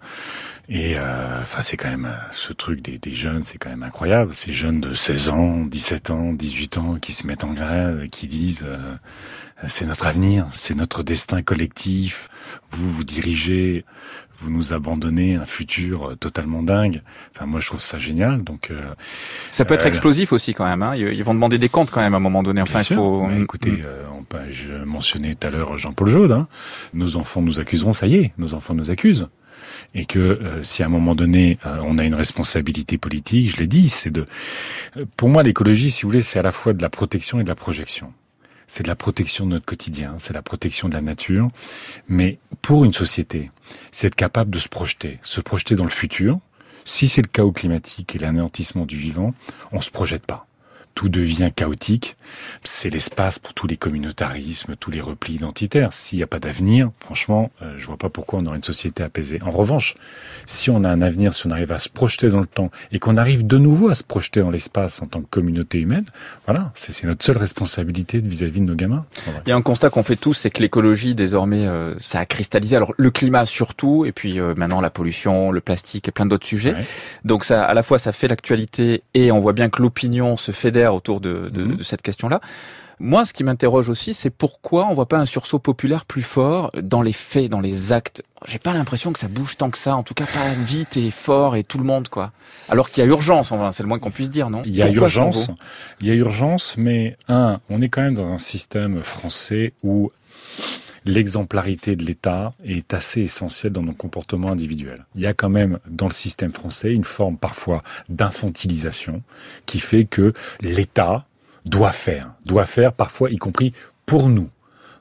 Et 0.68 0.94
euh, 0.96 1.40
enfin, 1.42 1.61
c'est 1.61 1.77
quand 1.77 1.90
même 1.90 2.16
ce 2.33 2.53
truc 2.53 2.83
des, 2.83 2.98
des 2.98 3.12
jeunes, 3.14 3.44
c'est 3.44 3.59
quand 3.59 3.70
même 3.70 3.85
incroyable. 3.85 4.35
Ces 4.35 4.53
jeunes 4.53 4.81
de 4.81 4.94
16 4.94 5.29
ans, 5.31 5.64
17 5.66 6.11
ans, 6.11 6.33
18 6.33 6.79
ans 6.79 6.98
qui 6.98 7.12
se 7.12 7.27
mettent 7.27 7.44
en 7.44 7.53
grève, 7.53 8.09
qui 8.09 8.27
disent 8.27 8.66
euh, 8.66 8.96
c'est 9.68 9.87
notre 9.87 10.07
avenir, 10.07 10.48
c'est 10.53 10.74
notre 10.74 11.03
destin 11.03 11.42
collectif. 11.42 12.29
Vous 12.70 12.90
vous 12.90 13.05
dirigez 13.05 13.85
vous 14.40 14.51
nous 14.51 14.73
abandonnez 14.73 15.37
un 15.37 15.44
futur 15.44 16.11
euh, 16.11 16.16
totalement 16.16 16.62
dingue. 16.62 17.03
Enfin, 17.35 17.47
moi, 17.47 17.61
je 17.61 17.66
trouve 17.66 17.81
ça 17.81 17.99
génial. 17.99 18.42
Donc, 18.42 18.70
euh, 18.70 18.79
ça 19.51 19.64
peut 19.64 19.75
être 19.75 19.85
euh, 19.85 19.88
explosif 19.88 20.33
aussi 20.33 20.55
quand 20.55 20.64
même. 20.64 20.83
Hein. 20.83 20.97
Ils 20.97 21.25
vont 21.25 21.35
demander 21.35 21.59
des 21.59 21.68
comptes 21.68 21.90
quand 21.90 22.01
même 22.01 22.14
à 22.14 22.18
un 22.18 22.20
moment 22.20 22.42
donné. 22.42 22.61
Enfin, 22.61 22.81
il 22.81 22.94
faut. 22.94 23.29
écoutez, 23.31 23.73
mm. 23.73 23.87
on 24.18 24.23
peut, 24.23 24.38
je 24.51 24.73
mentionnais 24.73 25.35
tout 25.35 25.47
à 25.47 25.51
l'heure 25.51 25.77
Jean-Paul 25.77 26.09
Jaude. 26.09 26.33
Hein. 26.33 26.49
Nos 26.92 27.16
enfants 27.16 27.42
nous 27.42 27.61
accuseront. 27.61 27.92
Ça 27.92 28.07
y 28.07 28.16
est, 28.16 28.33
nos 28.38 28.55
enfants 28.55 28.75
nous 28.75 28.90
accusent. 28.90 29.29
Et 29.97 30.07
que 30.07 30.40
si 30.62 30.83
à 30.83 30.87
un 30.87 30.88
moment 30.88 31.14
donné 31.14 31.59
on 31.64 31.99
a 31.99 32.05
une 32.05 32.14
responsabilité 32.14 32.99
politique, 32.99 33.51
je 33.51 33.59
l'ai 33.59 33.68
dit, 33.68 33.88
c'est 33.88 34.11
de. 34.11 34.27
Pour 35.16 35.29
moi, 35.29 35.42
l'écologie, 35.42 35.90
si 35.90 36.03
vous 36.03 36.09
voulez, 36.09 36.23
c'est 36.23 36.38
à 36.38 36.42
la 36.42 36.53
fois 36.53 36.73
de 36.73 36.83
la 36.83 36.88
protection 36.88 37.38
et 37.38 37.44
de 37.44 37.49
la 37.49 37.55
projection 37.55 38.12
c'est 38.66 38.83
de 38.83 38.88
la 38.88 38.96
protection 38.96 39.46
de 39.46 39.50
notre 39.50 39.66
quotidien, 39.66 40.16
c'est 40.18 40.33
la 40.33 40.42
protection 40.42 40.88
de 40.88 40.94
la 40.94 41.00
nature. 41.00 41.48
Mais 42.09 42.38
pour 42.62 42.85
une 42.85 42.92
société, 42.92 43.50
c'est 43.92 44.09
être 44.09 44.14
capable 44.14 44.50
de 44.50 44.59
se 44.59 44.68
projeter, 44.68 45.18
se 45.22 45.40
projeter 45.40 45.74
dans 45.74 45.85
le 45.85 45.90
futur, 45.90 46.38
Si 46.87 47.09
c'est 47.09 47.22
le 47.22 47.29
chaos 47.29 47.53
climatique 47.53 48.14
et 48.14 48.18
l'anéantissement 48.18 48.85
du 48.85 48.96
vivant, 48.96 49.35
on 49.72 49.81
se 49.81 49.90
projette 49.90 50.27
pas 50.27 50.46
tout 50.94 51.09
devient 51.09 51.50
chaotique. 51.54 52.16
C'est 52.62 52.90
l'espace 52.90 53.38
pour 53.38 53.54
tous 53.54 53.66
les 53.66 53.76
communautarismes, 53.76 54.74
tous 54.78 54.90
les 54.90 55.00
replis 55.00 55.35
identitaires. 55.35 55.92
S'il 55.92 56.18
n'y 56.18 56.22
a 56.22 56.26
pas 56.26 56.38
d'avenir, 56.38 56.90
franchement, 57.00 57.50
euh, 57.62 57.74
je 57.78 57.87
vois 57.87 57.96
pas 57.96 58.09
pourquoi 58.09 58.38
on 58.40 58.46
aurait 58.46 58.57
une 58.57 58.62
société 58.62 59.02
apaisée. 59.02 59.40
En 59.42 59.50
revanche, 59.50 59.94
si 60.46 60.70
on 60.70 60.85
a 60.85 60.88
un 60.88 61.02
avenir, 61.02 61.35
si 61.35 61.46
on 61.46 61.50
arrive 61.50 61.72
à 61.72 61.78
se 61.78 61.88
projeter 61.88 62.28
dans 62.28 62.40
le 62.40 62.46
temps 62.46 62.70
et 62.92 62.98
qu'on 62.98 63.16
arrive 63.16 63.46
de 63.46 63.59
nouveau 63.59 63.88
à 63.88 63.94
se 63.94 64.04
projeter 64.04 64.40
dans 64.40 64.50
l'espace 64.50 65.02
en 65.02 65.07
tant 65.07 65.20
que 65.20 65.28
communauté 65.28 65.78
humaine, 65.78 66.04
voilà, 66.46 66.72
c'est 66.74 67.04
notre 67.04 67.24
seule 67.24 67.38
responsabilité 67.38 68.20
vis-à-vis 68.20 68.61
de 68.61 68.66
nos 68.66 68.74
gamins. 68.74 69.04
Il 69.46 69.50
y 69.50 69.52
a 69.52 69.57
un 69.57 69.62
constat 69.62 69.90
qu'on 69.90 70.02
fait 70.02 70.16
tous, 70.16 70.35
c'est 70.35 70.50
que 70.50 70.61
l'écologie, 70.61 71.14
désormais, 71.14 71.66
euh, 71.66 71.94
ça 71.98 72.20
a 72.20 72.26
cristallisé. 72.26 72.76
Alors, 72.76 72.94
le 72.96 73.11
climat 73.11 73.46
surtout, 73.46 74.04
et 74.04 74.12
puis 74.12 74.40
euh, 74.40 74.54
maintenant 74.57 74.80
la 74.80 74.90
pollution, 74.90 75.50
le 75.50 75.61
plastique 75.61 76.09
et 76.09 76.12
plein 76.12 76.26
d'autres 76.26 76.46
sujets. 76.46 76.74
Donc, 77.24 77.44
ça, 77.44 77.64
à 77.64 77.74
la 77.74 77.83
fois, 77.83 77.98
ça 77.98 78.12
fait 78.12 78.28
l'actualité 78.28 79.02
et 79.14 79.33
on 79.33 79.40
voit 79.40 79.52
bien 79.52 79.68
que 79.68 79.83
l'opinion 79.83 80.37
se 80.37 80.52
fédère 80.52 80.84
autour 80.92 81.20
de, 81.20 81.51
Mhm. 81.55 81.77
de 81.77 81.83
cette 81.83 82.03
question-là. 82.03 82.40
Moi, 83.01 83.25
ce 83.25 83.33
qui 83.33 83.42
m'interroge 83.42 83.88
aussi, 83.88 84.14
c'est 84.14 84.31
pourquoi 84.31 84.87
on 84.87 84.94
voit 84.94 85.09
pas 85.09 85.18
un 85.18 85.27
sursaut 85.27 85.59
populaire 85.59 86.05
plus 86.05 86.23
fort 86.23 86.70
dans 86.81 87.03
les 87.03 87.12
faits, 87.12 87.51
dans 87.51 87.61
les 87.61 87.92
actes? 87.92 88.23
J'ai 88.47 88.61
pas 88.61 88.73
l'impression 88.73 89.12
que 89.12 89.18
ça 89.18 89.27
bouge 89.27 89.57
tant 89.57 89.68
que 89.70 89.79
ça, 89.79 89.97
en 89.97 90.05
tout 90.05 90.14
cas 90.14 90.27
pas 90.27 90.53
vite 90.64 90.97
et 90.97 91.11
fort 91.11 91.57
et 91.57 91.64
tout 91.64 91.79
le 91.79 91.85
monde, 91.85 92.09
quoi. 92.09 92.31
Alors 92.68 92.88
qu'il 92.90 93.03
y 93.03 93.07
a 93.07 93.09
urgence, 93.11 93.51
enfin, 93.51 93.73
c'est 93.73 93.83
le 93.83 93.88
moins 93.88 93.99
qu'on 93.99 94.12
puisse 94.12 94.31
dire, 94.31 94.49
non? 94.49 94.62
Il 94.64 94.75
y 94.77 94.81
a 94.83 94.87
Pourquoi 94.87 95.03
urgence. 95.03 95.51
Il 96.03 96.07
y 96.07 96.11
a 96.12 96.14
urgence, 96.14 96.77
mais 96.79 97.16
un, 97.27 97.59
on 97.68 97.83
est 97.83 97.88
quand 97.88 98.03
même 98.03 98.14
dans 98.14 98.31
un 98.31 98.38
système 98.38 99.03
français 99.03 99.73
où 99.83 100.12
l'exemplarité 101.04 101.96
de 101.96 102.04
l'État 102.04 102.54
est 102.64 102.94
assez 102.94 103.22
essentielle 103.22 103.72
dans 103.72 103.82
nos 103.82 103.92
comportements 103.92 104.50
individuels. 104.50 105.04
Il 105.14 105.20
y 105.20 105.26
a 105.26 105.34
quand 105.34 105.48
même 105.48 105.78
dans 105.88 106.06
le 106.06 106.12
système 106.12 106.52
français 106.52 106.92
une 106.92 107.04
forme 107.04 107.36
parfois 107.36 107.82
d'infantilisation 108.08 109.22
qui 109.66 109.80
fait 109.80 110.04
que 110.04 110.32
l'État 110.60 111.26
doit 111.64 111.92
faire, 111.92 112.32
doit 112.44 112.66
faire 112.66 112.92
parfois 112.92 113.30
y 113.30 113.36
compris 113.36 113.72
pour 114.06 114.28
nous. 114.28 114.48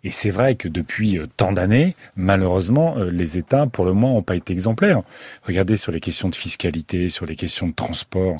Et 0.03 0.11
c'est 0.11 0.31
vrai 0.31 0.55
que 0.55 0.67
depuis 0.67 1.17
euh, 1.17 1.27
tant 1.37 1.53
d'années, 1.53 1.95
malheureusement, 2.15 2.97
euh, 2.97 3.09
les 3.09 3.37
États, 3.37 3.67
pour 3.67 3.85
le 3.85 3.93
moment, 3.93 4.15
n'ont 4.15 4.21
pas 4.21 4.35
été 4.35 4.51
exemplaires. 4.51 5.01
Regardez 5.43 5.77
sur 5.77 5.91
les 5.91 6.01
questions 6.01 6.27
de 6.29 6.35
fiscalité, 6.35 7.07
sur 7.07 7.25
les 7.25 7.35
questions 7.35 7.67
de 7.67 7.73
transport. 7.73 8.37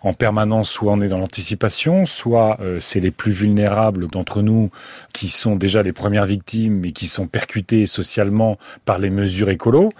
En 0.00 0.14
permanence, 0.14 0.70
soit 0.70 0.92
on 0.92 1.00
est 1.02 1.08
dans 1.08 1.18
l'anticipation, 1.18 2.06
soit 2.06 2.58
euh, 2.60 2.80
c'est 2.80 3.00
les 3.00 3.10
plus 3.10 3.32
vulnérables 3.32 4.08
d'entre 4.08 4.40
nous 4.40 4.70
qui 5.12 5.28
sont 5.28 5.56
déjà 5.56 5.82
les 5.82 5.92
premières 5.92 6.24
victimes, 6.24 6.80
mais 6.80 6.92
qui 6.92 7.06
sont 7.06 7.26
percutés 7.26 7.86
socialement 7.86 8.58
par 8.86 8.98
les 8.98 9.10
mesures 9.10 9.50
écolo. 9.50 9.92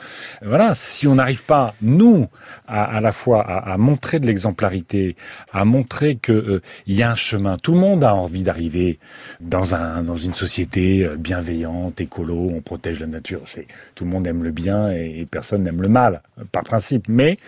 Voilà, 0.42 0.74
si 0.74 1.06
on 1.06 1.16
n'arrive 1.16 1.44
pas, 1.44 1.74
nous, 1.82 2.28
à, 2.66 2.84
à 2.84 3.00
la 3.00 3.12
fois 3.12 3.42
à, 3.42 3.76
montrer 3.76 4.18
de 4.18 4.26
l'exemplarité, 4.26 5.16
à 5.52 5.66
montrer 5.66 6.16
que 6.16 6.32
euh, 6.32 6.62
y 6.86 7.02
a 7.02 7.10
un 7.10 7.14
chemin, 7.14 7.58
tout 7.58 7.72
le 7.72 7.78
monde 7.78 8.02
a 8.02 8.14
envie 8.14 8.42
d'arriver 8.42 8.98
dans 9.40 9.74
un 9.74 10.02
dans 10.02 10.16
une 10.16 10.34
société 10.34 11.01
euh, 11.04 11.16
bienveillante, 11.16 12.00
écolo, 12.00 12.50
on 12.54 12.60
protège 12.60 13.00
la 13.00 13.06
nature. 13.06 13.42
C'est 13.46 13.66
tout 13.94 14.04
le 14.04 14.10
monde 14.10 14.26
aime 14.26 14.42
le 14.42 14.50
bien 14.50 14.90
et, 14.90 15.26
personne 15.30 15.62
n'aime 15.62 15.82
le 15.82 15.88
mal 15.88 16.22
par 16.52 16.62
principe. 16.62 17.08
Mais 17.08 17.38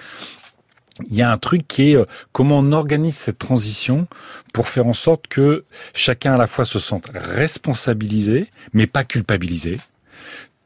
il 1.06 1.14
y 1.14 1.22
a 1.22 1.30
un 1.30 1.38
truc 1.38 1.66
qui 1.66 1.92
est 1.92 1.96
euh, 1.96 2.04
comment 2.32 2.58
on 2.58 2.72
organise 2.72 3.16
cette 3.16 3.38
transition 3.38 4.06
pour 4.52 4.68
faire 4.68 4.86
en 4.86 4.92
sorte 4.92 5.26
que 5.28 5.64
chacun 5.92 6.34
à 6.34 6.38
la 6.38 6.46
fois 6.46 6.64
se 6.64 6.78
sente 6.78 7.10
responsabilisé, 7.12 8.48
mais 8.72 8.86
pas 8.86 9.04
culpabilisé 9.04 9.78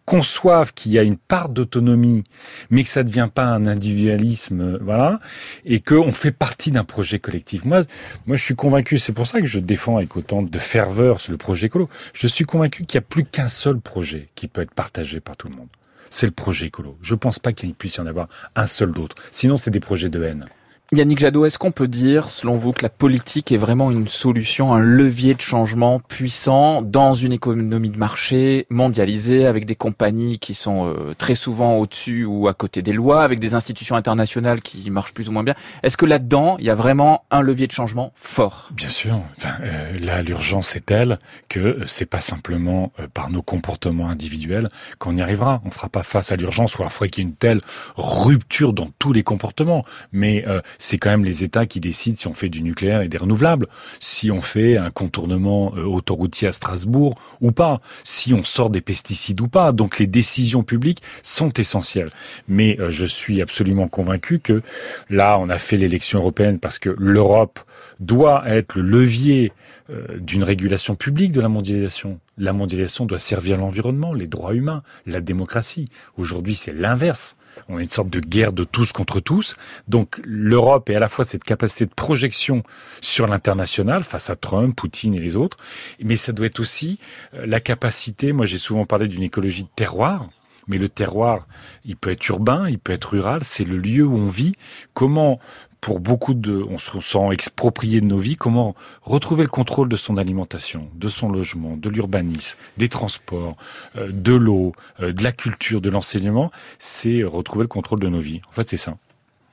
conçoivent 0.09 0.73
qu'il 0.73 0.92
y 0.92 0.99
a 0.99 1.03
une 1.03 1.18
part 1.18 1.51
d'autonomie, 1.51 2.25
mais 2.71 2.83
que 2.83 2.88
ça 2.88 3.03
ne 3.03 3.09
devient 3.09 3.29
pas 3.33 3.44
un 3.44 3.66
individualisme, 3.66 4.61
euh, 4.62 4.79
voilà, 4.81 5.21
et 5.66 5.81
qu'on 5.81 6.12
fait 6.12 6.33
partie 6.33 6.71
d'un 6.71 6.85
projet 6.85 7.18
collectif. 7.18 7.66
Moi, 7.66 7.83
moi, 8.27 8.37
je 8.37 8.42
suis 8.42 8.55
convaincu, 8.55 8.97
c'est 8.97 9.12
pour 9.12 9.27
ça 9.27 9.40
que 9.40 9.47
je 9.47 9.59
défends 9.59 9.99
avec 9.99 10.16
autant 10.16 10.40
de 10.40 10.59
ferveur 10.59 11.18
le 11.29 11.37
projet 11.37 11.66
écolo. 11.66 11.90
Je 12.14 12.27
suis 12.27 12.47
convaincu 12.47 12.87
qu'il 12.87 12.99
n'y 12.99 13.05
a 13.05 13.07
plus 13.07 13.25
qu'un 13.25 13.51
seul 13.51 13.81
projet 13.81 14.29
qui 14.35 14.49
peut 14.49 14.62
être 14.62 14.73
partagé 14.73 15.21
par 15.21 15.37
tout 15.37 15.49
le 15.49 15.57
monde. 15.57 15.68
C'est 16.09 16.25
le 16.25 16.33
projet 16.33 16.68
écolo. 16.68 16.97
Je 17.03 17.14
pense 17.14 17.38
pas 17.38 17.53
qu'il 17.53 17.75
puisse 17.75 17.97
y 17.97 18.01
en 18.01 18.07
avoir 18.07 18.29
un 18.57 18.66
seul 18.66 18.92
d'autre. 18.92 19.16
Sinon, 19.31 19.59
c'est 19.59 19.71
des 19.71 19.81
projets 19.81 20.09
de 20.09 20.23
haine. 20.23 20.47
Yannick 20.90 21.18
Jadot, 21.18 21.44
est-ce 21.44 21.59
qu'on 21.59 21.70
peut 21.70 21.87
dire, 21.87 22.31
selon 22.31 22.57
vous, 22.57 22.72
que 22.72 22.83
la 22.83 22.88
politique 22.88 23.53
est 23.53 23.59
vraiment 23.59 23.90
une 23.90 24.09
solution, 24.09 24.72
un 24.72 24.81
levier 24.81 25.35
de 25.35 25.40
changement 25.42 26.01
puissant 26.01 26.81
dans 26.81 27.12
une 27.12 27.35
économie 27.35 27.90
de 27.90 27.98
marché 27.98 28.66
mondialisée, 28.70 29.44
avec 29.44 29.66
des 29.66 29.74
compagnies 29.74 30.38
qui 30.38 30.55
sont 30.55 30.87
euh, 30.87 31.14
très 31.18 31.35
souvent 31.35 31.77
au-dessus 31.77 32.24
ou 32.24 32.48
à 32.48 32.55
côté 32.55 32.81
des 32.81 32.94
lois, 32.94 33.22
avec 33.22 33.38
des 33.38 33.53
institutions 33.53 33.96
internationales 33.96 34.62
qui 34.62 34.90
marchent 34.90 35.12
plus 35.12 35.29
ou 35.29 35.33
moins 35.33 35.44
bien? 35.44 35.55
Est-ce 35.83 35.98
que 35.98 36.07
là-dedans, 36.07 36.57
il 36.59 36.64
y 36.64 36.70
a 36.70 36.74
vraiment 36.74 37.27
un 37.31 37.42
levier 37.42 37.66
de 37.66 37.72
changement 37.72 38.14
fort? 38.14 38.70
Bien 38.72 38.88
sûr. 38.88 39.20
Enfin, 39.37 39.57
euh, 39.61 39.92
là, 40.01 40.22
l'urgence 40.22 40.74
est 40.74 40.87
telle 40.87 41.18
que 41.51 41.81
c'est 41.85 42.07
pas 42.07 42.20
simplement 42.22 42.92
euh, 42.98 43.09
par 43.12 43.29
nos 43.29 43.42
comportements 43.42 44.09
individuels 44.09 44.70
qu'on 44.98 45.14
y 45.16 45.20
arrivera. 45.20 45.61
On 45.66 45.70
fera 45.70 45.90
pas 45.90 46.03
face 46.03 46.33
à 46.33 46.37
l'urgence 46.37 46.79
ou 46.79 46.79
alors 46.81 46.90
il 46.90 46.94
faudrait 46.94 47.09
qu'il 47.11 47.24
y 47.24 47.27
ait 47.27 47.29
une 47.29 47.37
telle 47.37 47.61
rupture 47.96 48.72
dans 48.72 48.88
tous 48.98 49.12
les 49.12 49.22
comportements. 49.22 49.85
Mais 50.12 50.48
euh, 50.48 50.62
c'est 50.79 50.97
quand 50.97 51.11
même 51.11 51.25
les 51.25 51.45
États 51.45 51.67
qui 51.67 51.81
décident 51.81 52.17
si 52.17 52.27
on 52.27 52.35
fait 52.35 52.49
du 52.49 52.62
nucléaire 52.62 53.03
et 53.03 53.09
des 53.09 53.19
renouvelables, 53.19 53.67
si 54.01 54.31
on 54.31 54.41
fait 54.41 54.79
un 54.79 54.91
contournement 54.91 55.75
euh, 55.77 55.85
autoroutier 55.85 56.49
à 56.49 56.53
Strasbourg 56.53 57.19
ou 57.41 57.53
pas, 57.53 57.81
si 58.05 58.33
on 58.33 58.45
sort 58.45 58.71
des 58.71 58.81
pesticides 58.81 59.41
ou 59.41 59.49
pas. 59.49 59.73
Donc 59.73 59.99
les 59.99 60.07
décisions 60.07 60.62
publiques 60.62 61.03
sont 61.23 61.53
essentielles. 61.55 62.11
Mais 62.49 62.79
euh, 62.81 62.91
je 62.91 63.05
suis 63.05 63.43
absolument 63.43 63.88
convaincu 63.88 64.38
que 64.38 64.62
là, 65.11 65.38
on 65.38 65.49
a 65.49 65.59
fait 65.59 65.77
l'élection 65.77 66.21
européenne 66.21 66.59
parce 66.59 66.79
que 66.79 66.91
l'Europe 66.99 67.61
doit 68.01 68.45
être 68.49 68.77
le 68.77 68.83
levier 68.83 69.53
euh, 69.91 70.19
d'une 70.19 70.45
régulation 70.45 70.95
publique 70.95 71.33
de 71.33 71.41
la 71.41 71.49
mondialisation. 71.49 72.21
La 72.37 72.53
mondialisation 72.53 73.07
doit 73.07 73.19
servir 73.19 73.59
l'environnement, 73.59 74.12
les 74.12 74.27
droits 74.27 74.55
humains, 74.55 74.83
la 75.07 75.21
démocratie. 75.21 75.87
Aujourd'hui, 76.17 76.55
c'est 76.55 76.73
l'inverse. 76.73 77.37
On 77.68 77.79
a 77.79 77.83
une 77.83 77.90
sorte 77.90 78.11
de 78.11 78.21
guerre 78.21 78.53
de 78.53 78.64
tous 78.64 78.92
contre 78.92 79.21
tous. 79.21 79.57
Donc 79.88 80.21
l'Europe 80.25 80.88
est 80.90 80.94
à 80.94 81.01
la 81.01 81.09
fois 81.09 81.25
cette 81.25 81.44
capacité 81.44 81.87
de 81.87 81.94
projection 81.94 82.62
sur 83.01 83.27
l'international 83.27 84.05
face 84.05 84.31
à 84.31 84.37
Trump, 84.37 84.75
Poutine 84.77 85.14
et 85.14 85.18
les 85.18 85.37
autres, 85.37 85.57
mais 86.03 86.16
ça 86.16 86.33
doit 86.33 86.47
être 86.47 86.61
aussi 86.61 86.99
euh, 87.35 87.47
la 87.47 87.61
capacité, 87.61 88.33
moi 88.33 88.47
j'ai 88.47 88.59
souvent 88.59 88.87
parlé 88.87 89.09
d'une 89.09 89.23
écologie 89.23 89.64
de 89.64 89.68
terroir, 89.75 90.27
mais 90.68 90.79
le 90.79 90.88
terroir, 90.88 91.49
il 91.85 91.97
peut 91.97 92.11
être 92.11 92.29
urbain, 92.29 92.68
il 92.68 92.79
peut 92.79 92.92
être 92.92 93.11
rural, 93.12 93.40
c'est 93.42 93.64
le 93.64 93.79
lieu 93.79 94.05
où 94.05 94.16
on 94.16 94.27
vit. 94.27 94.55
Comment 94.92 95.40
pour 95.81 96.01
beaucoup 96.01 96.35
de, 96.35 96.64
on 96.69 96.79
se 96.79 97.01
sent 97.01 97.29
exproprié 97.31 98.01
de 98.01 98.07
nos 98.07 98.19
vies, 98.19 98.37
comment 98.37 98.75
retrouver 99.03 99.43
le 99.43 99.49
contrôle 99.49 99.88
de 99.88 99.97
son 99.97 100.17
alimentation, 100.17 100.88
de 100.95 101.09
son 101.09 101.31
logement, 101.31 101.77
de 101.77 101.88
l'urbanisme, 101.88 102.57
des 102.77 102.88
transports, 102.88 103.57
euh, 103.97 104.09
de 104.12 104.35
l'eau, 104.35 104.73
euh, 105.01 105.12
de 105.12 105.23
la 105.23 105.33
culture, 105.33 105.81
de 105.81 105.91
l'enseignement, 105.91 106.51
c'est 106.79 107.23
retrouver 107.23 107.64
le 107.64 107.69
contrôle 107.69 108.01
de 108.01 108.09
nos 108.09 108.21
vies. 108.21 108.41
En 108.51 108.53
fait, 108.53 108.69
c'est 108.71 108.77
ça. 108.77 108.97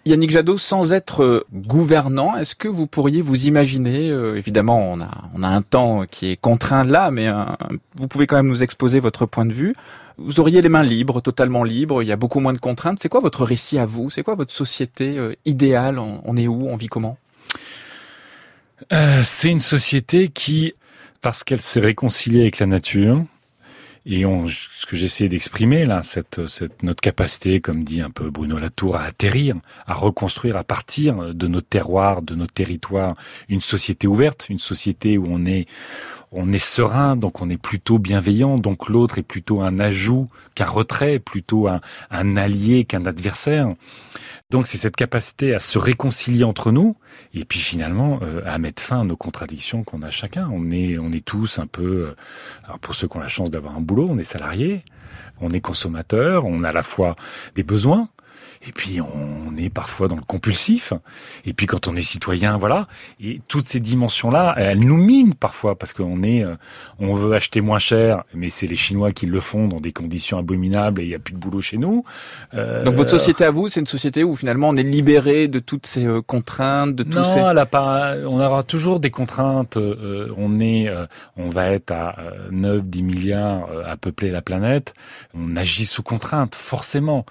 Yannick 0.08 0.30
Jadot, 0.30 0.60
sans 0.60 0.94
être 0.94 1.24
euh, 1.24 1.46
gouvernant, 1.52 2.36
est-ce 2.36 2.56
que 2.56 2.68
vous 2.68 2.86
pourriez 2.86 3.22
vous 3.22 3.48
imaginer, 3.48 4.08
évidemment 4.36 4.92
on 4.92 5.02
a, 5.02 5.10
on 5.34 5.42
a 5.42 5.48
un 5.48 5.64
temps 5.64 6.06
qui 6.10 6.28
est 6.28 6.38
contraint 6.38 6.84
là, 6.84 7.10
mais 7.10 7.28
vous 7.96 8.08
pouvez 8.08 8.28
quand 8.28 8.36
même 8.36 8.48
nous 8.48 8.62
exposer 8.62 9.00
votre 9.00 9.26
point 9.26 9.46
de 9.46 9.54
vue, 9.54 9.76
vous 10.18 10.40
auriez 10.40 10.62
les 10.62 10.70
mains 10.70 10.84
libres, 10.84 11.22
totalement 11.22 11.64
libres, 11.64 12.02
il 12.02 12.08
y 12.08 12.12
a 12.12 12.16
beaucoup 12.16 12.40
moins 12.40 12.54
de 12.54 12.60
contraintes, 12.60 13.00
c'est 13.02 13.10
quoi 13.10 13.20
votre 13.20 13.44
récit 13.44 13.78
à 13.78 13.86
vous? 13.86 14.10
C'est 14.10 14.24
quoi 14.24 14.36
votre 14.36 14.54
société 14.54 15.18
euh, 15.18 15.34
idéale? 15.46 16.00
On, 16.00 16.38
est 16.38 16.48
où? 16.48 16.68
On 16.68 16.76
vit 16.76 16.88
comment? 16.88 17.18
Euh, 18.94 19.22
c'est 19.24 19.50
une 19.50 19.62
société 19.62 20.30
qui, 20.30 20.74
parce 21.22 21.44
qu'elle 21.44 21.62
s'est 21.62 21.80
réconciliée 21.80 22.42
avec 22.42 22.60
la 22.60 22.66
nature, 22.66 23.24
et 24.08 24.22
ce 24.22 24.86
que 24.86 24.96
j'essayais 24.96 25.30
d'exprimer 25.30 25.86
là, 25.86 26.04
cette, 26.04 26.46
cette 26.48 26.84
notre 26.84 27.02
capacité, 27.02 27.60
comme 27.60 27.84
dit 27.84 28.02
un 28.02 28.12
peu 28.12 28.30
Bruno 28.30 28.60
Latour, 28.60 28.98
à 28.98 29.04
atterrir, 29.04 29.56
à 29.88 29.96
reconstruire 29.96 30.58
à 30.58 30.64
partir 30.64 31.34
de 31.34 31.48
nos 31.48 31.62
terroirs, 31.62 32.22
de 32.22 32.36
nos 32.36 32.46
territoires, 32.46 33.16
une 33.50 33.62
société 33.62 34.06
ouverte, 34.06 34.46
une 34.50 34.60
société 34.60 35.18
où 35.18 35.26
on 35.28 35.48
est 35.48 35.66
on 36.32 36.52
est 36.52 36.58
serein, 36.58 37.16
donc 37.16 37.42
on 37.42 37.50
est 37.50 37.62
plutôt 37.62 38.00
bienveillant, 38.00 38.58
donc 38.58 38.90
l'autre 38.90 39.18
est 39.18 39.24
plutôt 39.24 39.62
un 39.62 39.80
ajout 39.80 40.28
qu'un 40.56 40.66
retrait, 40.66 41.20
plutôt 41.20 41.68
un, 41.68 41.82
un 42.12 42.38
allié 42.38 42.84
qu'un 42.84 43.06
adversaire. 43.06 43.70
Donc 44.52 44.68
c'est 44.68 44.78
cette 44.78 44.96
capacité 44.96 45.56
à 45.56 45.60
se 45.60 45.80
réconcilier 45.80 46.44
entre 46.44 46.72
nous 46.72 46.96
et 47.34 47.46
puis 47.46 47.60
finalement 47.60 48.20
euh, 48.22 48.42
à 48.46 48.58
mettre 48.58 48.82
fin 48.82 49.02
à 49.02 49.04
nos 49.04 49.18
contradictions 49.18 49.84
qu'on 49.84 50.04
a 50.04 50.10
chacun. 50.10 50.48
On 50.52 50.70
est 50.70 50.98
on 50.98 51.12
est 51.12 51.26
tous 51.26 51.58
un 51.58 51.68
peu 51.68 51.84
euh, 51.84 52.16
alors 52.64 52.80
pour 52.80 52.94
ceux 52.94 53.08
qui 53.08 53.18
ont 53.18 53.22
la 53.22 53.28
chance 53.28 53.50
d'avoir 53.50 53.76
un 53.76 53.82
boulot, 53.82 54.08
on 54.10 54.18
est 54.20 54.24
salarié, 54.24 54.84
on 55.42 55.50
est 55.50 55.62
consommateur, 55.62 56.46
on 56.46 56.64
a 56.64 56.70
à 56.70 56.74
la 56.74 56.84
fois 56.84 57.16
des 57.56 57.64
besoins 57.64 58.10
Et 58.68 58.72
puis 58.72 59.00
on 59.02 59.56
est 59.58 59.70
parfois 59.70 60.08
dans 60.08 60.16
le 60.16 60.22
compulsif. 60.22 60.94
Et 61.46 61.54
puis 61.54 61.68
quand 61.68 61.88
on 61.88 61.96
est 61.96 62.02
citoyen, 62.02 62.58
voilà. 62.58 62.88
Et 63.20 63.42
toutes 63.48 63.68
ces 63.68 63.80
dimensions-là, 63.80 64.56
elles 64.58 64.80
nous 64.80 64.98
minent 64.98 65.34
parfois 65.34 65.78
parce 65.78 65.94
qu'on 65.94 66.24
est, 66.24 66.44
euh, 66.44 66.56
on 67.00 67.14
veut 67.14 67.34
acheter 67.34 67.62
moins 67.62 67.80
cher, 67.80 68.24
mais 68.34 68.50
c'est 68.50 68.68
les 68.68 68.76
Chinois 68.76 69.12
qui 69.12 69.26
le 69.26 69.40
font 69.40 69.68
dans 69.68 69.80
des 69.80 69.92
conditions 69.92 70.38
abominables 70.38 71.02
et 71.02 71.06
il 71.06 71.10
n'y 71.10 71.16
a 71.16 71.20
plus 71.20 71.34
de 71.34 71.40
boulot 71.40 71.62
chez 71.62 71.78
nous. 71.78 72.04
Euh... 72.54 72.84
Donc 72.84 72.96
votre 72.96 73.12
société 73.12 73.44
à 73.44 73.52
vous, 73.52 73.70
c'est 73.70 73.80
une 73.80 73.88
société 73.88 74.24
où 74.24 74.36
finalement 74.36 74.70
on 74.70 74.76
est 74.76 74.84
libéré 74.84 75.48
de 75.48 75.60
toutes 75.60 75.86
ces 75.86 76.06
euh, 76.06 76.22
contraintes, 76.22 76.96
de 76.96 77.04
tous 77.04 77.20
non, 77.20 77.54
ces. 77.56 77.66
pas. 77.66 78.16
On 78.26 78.40
aura 78.40 78.64
toujours 78.64 79.00
des 79.00 79.12
contraintes. 79.12 79.78
Euh, 79.78 80.30
on 80.38 80.60
est, 80.60 80.90
on 81.38 81.50
va 81.50 81.70
être 81.70 81.92
à 81.92 82.16
9, 82.52 82.84
10 82.84 83.04
milliards 83.04 83.68
à 83.86 83.98
peupler 83.98 84.32
la 84.32 84.42
planète. 84.42 84.94
On 85.34 85.56
agit 85.56 85.86
sous 85.86 86.04
contrainte, 86.04 86.56
forcément. 86.56 87.26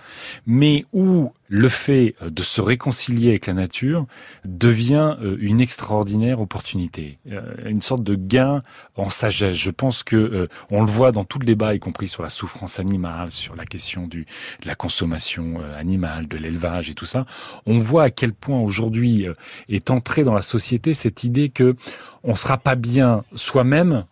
Mais 0.47 0.85
où 0.93 1.24
le 1.55 1.69
fait 1.69 2.17
de 2.21 2.43
se 2.43 2.61
réconcilier 2.61 3.29
avec 3.29 3.47
la 3.47 3.53
nature 3.53 4.07
devient 4.45 5.15
euh, 5.23 5.37
une 5.39 5.61
extraordinaire 5.61 6.41
opportunité, 6.41 7.21
euh, 7.31 7.43
une 7.65 7.81
sorte 7.81 8.03
de 8.03 8.17
gain 8.17 8.61
en 8.97 9.09
sagesse. 9.09 9.55
Je 9.55 9.71
pense 9.71 10.03
que 10.03 10.17
euh, 10.17 10.49
on 10.73 10.83
le 10.83 10.91
voit 10.91 11.13
dans 11.13 11.25
tout 11.25 11.39
le 11.39 11.47
débat, 11.47 11.73
y 11.77 11.79
compris 11.79 12.09
sur 12.09 12.25
la 12.25 12.29
souffrance 12.29 12.81
animale, 12.81 13.31
sur 13.31 13.55
la 13.55 13.67
question 13.67 14.09
du, 14.09 14.27
de 14.63 14.67
la 14.67 14.75
consommation 14.75 15.61
animale, 15.79 16.27
de 16.27 16.37
l'élevage 16.37 16.91
et 16.91 16.95
tout 16.95 17.07
ça. 17.07 17.25
On 17.67 17.79
voit 17.79 18.03
à 18.03 18.11
quel 18.11 18.33
point 18.33 18.59
aujourd'hui 18.59 19.29
est 19.69 19.91
entrée 19.93 20.25
dans 20.25 20.35
la 20.35 20.43
société 20.43 20.93
cette 20.93 21.23
idée 21.23 21.51
que 21.51 21.77
on 22.25 22.35
sera 22.35 22.59
pas 22.59 22.75
bien 22.75 23.23
soi-même 23.37 24.07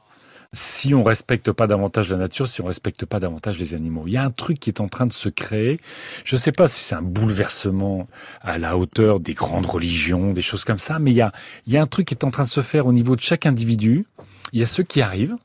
si 0.52 0.94
on 0.94 1.02
respecte 1.02 1.50
pas 1.50 1.66
davantage 1.66 2.10
la 2.10 2.18
nature, 2.18 2.46
si 2.46 2.60
on 2.60 2.66
respecte 2.66 3.06
pas 3.06 3.20
davantage 3.20 3.58
les 3.58 3.74
animaux. 3.74 4.04
Il 4.06 4.12
y 4.12 4.16
a 4.18 4.24
un 4.24 4.30
truc 4.30 4.60
qui 4.60 4.68
est 4.68 4.80
en 4.80 4.88
train 4.88 5.06
de 5.06 5.12
se 5.12 5.30
créer. 5.30 5.80
Je 6.24 6.36
ne 6.36 6.38
sais 6.38 6.52
pas 6.52 6.68
si 6.68 6.80
c'est 6.80 6.94
un 6.94 7.02
bouleversement 7.02 8.06
à 8.42 8.58
la 8.58 8.76
hauteur 8.76 9.20
des 9.20 9.32
grandes 9.32 9.66
religions, 9.66 10.32
des 10.32 10.42
choses 10.42 10.64
comme 10.64 10.78
ça, 10.78 10.98
mais 10.98 11.10
il 11.10 11.16
y 11.16 11.22
a, 11.22 11.32
il 11.66 11.72
y 11.72 11.78
a 11.78 11.82
un 11.82 11.86
truc 11.86 12.08
qui 12.08 12.14
est 12.14 12.24
en 12.24 12.30
train 12.30 12.44
de 12.44 12.48
se 12.48 12.60
faire 12.60 12.86
au 12.86 12.92
niveau 12.92 13.16
de 13.16 13.22
chaque 13.22 13.46
individu. 13.46 14.04
Il 14.52 14.60
y 14.60 14.62
a 14.62 14.66
ceux 14.66 14.82
qui 14.82 15.00
arrivent, 15.00 15.36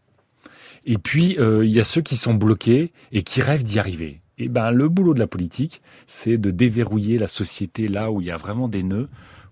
et 0.86 0.98
puis 0.98 1.38
euh, 1.40 1.66
il 1.66 1.72
y 1.72 1.80
a 1.80 1.86
ceux 1.86 2.02
qui 2.02 2.18
sont 2.18 2.34
bloqués 2.34 2.92
et 3.14 3.24
qui 3.24 3.42
rêvent 3.42 3.64
d'y 3.64 3.80
arriver. 3.80 4.20
Et 4.38 4.50
ben 4.50 4.72
le 4.72 4.90
boulot 4.90 5.14
de 5.14 5.20
la 5.20 5.28
politique, 5.28 5.82
c'est 6.06 6.38
de 6.38 6.52
déverrouiller 6.52 7.18
la 7.18 7.30
société 7.30 7.88
là 7.88 8.12
où 8.12 8.20
il 8.20 8.28
y 8.28 8.32
a 8.32 8.38
vraiment 8.38 8.68
des 8.68 8.84
nœuds 8.84 9.08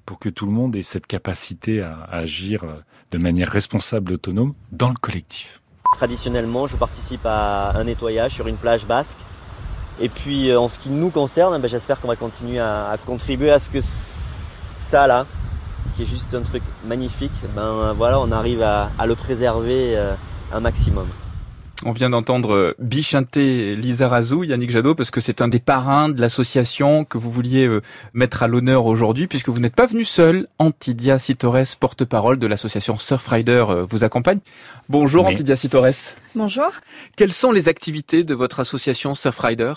pour 0.05 0.19
que 0.19 0.29
tout 0.29 0.45
le 0.45 0.51
monde 0.51 0.75
ait 0.75 0.83
cette 0.83 1.07
capacité 1.07 1.81
à, 1.81 1.93
à 1.93 2.17
agir 2.17 2.65
euh, 2.65 2.75
de 3.11 3.17
manière 3.17 3.49
responsable 3.49 4.11
et 4.11 4.15
autonome 4.15 4.53
dans 4.71 4.89
le 4.89 4.95
collectif. 4.95 5.61
Traditionnellement, 5.93 6.67
je 6.67 6.75
participe 6.75 7.25
à 7.25 7.71
un 7.75 7.83
nettoyage 7.85 8.33
sur 8.33 8.47
une 8.47 8.57
plage 8.57 8.85
basque. 8.85 9.17
Et 9.99 10.09
puis 10.09 10.49
euh, 10.49 10.59
en 10.59 10.67
ce 10.67 10.79
qui 10.79 10.89
nous 10.89 11.09
concerne, 11.09 11.59
ben, 11.61 11.67
j'espère 11.69 12.01
qu'on 12.01 12.09
va 12.09 12.15
continuer 12.15 12.59
à, 12.59 12.97
contribuer 13.05 13.51
à 13.51 13.59
ce 13.59 13.69
que 13.69 13.79
ça 13.81 15.07
là, 15.07 15.25
qui 15.95 16.03
est 16.03 16.05
juste 16.05 16.33
un 16.33 16.41
truc 16.41 16.63
magnifique, 16.85 17.31
ben 17.55 17.93
voilà, 17.93 18.19
on 18.19 18.31
arrive 18.31 18.61
à, 18.61 18.91
à 18.99 19.07
le 19.07 19.15
préserver 19.15 19.97
euh, 19.97 20.13
un 20.51 20.59
maximum. 20.59 21.07
On 21.83 21.91
vient 21.91 22.09
d'entendre 22.09 22.53
euh, 22.53 22.75
Bichinté 22.79 23.75
Lizarazu, 23.75 24.45
Yannick 24.45 24.71
Jadot, 24.71 24.95
parce 24.95 25.11
que 25.11 25.19
c'est 25.19 25.41
un 25.41 25.49
des 25.49 25.59
parrains 25.59 26.07
de 26.07 26.21
l'association 26.21 27.03
que 27.03 27.17
vous 27.17 27.29
vouliez 27.29 27.67
euh, 27.67 27.81
mettre 28.13 28.43
à 28.43 28.47
l'honneur 28.47 28.85
aujourd'hui, 28.85 29.27
puisque 29.27 29.49
vous 29.49 29.59
n'êtes 29.59 29.75
pas 29.75 29.85
venu 29.85 30.05
seul. 30.05 30.47
Antidia 30.57 31.19
Sitores, 31.19 31.75
porte-parole 31.77 32.39
de 32.39 32.47
l'association 32.47 32.97
Surfrider, 32.97 33.65
euh, 33.69 33.85
vous 33.89 34.05
accompagne. 34.05 34.39
Bonjour 34.87 35.25
oui. 35.25 35.33
Antidia 35.33 35.57
Sitores. 35.57 36.13
Bonjour. 36.33 36.71
Quelles 37.17 37.33
sont 37.33 37.51
les 37.51 37.67
activités 37.67 38.23
de 38.23 38.33
votre 38.33 38.61
association 38.61 39.13
Surfrider? 39.13 39.73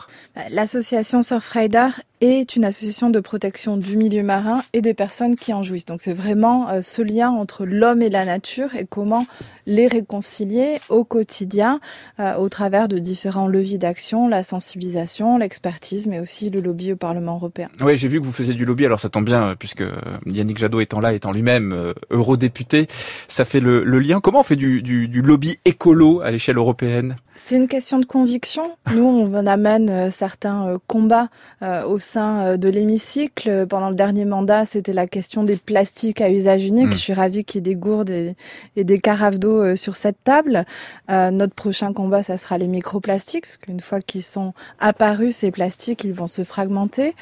L'association 0.51 1.23
Surfrider 1.25 1.89
est 2.21 2.57
une 2.57 2.65
association 2.65 3.11
de 3.11 3.21
protection 3.21 3.77
du 3.77 3.97
milieu 3.97 4.23
marin 4.23 4.63
et 4.73 4.81
des 4.81 4.95
personnes 4.95 5.37
qui 5.37 5.53
en 5.53 5.63
jouissent. 5.63 5.87
Donc 5.87 6.03
c'est 6.03 6.13
vraiment 6.13 6.69
euh, 6.69 6.83
ce 6.83 7.03
lien 7.03 7.31
entre 7.31 7.65
l'homme 7.65 8.03
et 8.03 8.11
la 8.11 8.25
nature 8.25 8.75
et 8.75 8.87
comment 8.89 9.27
les 9.67 9.87
réconcilier 9.87 10.79
au 10.89 11.05
quotidien 11.05 11.81
euh, 12.21 12.37
au 12.37 12.49
travers 12.49 12.89
de 12.89 12.99
différents 12.99 13.47
leviers 13.47 13.79
d'action, 13.79 14.29
la 14.29 14.43
sensibilisation, 14.43 15.39
l'expertise, 15.39 16.07
mais 16.07 16.21
aussi 16.21 16.51
le 16.51 16.61
lobby 16.61 16.93
au 16.93 16.97
Parlement 16.97 17.37
européen. 17.37 17.69
Oui, 17.81 17.97
j'ai 17.97 18.09
vu 18.09 18.21
que 18.21 18.25
vous 18.25 18.33
faisiez 18.33 18.55
du 18.55 18.65
lobby, 18.65 18.87
alors 18.87 18.99
ça 18.99 19.09
tombe 19.09 19.27
bien, 19.27 19.55
puisque 19.59 19.85
Yannick 20.27 20.59
Jadot 20.59 20.81
étant 20.81 21.01
là, 21.01 21.13
étant 21.13 21.33
lui-même 21.33 21.73
euh, 21.73 21.93
eurodéputé, 22.11 22.87
ça 23.29 23.45
fait 23.45 23.61
le, 23.61 23.85
le, 23.85 23.99
lien. 23.99 24.21
Comment 24.21 24.41
on 24.41 24.45
fait 24.45 24.57
du, 24.57 24.83
du, 24.83 25.09
du 25.09 25.23
lobby 25.23 25.59
écolo 25.65 26.21
à 26.21 26.31
l'échelle 26.31 26.57
européenne? 26.57 27.17
C'est 27.39 27.57
une 27.57 27.69
question 27.69 28.01
de 28.01 28.05
conviction. 28.05 28.77
Nous, 28.93 29.05
on 29.05 29.47
amène 29.47 29.89
euh, 29.91 30.11
certains 30.11 30.67
euh, 30.67 30.79
combats 30.89 31.29
euh, 31.63 31.85
au 31.85 32.01
sein 32.09 32.57
de 32.57 32.69
l'hémicycle. 32.69 33.67
Pendant 33.67 33.91
le 33.91 33.95
dernier 33.95 34.25
mandat, 34.25 34.65
c'était 34.65 34.93
la 34.93 35.07
question 35.07 35.45
des 35.45 35.57
plastiques 35.57 36.21
à 36.21 36.31
usage 36.31 36.65
unique. 36.65 36.89
Mmh. 36.89 36.93
Je 36.93 36.99
suis 36.99 37.13
ravie 37.13 37.45
qu'il 37.45 37.59
y 37.59 37.61
ait 37.61 37.75
des 37.75 37.75
gourdes 37.75 38.11
et, 38.11 38.35
et 38.77 38.85
des 38.85 38.99
carafes 38.99 39.39
d'eau 39.39 39.77
sur 39.77 39.97
cette 39.97 40.23
table. 40.25 40.65
notre 41.09 41.55
prochain 41.55 41.93
combat, 41.93 42.23
ça 42.23 42.39
sera 42.39 42.59
les 42.59 42.69
microplastiques, 42.69 43.47
parce 43.47 43.57
qu'une 43.57 43.81
fois 43.81 44.01
qu'ils 44.01 44.23
sont 44.23 44.53
apparus, 44.79 45.37
ces 45.37 45.51
plastiques, 45.51 46.05
ils 46.05 46.15
vont 46.15 46.27
se 46.27 46.45
fragmenter. 46.45 47.15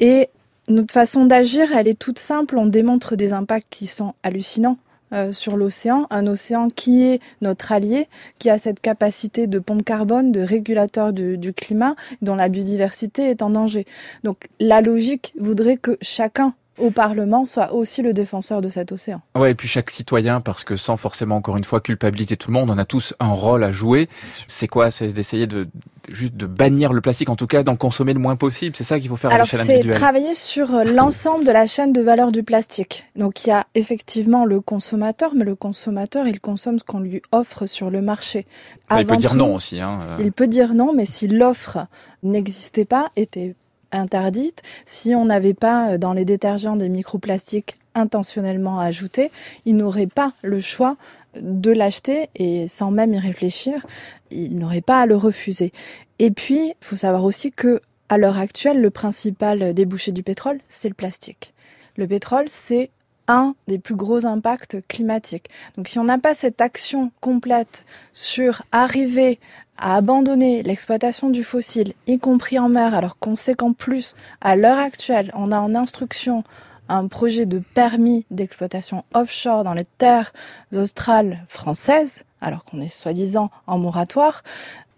Et 0.00 0.28
notre 0.68 0.92
façon 0.92 1.26
d'agir, 1.26 1.72
elle 1.76 1.88
est 1.88 1.98
toute 1.98 2.18
simple. 2.18 2.58
On 2.58 2.66
démontre 2.66 3.16
des 3.16 3.32
impacts 3.32 3.68
qui 3.70 3.86
sont 3.86 4.14
hallucinants. 4.22 4.78
Euh, 5.12 5.32
sur 5.32 5.56
l'océan, 5.56 6.08
un 6.10 6.26
océan 6.26 6.68
qui 6.68 7.04
est 7.04 7.20
notre 7.40 7.70
allié, 7.70 8.08
qui 8.40 8.50
a 8.50 8.58
cette 8.58 8.80
capacité 8.80 9.46
de 9.46 9.60
pompe 9.60 9.84
carbone, 9.84 10.32
de 10.32 10.40
régulateur 10.40 11.12
du, 11.12 11.38
du, 11.38 11.52
climat, 11.52 11.94
dont 12.22 12.34
la 12.34 12.48
biodiversité 12.48 13.30
est 13.30 13.40
en 13.40 13.50
danger. 13.50 13.84
Donc 14.24 14.48
la 14.58 14.80
logique 14.80 15.32
voudrait 15.38 15.76
que 15.76 15.96
chacun 16.02 16.54
au 16.78 16.90
Parlement 16.90 17.44
soit 17.44 17.72
aussi 17.72 18.02
le 18.02 18.12
défenseur 18.12 18.60
de 18.60 18.68
cet 18.68 18.92
océan. 18.92 19.20
Ouais, 19.34 19.52
et 19.52 19.54
puis 19.54 19.68
chaque 19.68 19.90
citoyen, 19.90 20.40
parce 20.40 20.64
que 20.64 20.76
sans 20.76 20.96
forcément 20.96 21.36
encore 21.36 21.56
une 21.56 21.64
fois 21.64 21.80
culpabiliser 21.80 22.36
tout 22.36 22.50
le 22.50 22.54
monde, 22.54 22.70
on 22.70 22.78
a 22.78 22.84
tous 22.84 23.14
un 23.20 23.32
rôle 23.32 23.64
à 23.64 23.70
jouer. 23.70 24.08
C'est 24.46 24.68
quoi? 24.68 24.90
C'est 24.90 25.08
d'essayer 25.08 25.46
de 25.46 25.68
juste 26.08 26.36
de 26.36 26.46
bannir 26.46 26.92
le 26.92 27.00
plastique, 27.00 27.28
en 27.28 27.36
tout 27.36 27.46
cas 27.46 27.62
d'en 27.62 27.76
consommer 27.76 28.12
le 28.12 28.20
moins 28.20 28.36
possible. 28.36 28.76
C'est 28.76 28.84
ça 28.84 29.00
qu'il 29.00 29.08
faut 29.08 29.16
faire 29.16 29.32
à 29.32 29.38
l'échelle 29.38 29.60
individuelle. 29.60 29.94
C'est 29.94 29.98
travailler 29.98 30.34
sur 30.34 30.68
l'ensemble 30.84 31.44
de 31.44 31.50
la 31.50 31.66
chaîne 31.66 31.92
de 31.92 32.00
valeur 32.00 32.32
du 32.32 32.42
plastique. 32.42 33.06
Donc 33.16 33.44
il 33.44 33.50
y 33.50 33.52
a 33.52 33.66
effectivement 33.74 34.44
le 34.44 34.60
consommateur, 34.60 35.32
mais 35.34 35.44
le 35.44 35.56
consommateur, 35.56 36.26
il 36.26 36.40
consomme 36.40 36.78
ce 36.78 36.84
qu'on 36.84 37.00
lui 37.00 37.22
offre 37.32 37.66
sur 37.66 37.90
le 37.90 38.02
marché. 38.02 38.46
Avant 38.88 39.00
il 39.00 39.06
peut 39.06 39.16
dire 39.16 39.32
tout, 39.32 39.36
non 39.36 39.54
aussi. 39.54 39.80
Hein. 39.80 40.16
Il 40.20 40.32
peut 40.32 40.46
dire 40.46 40.74
non, 40.74 40.92
mais 40.94 41.04
si 41.04 41.26
l'offre 41.26 41.86
n'existait 42.22 42.84
pas, 42.84 43.08
était 43.16 43.54
interdite, 43.96 44.62
si 44.84 45.14
on 45.14 45.24
n'avait 45.24 45.54
pas 45.54 45.98
dans 45.98 46.12
les 46.12 46.24
détergents 46.24 46.76
des 46.76 46.88
microplastiques 46.88 47.78
intentionnellement 47.94 48.78
ajoutés, 48.78 49.30
il 49.64 49.76
n'aurait 49.76 50.06
pas 50.06 50.32
le 50.42 50.60
choix 50.60 50.96
de 51.40 51.70
l'acheter 51.70 52.28
et 52.34 52.68
sans 52.68 52.90
même 52.90 53.14
y 53.14 53.18
réfléchir, 53.18 53.86
il 54.30 54.56
n'aurait 54.56 54.80
pas 54.80 55.00
à 55.00 55.06
le 55.06 55.16
refuser. 55.16 55.72
Et 56.18 56.30
puis, 56.30 56.68
il 56.68 56.74
faut 56.80 56.96
savoir 56.96 57.24
aussi 57.24 57.52
que 57.52 57.80
à 58.08 58.18
l'heure 58.18 58.38
actuelle, 58.38 58.80
le 58.80 58.90
principal 58.90 59.74
débouché 59.74 60.12
du 60.12 60.22
pétrole, 60.22 60.60
c'est 60.68 60.88
le 60.88 60.94
plastique. 60.94 61.52
Le 61.96 62.06
pétrole, 62.06 62.44
c'est 62.48 62.90
un 63.28 63.54
des 63.66 63.78
plus 63.78 63.96
gros 63.96 64.26
impacts 64.26 64.78
climatiques. 64.86 65.48
Donc 65.76 65.88
si 65.88 65.98
on 65.98 66.04
n'a 66.04 66.18
pas 66.18 66.34
cette 66.34 66.60
action 66.60 67.10
complète 67.20 67.84
sur 68.12 68.62
arriver 68.70 69.40
à 69.78 69.96
abandonner 69.96 70.62
l'exploitation 70.62 71.30
du 71.30 71.44
fossile, 71.44 71.92
y 72.06 72.18
compris 72.18 72.58
en 72.58 72.68
mer, 72.68 72.94
alors 72.94 73.18
qu'on 73.18 73.34
sait 73.34 73.54
qu'en 73.54 73.72
plus, 73.72 74.14
à 74.40 74.56
l'heure 74.56 74.78
actuelle, 74.78 75.30
on 75.34 75.52
a 75.52 75.58
en 75.58 75.74
instruction 75.74 76.44
un 76.88 77.08
projet 77.08 77.46
de 77.46 77.58
permis 77.58 78.26
d'exploitation 78.30 79.04
offshore 79.12 79.64
dans 79.64 79.74
les 79.74 79.86
terres 79.98 80.32
australes 80.74 81.44
françaises, 81.48 82.24
alors 82.40 82.64
qu'on 82.64 82.80
est 82.80 82.88
soi-disant 82.88 83.50
en 83.66 83.78
moratoire, 83.78 84.42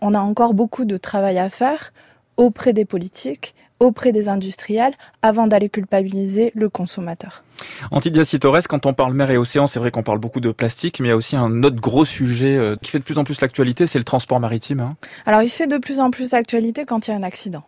on 0.01 0.15
a 0.15 0.21
encore 0.21 0.55
beaucoup 0.55 0.85
de 0.85 0.97
travail 0.97 1.39
à 1.39 1.51
faire 1.51 1.93
auprès 2.37 2.73
des 2.73 2.85
politiques, 2.85 3.55
auprès 3.81 4.13
des 4.13 4.29
industriels, 4.29 4.95
avant 5.23 5.47
d'aller 5.47 5.69
culpabiliser 5.69 6.53
le 6.55 6.69
consommateur. 6.69 7.45
Antidia 7.91 8.25
Torres, 8.25 8.67
quand 8.69 8.87
on 8.87 8.95
parle 8.95 9.15
mer 9.15 9.31
et 9.31 9.37
océan, 9.37 9.67
c'est 9.67 9.79
vrai 9.79 9.91
qu'on 9.91 10.03
parle 10.03 10.19
beaucoup 10.19 10.41
de 10.41 10.51
plastique, 10.51 11.01
mais 11.01 11.09
il 11.09 11.11
y 11.11 11.13
a 11.13 11.17
aussi 11.17 11.37
un 11.37 11.63
autre 11.63 11.81
gros 11.81 12.05
sujet 12.05 12.57
euh, 12.57 12.77
qui 12.81 12.91
fait 12.91 12.99
de 12.99 13.05
plus 13.05 13.19
en 13.19 13.25
plus 13.25 13.41
l'actualité, 13.41 13.87
c'est 13.87 13.99
le 13.99 14.05
transport 14.05 14.41
maritime. 14.41 14.81
Hein. 14.81 14.97
Alors 15.27 15.43
il 15.43 15.51
fait 15.51 15.67
de 15.67 15.79
plus 15.79 16.01
en 16.01 16.11
plus 16.11 16.33
l'actualité 16.33 16.85
quand 16.85 17.07
il 17.07 17.13
y 17.13 17.15
a 17.15 17.17
un 17.17 17.23
accident. 17.23 17.65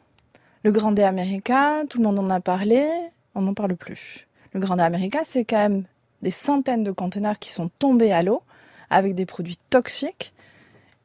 Le 0.62 0.73
Grand 0.73 0.92
Day 0.92 1.05
américain, 1.05 1.85
tout 1.88 1.99
le 1.99 2.05
monde 2.05 2.18
en 2.18 2.31
a 2.31 2.40
parlé, 2.40 2.87
on 3.35 3.42
n'en 3.42 3.55
parle 3.55 3.77
plus. 3.77 4.27
Le 4.53 4.61
Grand 4.61 4.77
Day 4.77 4.83
américain, 4.83 5.20
c'est 5.25 5.44
quand 5.44 5.59
même 5.59 5.85
des 6.23 6.31
centaines 6.31 6.85
de 6.85 6.90
conteneurs 6.90 7.38
qui 7.38 7.51
sont 7.51 7.70
tombés 7.79 8.12
à 8.12 8.23
l'eau 8.23 8.42
avec 8.90 9.14
des 9.14 9.27
produits 9.27 9.59
toxiques. 9.70 10.35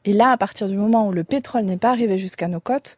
Et 0.03 0.13
là, 0.13 0.31
à 0.31 0.37
partir 0.37 0.67
du 0.67 0.75
moment 0.75 1.07
où 1.07 1.11
le 1.11 1.23
pétrole 1.23 1.63
n'est 1.63 1.77
pas 1.77 1.89
arrivé 1.89 2.17
jusqu'à 2.17 2.47
nos 2.47 2.59
côtes, 2.59 2.97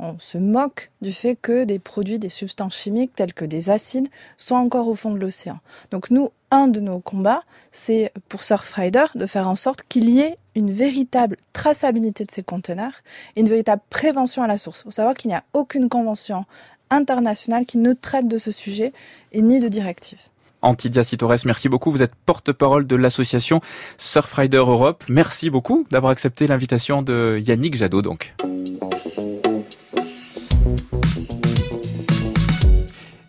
on 0.00 0.18
se 0.18 0.38
moque 0.38 0.90
du 1.02 1.12
fait 1.12 1.36
que 1.36 1.64
des 1.64 1.78
produits, 1.78 2.18
des 2.18 2.28
substances 2.28 2.74
chimiques 2.74 3.14
telles 3.14 3.34
que 3.34 3.44
des 3.44 3.70
acides 3.70 4.08
soient 4.36 4.58
encore 4.58 4.88
au 4.88 4.94
fond 4.94 5.12
de 5.12 5.18
l'océan. 5.18 5.58
Donc 5.90 6.10
nous, 6.10 6.30
un 6.50 6.68
de 6.68 6.80
nos 6.80 7.00
combats, 7.00 7.42
c'est 7.70 8.12
pour 8.28 8.42
Surfrider 8.42 9.04
de 9.14 9.26
faire 9.26 9.46
en 9.46 9.56
sorte 9.56 9.82
qu'il 9.88 10.08
y 10.08 10.20
ait 10.20 10.38
une 10.54 10.72
véritable 10.72 11.36
traçabilité 11.52 12.24
de 12.24 12.30
ces 12.30 12.42
conteneurs 12.42 13.02
et 13.36 13.40
une 13.40 13.48
véritable 13.48 13.82
prévention 13.90 14.42
à 14.42 14.46
la 14.46 14.58
source. 14.58 14.80
Il 14.80 14.84
faut 14.84 14.90
savoir 14.90 15.14
qu'il 15.14 15.28
n'y 15.28 15.36
a 15.36 15.44
aucune 15.52 15.88
convention 15.88 16.44
internationale 16.90 17.66
qui 17.66 17.78
ne 17.78 17.92
traite 17.92 18.26
de 18.26 18.38
ce 18.38 18.50
sujet 18.50 18.92
et 19.32 19.42
ni 19.42 19.60
de 19.60 19.68
directive. 19.68 20.18
Antidia 20.62 21.04
Torres, 21.04 21.36
merci 21.46 21.68
beaucoup. 21.68 21.90
Vous 21.90 22.02
êtes 22.02 22.14
porte-parole 22.14 22.86
de 22.86 22.96
l'association 22.96 23.60
Surfrider 23.96 24.58
Europe. 24.58 25.04
Merci 25.08 25.48
beaucoup 25.48 25.86
d'avoir 25.90 26.12
accepté 26.12 26.46
l'invitation 26.46 27.00
de 27.00 27.40
Yannick 27.42 27.76
Jadot. 27.76 28.02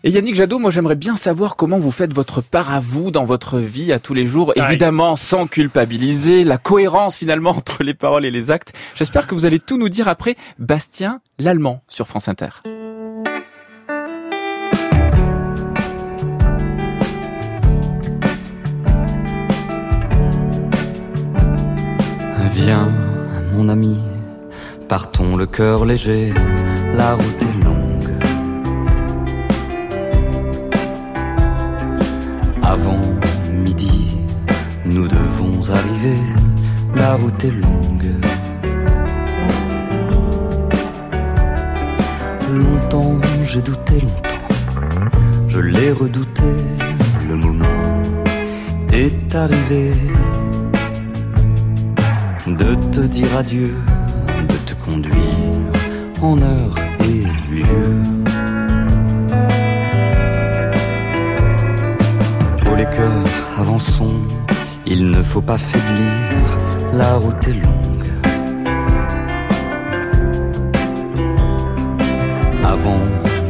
Et 0.04 0.10
Yannick 0.10 0.34
Jadot, 0.34 0.58
moi 0.58 0.72
j'aimerais 0.72 0.96
bien 0.96 1.16
savoir 1.16 1.54
comment 1.54 1.78
vous 1.78 1.92
faites 1.92 2.12
votre 2.12 2.40
part 2.40 2.72
à 2.72 2.80
vous 2.80 3.12
dans 3.12 3.24
votre 3.24 3.58
vie 3.58 3.92
à 3.92 4.00
tous 4.00 4.14
les 4.14 4.26
jours, 4.26 4.52
évidemment 4.56 5.14
sans 5.14 5.46
culpabiliser, 5.46 6.42
la 6.42 6.58
cohérence 6.58 7.18
finalement 7.18 7.50
entre 7.56 7.84
les 7.84 7.94
paroles 7.94 8.24
et 8.24 8.32
les 8.32 8.50
actes. 8.50 8.72
J'espère 8.96 9.28
que 9.28 9.34
vous 9.36 9.46
allez 9.46 9.60
tout 9.60 9.78
nous 9.78 9.88
dire 9.88 10.08
après 10.08 10.36
Bastien 10.58 11.20
l'Allemand 11.38 11.82
sur 11.86 12.08
France 12.08 12.28
Inter. 12.28 12.48
Viens, 22.54 22.92
mon 23.54 23.68
ami, 23.68 24.00
partons 24.88 25.36
le 25.36 25.46
cœur 25.46 25.84
léger, 25.84 26.32
la 26.94 27.14
route 27.14 27.42
est 27.42 27.64
longue. 27.64 28.12
Avant 32.62 33.00
midi, 33.52 34.16
nous 34.84 35.08
devons 35.08 35.70
arriver, 35.70 36.20
la 36.94 37.14
route 37.14 37.44
est 37.44 37.50
longue. 37.50 38.12
Longtemps 42.52 43.18
j'ai 43.44 43.62
douté, 43.62 44.00
longtemps, 44.00 45.48
je 45.48 45.60
l'ai 45.60 45.92
redouté, 45.92 46.52
le 47.28 47.36
moment 47.36 48.02
est 48.92 49.34
arrivé 49.34 49.92
de 52.46 52.74
te 52.90 53.00
dire 53.00 53.36
adieu, 53.36 53.74
de 54.48 54.56
te 54.66 54.74
conduire 54.84 55.72
en 56.20 56.40
heure 56.40 56.81
lieu. 57.62 57.88
Oh 62.70 62.74
les 62.76 62.84
cœurs, 62.96 63.32
avançons, 63.58 64.18
il 64.86 65.10
ne 65.10 65.22
faut 65.22 65.42
pas 65.42 65.58
faiblir, 65.58 66.58
la 66.92 67.14
route 67.16 67.48
est 67.48 67.60
longue. 67.66 68.10
Avant 72.64 73.02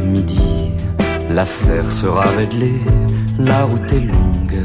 midi, 0.05 0.71
l'affaire 1.29 1.89
sera 1.89 2.25
réglée, 2.37 2.81
la 3.39 3.63
route 3.63 3.91
est 3.93 4.05
longue. 4.15 4.61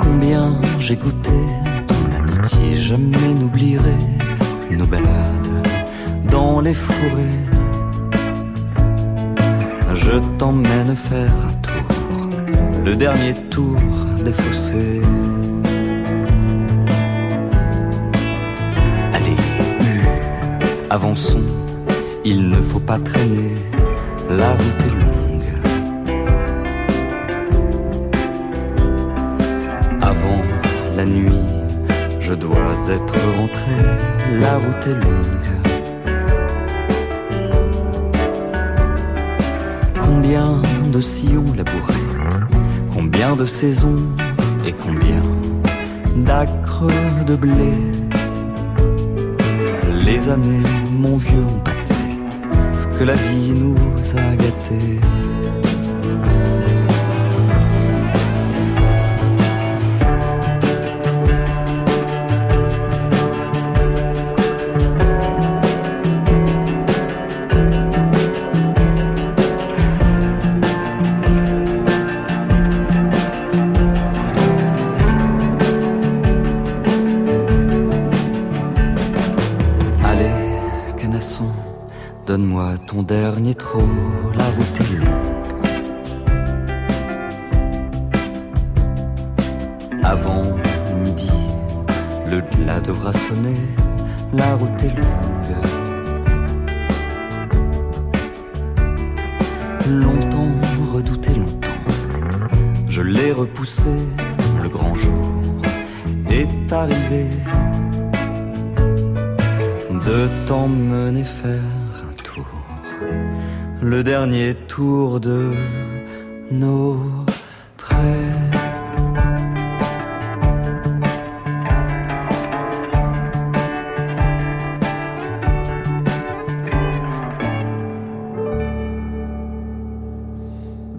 Combien 0.00 0.60
j'ai 0.78 0.96
goûté 0.96 1.30
ton 1.88 2.02
amitié, 2.18 2.74
jamais 2.76 3.34
n'oublierai 3.34 3.96
les 6.62 6.74
forêts. 6.74 7.40
Je 9.94 10.18
t'emmène 10.38 10.94
faire 10.94 11.32
un 11.48 11.52
tour, 11.66 12.28
le 12.84 12.94
dernier 12.94 13.34
tour 13.50 13.80
des 14.24 14.32
fossés. 14.32 15.02
Allez, 19.12 19.36
avançons, 20.90 21.50
il 22.24 22.48
ne 22.50 22.60
faut 22.62 22.80
pas 22.80 22.98
traîner, 22.98 23.54
la 24.30 24.50
route 24.52 24.82
est 24.88 24.96
longue. 25.04 25.52
Avant 30.00 30.40
la 30.96 31.04
nuit, 31.04 31.44
je 32.20 32.34
dois 32.34 32.74
être 32.88 33.16
rentré, 33.36 33.76
la 34.40 34.58
route 34.58 34.86
est 34.86 35.04
longue. 35.04 35.61
Combien 42.92 43.34
de 43.34 43.44
saisons 43.44 44.06
et 44.64 44.72
combien 44.72 45.22
d'acres 46.24 46.86
de 47.26 47.34
blé. 47.34 47.72
Les 50.04 50.28
années, 50.28 50.62
mon 50.92 51.16
vieux, 51.16 51.44
ont 51.48 51.60
passé, 51.60 51.94
ce 52.72 52.86
que 52.86 53.04
la 53.04 53.14
vie 53.14 53.52
nous 53.52 53.76
a 54.16 54.36
gâtés. 54.36 55.00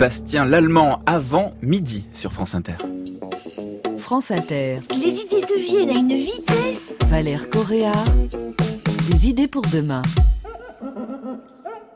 Bastien 0.04 0.44
l'Allemand 0.44 1.02
avant 1.06 1.54
midi 1.62 2.06
sur 2.12 2.34
France 2.34 2.56
Inter. 2.56 2.74
France 3.98 4.32
Inter. 4.32 4.80
Les 4.90 5.22
idées 5.22 5.40
deviennent 5.40 5.92
à 5.92 5.94
une 5.94 6.10
vitesse. 6.10 6.94
Valère 7.08 7.50
Correa. 7.50 7.94
Des 9.10 9.30
idées 9.30 9.48
pour 9.48 9.62
demain. 9.62 10.02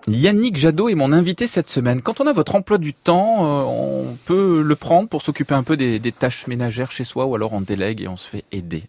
Yannick 0.07 0.55
Jadot 0.55 0.87
est 0.87 0.95
mon 0.95 1.11
invité 1.11 1.47
cette 1.47 1.69
semaine. 1.69 2.01
Quand 2.01 2.21
on 2.21 2.27
a 2.27 2.31
votre 2.31 2.55
emploi 2.55 2.77
du 2.77 2.93
temps, 2.93 3.45
euh, 3.45 3.63
on 3.65 4.17
peut 4.23 4.61
le 4.61 4.75
prendre 4.77 5.09
pour 5.09 5.21
s'occuper 5.21 5.55
un 5.55 5.63
peu 5.63 5.75
des, 5.75 5.99
des 5.99 6.13
tâches 6.13 6.47
ménagères 6.47 6.91
chez 6.91 7.03
soi 7.03 7.25
ou 7.25 7.35
alors 7.35 7.51
on 7.51 7.59
délègue 7.59 8.01
et 8.01 8.07
on 8.07 8.15
se 8.15 8.29
fait 8.29 8.45
aider. 8.53 8.83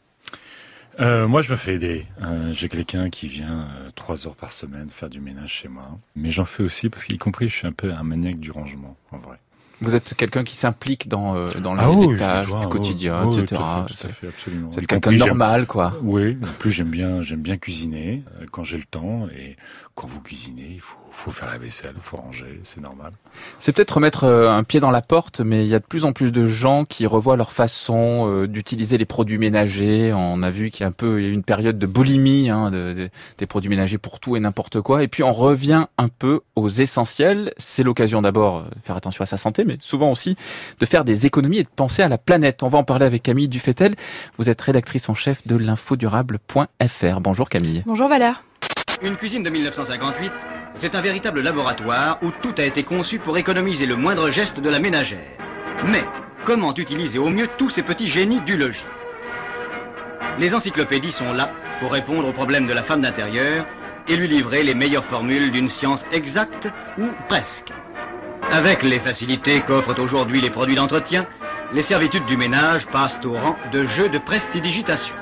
Euh, 1.00 1.28
moi, 1.28 1.42
je 1.42 1.50
me 1.50 1.56
fais 1.56 1.74
aider. 1.74 2.06
Euh, 2.22 2.52
J'ai 2.52 2.68
quelqu'un 2.68 3.08
qui 3.08 3.28
vient 3.28 3.60
euh, 3.60 3.90
trois 3.94 4.26
heures 4.26 4.34
par 4.34 4.50
semaine 4.52 4.90
faire 4.90 5.08
du 5.08 5.20
ménage 5.20 5.52
chez 5.52 5.68
moi. 5.68 5.98
Mais 6.16 6.30
j'en 6.30 6.44
fais 6.44 6.62
aussi 6.62 6.88
parce 6.88 7.04
qu'y 7.04 7.18
compris, 7.18 7.48
je 7.48 7.54
suis 7.54 7.66
un 7.66 7.72
peu 7.72 7.92
un 7.92 8.02
maniaque 8.02 8.40
du 8.40 8.50
rangement, 8.50 8.96
en 9.12 9.18
vrai. 9.18 9.36
Vous 9.80 9.94
êtes 9.94 10.14
quelqu'un 10.14 10.42
qui 10.42 10.56
s'implique 10.56 11.06
dans, 11.06 11.36
euh, 11.36 11.46
dans 11.60 11.78
Ah 11.78 11.88
oui, 11.88 12.18
tâches 12.18 12.48
dois, 12.48 12.58
du 12.58 12.66
oui, 12.66 12.72
quotidien, 12.72 13.24
oui, 13.26 13.38
etc. 13.38 13.54
Tout 13.54 13.62
à 13.62 13.86
fait, 13.86 13.94
tout 13.94 14.06
à 14.06 14.10
fait, 14.10 14.26
absolument. 14.26 14.70
Vous 14.70 14.78
êtes 14.80 14.86
quelqu'un 14.88 15.12
normal, 15.12 15.66
quoi. 15.66 15.92
Oui, 16.02 16.36
en 16.42 16.52
plus 16.58 16.72
j'aime 16.72 16.90
bien, 16.90 17.22
j'aime 17.22 17.42
bien 17.42 17.56
cuisiner 17.58 18.24
quand 18.50 18.64
j'ai 18.64 18.76
le 18.76 18.82
temps 18.82 19.28
et 19.28 19.56
quand 20.00 20.06
vous 20.06 20.20
cuisinez, 20.20 20.70
il 20.74 20.80
faut, 20.80 20.96
faut 21.10 21.30
faire 21.32 21.48
la 21.50 21.58
vaisselle, 21.58 21.90
il 21.96 22.00
faut 22.00 22.16
ranger, 22.18 22.60
c'est 22.62 22.80
normal. 22.80 23.10
C'est 23.58 23.72
peut-être 23.72 23.90
remettre 23.96 24.22
euh, 24.22 24.48
un 24.48 24.62
pied 24.62 24.78
dans 24.78 24.92
la 24.92 25.02
porte, 25.02 25.40
mais 25.40 25.64
il 25.64 25.68
y 25.68 25.74
a 25.74 25.80
de 25.80 25.84
plus 25.84 26.04
en 26.04 26.12
plus 26.12 26.30
de 26.30 26.46
gens 26.46 26.84
qui 26.84 27.04
revoient 27.04 27.36
leur 27.36 27.50
façon 27.50 28.28
euh, 28.28 28.46
d'utiliser 28.46 28.96
les 28.96 29.06
produits 29.06 29.38
ménagers. 29.38 30.12
On 30.14 30.44
a 30.44 30.50
vu 30.50 30.70
qu'il 30.70 30.82
y 30.82 30.84
a 30.84 30.86
un 30.86 30.92
peu 30.92 31.20
il 31.20 31.24
y 31.24 31.26
a 31.26 31.30
eu 31.30 31.32
une 31.34 31.42
période 31.42 31.80
de 31.80 31.86
boulimie 31.88 32.48
hein, 32.48 32.70
de- 32.70 32.92
de- 32.92 33.10
des 33.38 33.46
produits 33.46 33.68
ménagers 33.70 33.98
pour 33.98 34.20
tout 34.20 34.36
et 34.36 34.40
n'importe 34.40 34.80
quoi. 34.80 35.02
Et 35.02 35.08
puis 35.08 35.24
on 35.24 35.32
revient 35.32 35.86
un 35.98 36.06
peu 36.08 36.42
aux 36.54 36.68
essentiels. 36.68 37.52
C'est 37.58 37.82
l'occasion 37.82 38.22
d'abord 38.22 38.62
de 38.62 38.80
faire 38.84 38.96
attention 38.96 39.22
à 39.22 39.26
sa 39.26 39.36
santé, 39.36 39.64
mais 39.64 39.78
souvent 39.80 40.12
aussi 40.12 40.36
de 40.78 40.86
faire 40.86 41.04
des 41.04 41.26
économies 41.26 41.58
et 41.58 41.62
de 41.64 41.68
penser 41.74 42.02
à 42.02 42.08
la 42.08 42.18
planète. 42.18 42.62
On 42.62 42.68
va 42.68 42.78
en 42.78 42.84
parler 42.84 43.04
avec 43.06 43.24
Camille 43.24 43.48
Dufetel. 43.48 43.96
Vous 44.38 44.48
êtes 44.48 44.60
rédactrice 44.60 45.08
en 45.08 45.14
chef 45.16 45.44
de 45.44 45.56
l'infodurable.fr. 45.56 47.20
Bonjour 47.20 47.48
Camille. 47.48 47.82
Bonjour 47.84 48.08
Valère. 48.08 48.44
Une 49.00 49.16
cuisine 49.16 49.44
de 49.44 49.50
1958, 49.50 50.32
c'est 50.74 50.94
un 50.96 51.00
véritable 51.00 51.40
laboratoire 51.40 52.18
où 52.20 52.32
tout 52.42 52.54
a 52.58 52.64
été 52.64 52.82
conçu 52.82 53.20
pour 53.20 53.38
économiser 53.38 53.86
le 53.86 53.94
moindre 53.94 54.30
geste 54.32 54.58
de 54.58 54.68
la 54.68 54.80
ménagère. 54.80 55.38
Mais 55.86 56.04
comment 56.44 56.74
utiliser 56.74 57.18
au 57.18 57.28
mieux 57.28 57.48
tous 57.58 57.70
ces 57.70 57.84
petits 57.84 58.08
génies 58.08 58.40
du 58.40 58.56
logis? 58.56 58.84
Les 60.40 60.52
encyclopédies 60.52 61.12
sont 61.12 61.32
là 61.32 61.50
pour 61.78 61.92
répondre 61.92 62.26
aux 62.26 62.32
problèmes 62.32 62.66
de 62.66 62.72
la 62.72 62.82
femme 62.82 63.02
d'intérieur 63.02 63.66
et 64.08 64.16
lui 64.16 64.26
livrer 64.26 64.64
les 64.64 64.74
meilleures 64.74 65.04
formules 65.04 65.52
d'une 65.52 65.68
science 65.68 66.04
exacte 66.10 66.68
ou 66.98 67.06
presque. 67.28 67.72
Avec 68.50 68.82
les 68.82 68.98
facilités 68.98 69.60
qu'offrent 69.60 70.00
aujourd'hui 70.00 70.40
les 70.40 70.50
produits 70.50 70.74
d'entretien, 70.74 71.24
les 71.72 71.84
servitudes 71.84 72.26
du 72.26 72.36
ménage 72.36 72.86
passent 72.88 73.24
au 73.24 73.34
rang 73.34 73.56
de 73.72 73.86
jeux 73.86 74.08
de 74.08 74.18
prestidigitation. 74.18 75.14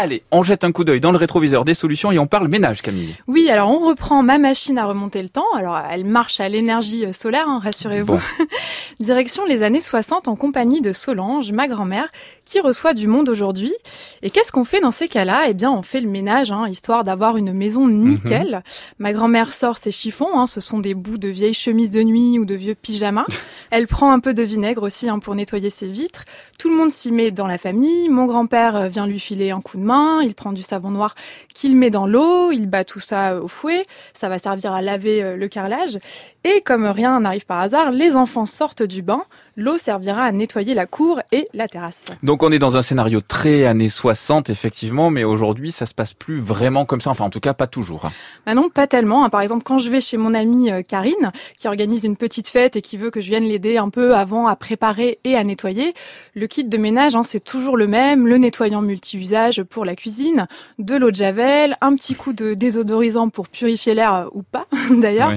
Allez, 0.00 0.22
on 0.30 0.44
jette 0.44 0.62
un 0.62 0.70
coup 0.70 0.84
d'œil 0.84 1.00
dans 1.00 1.10
le 1.10 1.16
rétroviseur 1.16 1.64
des 1.64 1.74
solutions 1.74 2.12
et 2.12 2.20
on 2.20 2.28
parle 2.28 2.46
ménage, 2.46 2.82
Camille. 2.82 3.16
Oui, 3.26 3.50
alors 3.50 3.68
on 3.68 3.88
reprend 3.88 4.22
ma 4.22 4.38
machine 4.38 4.78
à 4.78 4.86
remonter 4.86 5.20
le 5.20 5.28
temps. 5.28 5.52
Alors 5.56 5.76
elle 5.90 6.04
marche 6.04 6.38
à 6.38 6.48
l'énergie 6.48 7.04
euh, 7.04 7.12
solaire, 7.12 7.48
hein, 7.48 7.60
rassurez-vous. 7.60 8.12
Bon. 8.12 8.20
Direction 9.00 9.44
les 9.44 9.64
années 9.64 9.80
60 9.80 10.28
en 10.28 10.36
compagnie 10.36 10.80
de 10.80 10.92
Solange, 10.92 11.50
ma 11.50 11.66
grand-mère, 11.66 12.06
qui 12.44 12.60
reçoit 12.60 12.94
du 12.94 13.08
monde 13.08 13.28
aujourd'hui. 13.28 13.74
Et 14.22 14.30
qu'est-ce 14.30 14.52
qu'on 14.52 14.64
fait 14.64 14.80
dans 14.80 14.92
ces 14.92 15.08
cas-là? 15.08 15.46
Eh 15.48 15.54
bien, 15.54 15.70
on 15.70 15.82
fait 15.82 16.00
le 16.00 16.08
ménage, 16.08 16.52
hein, 16.52 16.66
histoire 16.68 17.02
d'avoir 17.02 17.36
une 17.36 17.52
maison 17.52 17.88
nickel. 17.88 18.62
Ma 18.98 19.12
grand-mère 19.12 19.52
sort 19.52 19.78
ses 19.78 19.90
chiffons, 19.90 20.38
hein, 20.38 20.46
ce 20.46 20.60
sont 20.60 20.78
des 20.78 20.94
bouts 20.94 21.18
de 21.18 21.28
vieilles 21.28 21.54
chemises 21.54 21.90
de 21.90 22.02
nuit 22.02 22.38
ou 22.38 22.44
de 22.44 22.54
vieux 22.54 22.74
pyjamas. 22.74 23.26
Elle 23.70 23.86
prend 23.86 24.12
un 24.12 24.20
peu 24.20 24.32
de 24.32 24.42
vinaigre 24.44 24.84
aussi 24.84 25.08
hein, 25.08 25.18
pour 25.18 25.34
nettoyer 25.34 25.70
ses 25.70 25.88
vitres. 25.88 26.24
Tout 26.58 26.70
le 26.70 26.76
monde 26.76 26.90
s'y 26.90 27.12
met 27.12 27.30
dans 27.30 27.46
la 27.46 27.58
famille. 27.58 28.08
Mon 28.08 28.26
grand-père 28.26 28.76
euh, 28.76 28.88
vient 28.88 29.06
lui 29.06 29.20
filer 29.20 29.50
un 29.50 29.60
coup 29.60 29.76
de 29.76 29.87
Il 30.22 30.34
prend 30.34 30.52
du 30.52 30.62
savon 30.62 30.90
noir 30.90 31.14
qu'il 31.54 31.76
met 31.76 31.90
dans 31.90 32.06
l'eau. 32.06 32.50
Il 32.52 32.66
bat 32.66 32.84
tout 32.84 33.00
ça 33.00 33.40
au 33.40 33.48
fouet. 33.48 33.82
Ça 34.12 34.28
va 34.28 34.38
servir 34.38 34.72
à 34.72 34.82
laver 34.82 35.22
euh, 35.22 35.36
le 35.36 35.48
carrelage. 35.48 35.98
Et 36.44 36.60
comme 36.60 36.86
rien 36.86 37.20
n'arrive 37.20 37.46
par 37.46 37.60
hasard, 37.60 37.90
les 37.90 38.16
enfants 38.16 38.46
sortent 38.46 38.82
du 38.82 39.02
bain. 39.02 39.24
L'eau 39.60 39.76
servira 39.76 40.22
à 40.22 40.30
nettoyer 40.30 40.72
la 40.72 40.86
cour 40.86 41.20
et 41.32 41.46
la 41.52 41.66
terrasse. 41.66 42.04
Donc 42.22 42.44
on 42.44 42.52
est 42.52 42.60
dans 42.60 42.76
un 42.76 42.82
scénario 42.82 43.20
très 43.20 43.64
années 43.66 43.88
60 43.88 44.50
effectivement, 44.50 45.10
mais 45.10 45.24
aujourd'hui 45.24 45.72
ça 45.72 45.84
se 45.84 45.92
passe 45.94 46.12
plus 46.14 46.38
vraiment 46.38 46.84
comme 46.84 47.00
ça, 47.00 47.10
enfin 47.10 47.24
en 47.24 47.30
tout 47.30 47.40
cas 47.40 47.54
pas 47.54 47.66
toujours. 47.66 48.04
hein. 48.04 48.12
Bah 48.46 48.54
non, 48.54 48.68
pas 48.70 48.86
tellement. 48.86 49.24
hein. 49.24 49.30
Par 49.30 49.40
exemple, 49.40 49.64
quand 49.64 49.78
je 49.80 49.90
vais 49.90 50.00
chez 50.00 50.16
mon 50.16 50.32
amie 50.32 50.70
euh, 50.70 50.82
Karine, 50.82 51.32
qui 51.56 51.66
organise 51.66 52.04
une 52.04 52.16
petite 52.16 52.46
fête 52.46 52.76
et 52.76 52.82
qui 52.82 52.96
veut 52.96 53.10
que 53.10 53.20
je 53.20 53.30
vienne 53.30 53.42
l'aider 53.42 53.78
un 53.78 53.90
peu 53.90 54.14
avant 54.14 54.46
à 54.46 54.54
préparer 54.54 55.18
et 55.24 55.34
à 55.34 55.42
nettoyer, 55.42 55.92
le 56.34 56.46
kit 56.46 56.62
de 56.64 56.78
ménage, 56.78 57.16
hein, 57.16 57.24
c'est 57.24 57.42
toujours 57.42 57.76
le 57.76 57.88
même. 57.88 58.28
Le 58.28 58.38
nettoyant 58.38 58.80
multi-usage 58.80 59.64
pour 59.64 59.84
la 59.84 59.96
cuisine, 59.96 60.46
de 60.78 60.94
l'eau 60.94 61.10
de 61.10 61.16
javel, 61.16 61.76
un 61.80 61.96
petit 61.96 62.14
coup 62.14 62.32
de 62.32 62.54
désodorisant 62.54 63.28
pour 63.28 63.48
purifier 63.48 63.94
l'air 63.94 64.14
euh, 64.14 64.24
ou 64.32 64.42
pas 64.44 64.66
d'ailleurs. 64.90 65.32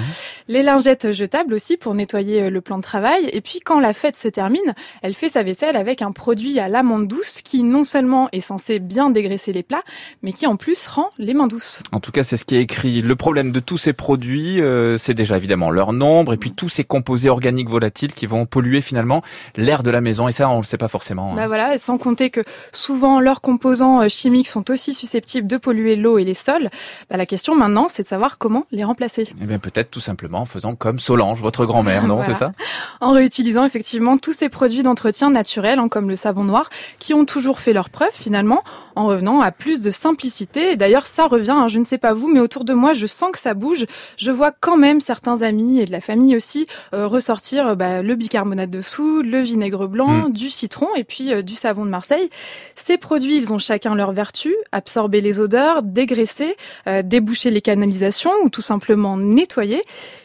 Les 0.48 0.62
lingettes 0.62 1.12
jetables 1.12 1.56
aussi 1.56 1.76
pour 1.76 1.96
nettoyer 1.96 2.44
euh, 2.44 2.50
le 2.52 2.62
plan 2.62 2.78
de 2.78 2.84
travail. 2.84 3.28
Et 3.34 3.42
puis 3.42 3.62
quand 3.62 3.80
la 3.80 3.94
fête 3.94 4.11
se 4.16 4.28
termine, 4.28 4.74
elle 5.02 5.14
fait 5.14 5.30
sa 5.30 5.44
vaisselle 5.44 5.76
avec 5.76 6.02
un 6.02 6.12
produit 6.12 6.60
à 6.60 6.70
l'amande 6.70 7.08
douce 7.08 7.42
qui 7.42 7.64
non 7.64 7.84
seulement 7.84 8.30
est 8.32 8.42
censé 8.42 8.80
bien 8.80 9.10
dégraisser 9.10 9.54
les 9.54 9.64
plats, 9.64 9.84
mais 10.24 10.34
qui 10.34 10.48
en 10.48 10.56
plus 10.56 10.88
rend 10.88 11.10
les 11.18 11.34
mains 11.34 11.48
douces. 11.48 11.82
En 11.92 12.00
tout 12.00 12.12
cas, 12.12 12.24
c'est 12.24 12.38
ce 12.38 12.46
qui 12.46 12.56
est 12.56 12.62
écrit. 12.62 13.02
Le 13.02 13.16
problème 13.16 13.52
de 13.52 13.60
tous 13.60 13.78
ces 13.78 13.94
produits, 13.94 14.62
euh, 14.62 14.98
c'est 14.98 15.14
déjà 15.14 15.38
évidemment 15.38 15.70
leur 15.70 15.94
nombre 15.94 16.34
et 16.34 16.38
puis 16.38 16.52
tous 16.52 16.70
ces 16.70 16.84
composés 16.84 17.30
organiques 17.30 17.70
volatiles 17.70 18.14
qui 18.14 18.26
vont 18.26 18.46
polluer 18.46 18.82
finalement 18.82 19.22
l'air 19.56 19.84
de 19.84 19.92
la 19.92 20.02
maison. 20.02 20.28
Et 20.28 20.32
ça, 20.32 20.50
on 20.50 20.58
le 20.58 20.64
sait 20.64 20.78
pas 20.78 20.88
forcément. 20.88 21.32
hein. 21.34 21.36
Bah 21.36 21.48
voilà, 21.48 21.78
sans 21.78 21.98
compter 21.98 22.30
que 22.30 22.42
souvent 22.74 23.20
leurs 23.20 23.42
composants 23.42 24.02
euh, 24.02 24.08
chimiques 24.08 24.48
sont 24.48 24.70
aussi 24.72 24.94
susceptibles 24.94 25.48
de 25.48 25.58
polluer 25.58 25.96
l'eau 25.96 26.18
et 26.18 26.24
les 26.24 26.34
sols. 26.34 26.70
Bah, 27.10 27.18
la 27.18 27.26
question 27.26 27.56
maintenant, 27.56 27.88
c'est 27.90 28.04
de 28.04 28.08
savoir 28.08 28.38
comment 28.38 28.66
les 28.72 28.84
remplacer. 28.84 29.28
Eh 29.42 29.46
bien, 29.46 29.60
peut-être 29.60 29.92
tout 29.92 30.00
simplement 30.00 30.40
en 30.40 30.46
faisant 30.46 30.76
comme 30.76 31.00
Solange, 31.00 31.42
votre 31.42 31.66
grand-mère, 31.66 32.08
non 32.08 32.16
Voilà. 32.22 32.34
C'est 32.34 32.40
ça? 32.40 32.52
En 33.00 33.12
réutilisant 33.14 33.66
effectivement 33.66 33.92
tous 34.18 34.34
ces 34.34 34.50
produits 34.50 34.84
d'entretien 34.84 35.30
naturels, 35.30 35.80
hein, 35.80 35.88
comme 35.88 36.10
le 36.10 36.16
savon 36.16 36.44
noir, 36.44 36.70
qui 37.00 37.14
ont 37.14 37.26
toujours 37.26 37.60
fait 37.60 37.74
leur 37.74 37.90
preuve 37.90 38.12
finalement, 38.14 38.64
en 38.96 39.08
revenant 39.08 39.42
à 39.42 39.52
plus 39.52 39.82
de 39.82 39.92
simplicité. 39.92 40.72
Et 40.72 40.76
d'ailleurs, 40.78 41.08
ça 41.08 41.28
revient, 41.28 41.52
hein, 41.52 41.68
je 41.68 41.80
ne 41.80 41.84
sais 41.84 41.98
pas 41.98 42.14
vous, 42.14 42.28
mais 42.28 42.40
autour 42.40 42.66
de 42.66 42.74
moi, 42.74 42.94
je 42.94 43.06
sens 43.06 43.32
que 43.32 43.40
ça 43.40 43.54
bouge. 43.54 43.86
Je 44.18 44.32
vois 44.32 44.52
quand 44.52 44.78
même 44.78 45.00
certains 45.00 45.42
amis 45.42 45.80
et 45.80 45.86
de 45.86 45.92
la 45.92 46.02
famille 46.02 46.36
aussi 46.36 46.68
euh, 46.94 47.08
ressortir 47.08 47.68
euh, 47.68 47.76
bah, 47.76 48.02
le 48.02 48.16
bicarbonate 48.16 48.70
de 48.70 48.82
soude, 48.82 49.26
le 49.26 49.42
vinaigre 49.42 49.88
blanc, 49.88 50.30
du 50.30 50.50
citron 50.50 50.88
et 50.96 51.04
puis 51.04 51.34
euh, 51.34 51.42
du 51.42 51.56
savon 51.56 51.86
de 51.86 51.90
Marseille. 51.90 52.30
Ces 52.76 52.98
produits, 52.98 53.38
ils 53.38 53.54
ont 53.54 53.60
chacun 53.60 53.96
leur 53.96 54.12
vertu, 54.12 54.56
absorber 54.72 55.22
les 55.22 55.40
odeurs, 55.40 55.84
dégraisser, 55.84 56.56
déboucher 57.04 57.52
les 57.52 57.62
canalisations 57.62 58.32
ou 58.44 58.50
tout 58.50 58.62
simplement 58.62 59.18
nettoyer. 59.18 59.84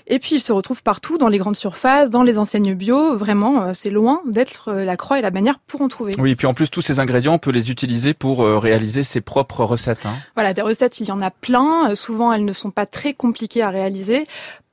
Et 0.08 0.18
puis 0.18 0.36
ils 0.36 0.40
se 0.40 0.52
retrouvent 0.52 0.82
partout, 0.82 1.18
dans 1.18 1.28
les 1.28 1.38
grandes 1.38 1.56
surfaces, 1.56 2.10
dans 2.10 2.22
les 2.22 2.38
enseignes 2.38 2.74
bio. 2.74 3.16
Vraiment, 3.16 3.62
euh, 3.62 3.70
c'est 3.74 3.90
loin 3.90 4.20
d'être 4.26 4.68
euh, 4.68 4.84
la 4.84 4.96
croix 4.96 5.18
et 5.18 5.22
la 5.22 5.30
bannière 5.30 5.58
pour 5.66 5.82
en 5.82 5.88
trouver. 5.88 6.12
Oui, 6.18 6.30
et 6.30 6.36
puis 6.36 6.46
en 6.46 6.54
plus, 6.54 6.70
tous 6.70 6.80
ces 6.82 7.00
ingrédients, 7.00 7.34
on 7.34 7.38
peut 7.38 7.50
les 7.50 7.70
utiliser 7.70 8.14
pour 8.14 8.42
euh, 8.44 8.58
réaliser 8.58 9.02
ses 9.02 9.20
propres 9.20 9.64
recettes. 9.64 10.06
hein. 10.06 10.14
Voilà, 10.34 10.54
des 10.54 10.62
recettes, 10.62 11.00
il 11.00 11.08
y 11.08 11.12
en 11.12 11.20
a 11.20 11.30
plein. 11.30 11.94
Souvent, 11.94 12.32
elles 12.32 12.44
ne 12.44 12.52
sont 12.52 12.70
pas 12.70 12.86
très 12.86 13.14
compliquées 13.14 13.62
à 13.62 13.70
réaliser. 13.70 14.24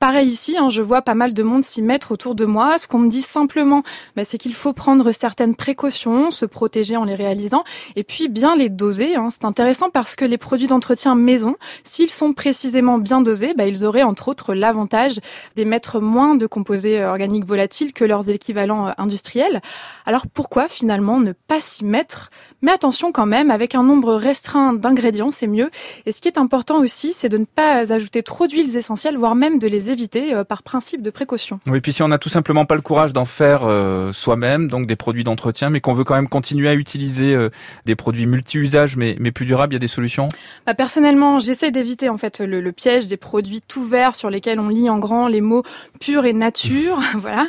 Pareil 0.04 0.28
ici, 0.28 0.58
hein, 0.58 0.68
je 0.68 0.82
vois 0.82 1.00
pas 1.00 1.14
mal 1.14 1.32
de 1.32 1.42
monde 1.42 1.64
s'y 1.64 1.80
mettre 1.80 2.12
autour 2.12 2.34
de 2.34 2.44
moi. 2.44 2.76
Ce 2.76 2.86
qu'on 2.86 2.98
me 2.98 3.08
dit 3.08 3.22
simplement, 3.22 3.82
bah, 4.16 4.24
c'est 4.26 4.36
qu'il 4.36 4.52
faut 4.52 4.74
prendre 4.74 5.12
certaines 5.12 5.56
précautions, 5.56 6.30
se 6.30 6.44
protéger 6.44 6.98
en 6.98 7.04
les 7.04 7.14
réalisant, 7.14 7.64
et 7.96 8.04
puis 8.04 8.28
bien 8.28 8.54
les 8.54 8.68
doser. 8.68 9.16
hein. 9.16 9.28
C'est 9.30 9.46
intéressant 9.46 9.88
parce 9.88 10.14
que 10.14 10.26
les 10.26 10.36
produits 10.36 10.66
d'entretien 10.66 11.14
maison, 11.14 11.56
s'ils 11.84 12.10
sont 12.10 12.34
précisément 12.34 12.98
bien 12.98 13.22
dosés, 13.22 13.54
bah, 13.56 13.66
ils 13.66 13.86
auraient 13.86 14.02
entre 14.02 14.28
autres 14.28 14.52
l'avantage 14.52 15.20
d'émettre 15.56 16.02
moins 16.02 16.34
de 16.34 16.46
composés 16.46 17.00
euh, 17.00 17.08
organiques 17.08 17.46
volatiles 17.46 17.94
que 17.94 18.04
leurs 18.04 18.28
équivalents 18.28 18.88
euh, 18.88 18.92
industriels. 18.98 19.62
Alors 20.04 20.26
pourquoi 20.26 20.68
finalement 20.68 21.18
ne 21.18 21.32
pas 21.32 21.62
s'y 21.62 21.82
mettre? 21.82 22.28
Mais 22.60 22.72
attention 22.72 23.10
quand 23.10 23.24
même, 23.24 23.50
avec 23.50 23.74
un 23.74 23.82
nombre 23.82 24.12
restreint 24.16 24.74
d'ingrédients, 24.74 25.30
c'est 25.30 25.46
mieux. 25.46 25.70
Et 26.04 26.12
ce 26.12 26.20
qui 26.20 26.28
est 26.28 26.36
important 26.36 26.76
aussi, 26.80 27.14
c'est 27.14 27.30
de 27.30 27.38
ne 27.38 27.46
pas 27.46 27.90
ajouter 27.90 28.22
trop 28.22 28.46
d'huiles 28.46 28.76
essentielles, 28.76 29.16
voire 29.16 29.34
même 29.34 29.58
de 29.58 29.66
les 29.66 29.93
éviter 29.94 30.34
euh, 30.34 30.44
par 30.44 30.62
principe 30.62 31.00
de 31.00 31.10
précaution. 31.10 31.60
Oui, 31.66 31.80
puis 31.80 31.92
si 31.92 32.02
on 32.02 32.08
n'a 32.08 32.18
tout 32.18 32.28
simplement 32.28 32.66
pas 32.66 32.74
le 32.74 32.82
courage 32.82 33.12
d'en 33.12 33.24
faire 33.24 33.60
euh, 33.64 34.12
soi-même, 34.12 34.68
donc 34.68 34.86
des 34.86 34.96
produits 34.96 35.24
d'entretien, 35.24 35.70
mais 35.70 35.80
qu'on 35.80 35.94
veut 35.94 36.04
quand 36.04 36.14
même 36.14 36.28
continuer 36.28 36.68
à 36.68 36.74
utiliser 36.74 37.34
euh, 37.34 37.48
des 37.86 37.96
produits 37.96 38.26
multi-usages, 38.26 38.96
mais, 38.96 39.16
mais 39.18 39.32
plus 39.32 39.46
durables, 39.46 39.72
il 39.72 39.76
y 39.76 39.78
a 39.78 39.80
des 39.80 39.86
solutions? 39.86 40.28
Bah, 40.66 40.74
personnellement, 40.74 41.38
j'essaie 41.38 41.70
d'éviter 41.70 42.08
en 42.08 42.18
fait 42.18 42.40
le, 42.40 42.60
le 42.60 42.72
piège 42.72 43.06
des 43.06 43.16
produits 43.16 43.62
tout 43.66 43.84
verts 43.84 44.14
sur 44.14 44.28
lesquels 44.28 44.60
on 44.60 44.68
lit 44.68 44.90
en 44.90 44.98
grand 44.98 45.28
les 45.28 45.40
mots 45.40 45.62
pur 46.00 46.26
et 46.26 46.32
nature. 46.32 47.00
voilà. 47.14 47.46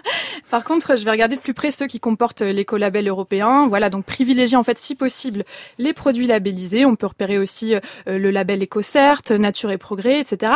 Par 0.50 0.64
contre, 0.64 0.96
je 0.98 1.04
vais 1.04 1.12
regarder 1.12 1.36
de 1.36 1.42
plus 1.42 1.54
près 1.54 1.72
ceux 1.72 1.88
qui 1.88 2.00
comportent 2.00 2.42
l'écolabel 2.42 3.08
européen. 3.08 3.68
Voilà, 3.68 3.90
donc 3.90 4.06
privilégier 4.06 4.56
en 4.56 4.64
fait 4.64 4.78
si 4.78 4.96
possible 4.96 5.44
les 5.80 5.94
produits 5.94 6.28
labellisés. 6.28 6.86
On 6.86 6.96
peut 6.96 7.08
repérer 7.08 7.40
aussi 7.40 7.76
le 8.06 8.32
label 8.32 8.64
EcoCert, 8.64 9.22
Nature 9.32 9.72
et 9.72 9.78
Progrès, 9.78 10.20
etc. 10.20 10.54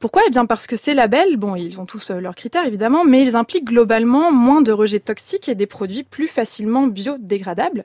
Pourquoi? 0.00 0.22
Eh 0.26 0.30
bien 0.30 0.46
parce 0.46 0.66
que 0.66 0.76
ces 0.76 0.94
labels, 0.94 1.36
bon, 1.36 1.56
ils 1.56 1.80
ont 1.80 1.86
tous 1.86 2.10
euh, 2.10 2.20
leurs 2.20 2.34
critères 2.34 2.66
évidemment, 2.66 3.04
mais 3.04 3.22
ils 3.22 3.36
impliquent 3.36 3.66
globalement 3.66 4.30
moins 4.32 4.62
de 4.62 4.72
rejets 4.72 5.00
toxiques 5.00 5.48
et 5.48 5.54
des 5.54 5.66
produits 5.66 6.04
plus 6.04 6.28
facilement 6.28 6.86
biodégradables. 6.86 7.84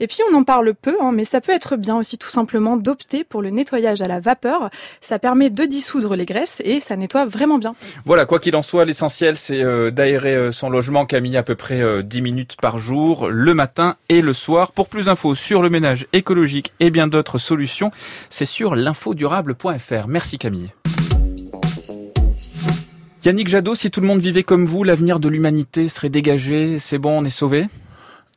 Et 0.00 0.06
puis 0.06 0.18
on 0.30 0.36
en 0.36 0.44
parle 0.44 0.74
peu, 0.74 0.96
hein, 1.00 1.12
mais 1.12 1.24
ça 1.24 1.40
peut 1.40 1.52
être 1.52 1.76
bien 1.76 1.96
aussi 1.96 2.18
tout 2.18 2.28
simplement 2.28 2.76
d'opter 2.76 3.24
pour 3.24 3.42
le 3.42 3.50
nettoyage 3.50 4.02
à 4.02 4.06
la 4.06 4.20
vapeur. 4.20 4.70
Ça 5.00 5.18
permet 5.18 5.50
de 5.50 5.64
dissoudre 5.64 6.14
les 6.16 6.26
graisses 6.26 6.62
et 6.64 6.80
ça 6.80 6.96
nettoie 6.96 7.24
vraiment 7.24 7.58
bien. 7.58 7.74
Voilà, 8.04 8.26
quoi 8.26 8.38
qu'il 8.38 8.54
en 8.56 8.62
soit, 8.62 8.84
l'essentiel 8.84 9.36
c'est 9.36 9.62
euh, 9.62 9.90
d'aérer 9.90 10.36
euh, 10.36 10.52
son 10.52 10.70
logement, 10.70 11.06
Camille, 11.06 11.36
à 11.36 11.42
peu 11.42 11.54
près 11.54 11.80
euh, 11.80 12.02
10 12.02 12.22
minutes 12.22 12.56
par 12.60 12.78
jour, 12.78 13.28
le 13.28 13.54
matin 13.54 13.96
et 14.08 14.20
le 14.20 14.32
soir. 14.32 14.72
Pour 14.72 14.88
plus 14.88 15.06
d'infos 15.06 15.34
sur 15.34 15.62
le 15.62 15.70
ménage 15.70 16.06
écologique 16.12 16.72
et 16.80 16.90
bien 16.90 17.08
d'autres 17.08 17.38
solutions, 17.38 17.90
c'est 18.30 18.46
sur 18.46 18.76
l'infodurable.fr. 18.76 20.06
Merci 20.08 20.38
Camille. 20.38 20.70
Yannick 23.24 23.48
Jadot, 23.48 23.74
si 23.74 23.90
tout 23.90 24.00
le 24.00 24.06
monde 24.06 24.20
vivait 24.20 24.44
comme 24.44 24.64
vous, 24.64 24.84
l'avenir 24.84 25.18
de 25.18 25.28
l'humanité 25.28 25.88
serait 25.88 26.08
dégagé, 26.08 26.78
c'est 26.78 26.98
bon, 26.98 27.18
on 27.20 27.24
est 27.24 27.30
sauvé 27.30 27.66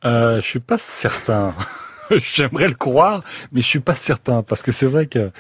Euh, 0.04 0.42
je 0.42 0.46
suis 0.46 0.60
pas 0.60 0.80
certain. 0.80 1.54
J'aimerais 2.12 2.68
le 2.68 2.74
croire, 2.74 3.24
mais 3.52 3.62
je 3.62 3.68
suis 3.68 3.80
pas 3.80 3.94
certain 3.96 4.42
parce 4.42 4.64
que 4.64 4.72
c'est 4.72 4.88
vrai 4.88 5.06
que 5.06 5.32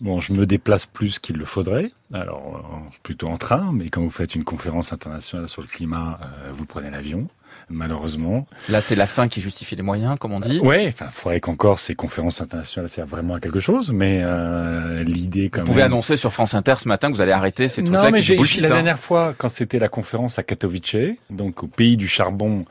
bon, 0.00 0.20
je 0.20 0.32
me 0.32 0.46
déplace 0.46 0.86
plus 0.86 1.18
qu'il 1.18 1.36
le 1.36 1.44
faudrait. 1.44 1.90
Alors 2.12 2.64
euh, 2.64 2.90
plutôt 3.02 3.26
en 3.26 3.36
train, 3.36 3.72
mais 3.72 3.88
quand 3.88 4.02
vous 4.02 4.10
faites 4.10 4.36
une 4.36 4.44
conférence 4.44 4.92
internationale 4.92 5.48
sur 5.48 5.62
le 5.62 5.68
climat, 5.68 6.20
euh, 6.22 6.52
vous 6.54 6.64
prenez 6.64 6.90
l'avion. 6.90 7.26
Malheureusement. 7.68 8.46
Là, 8.68 8.80
c'est 8.80 8.94
la 8.94 9.08
fin 9.08 9.26
qui 9.26 9.40
justifie 9.40 9.74
les 9.74 9.82
moyens, 9.82 10.16
comme 10.20 10.32
on 10.32 10.38
dit. 10.38 10.60
Ouais, 10.60 10.86
enfin, 10.88 11.08
faudrait 11.10 11.40
qu'encore 11.40 11.80
ces 11.80 11.96
conférences 11.96 12.40
internationales 12.40 12.88
servent 12.88 13.10
vraiment 13.10 13.34
à 13.34 13.40
quelque 13.40 13.58
chose, 13.58 13.90
mais 13.92 14.20
euh, 14.22 15.02
l'idée 15.02 15.48
quand 15.48 15.62
Vous 15.62 15.66
pouvez 15.66 15.82
annoncer 15.82 16.16
sur 16.16 16.32
France 16.32 16.54
Inter 16.54 16.74
ce 16.78 16.86
matin 16.86 17.10
que 17.10 17.16
vous 17.16 17.22
allez 17.22 17.32
arrêter 17.32 17.68
ces 17.68 17.82
trucs-là, 17.82 18.10
mais 18.12 18.22
j'ai 18.22 18.36
la 18.36 18.68
hein. 18.68 18.70
dernière 18.70 18.98
fois, 19.00 19.34
quand 19.36 19.48
c'était 19.48 19.80
la 19.80 19.88
conférence 19.88 20.38
à 20.38 20.44
Katowice, 20.44 21.16
donc 21.30 21.64
au 21.64 21.66
pays 21.66 21.96
du 21.96 22.06
charbon, 22.06 22.64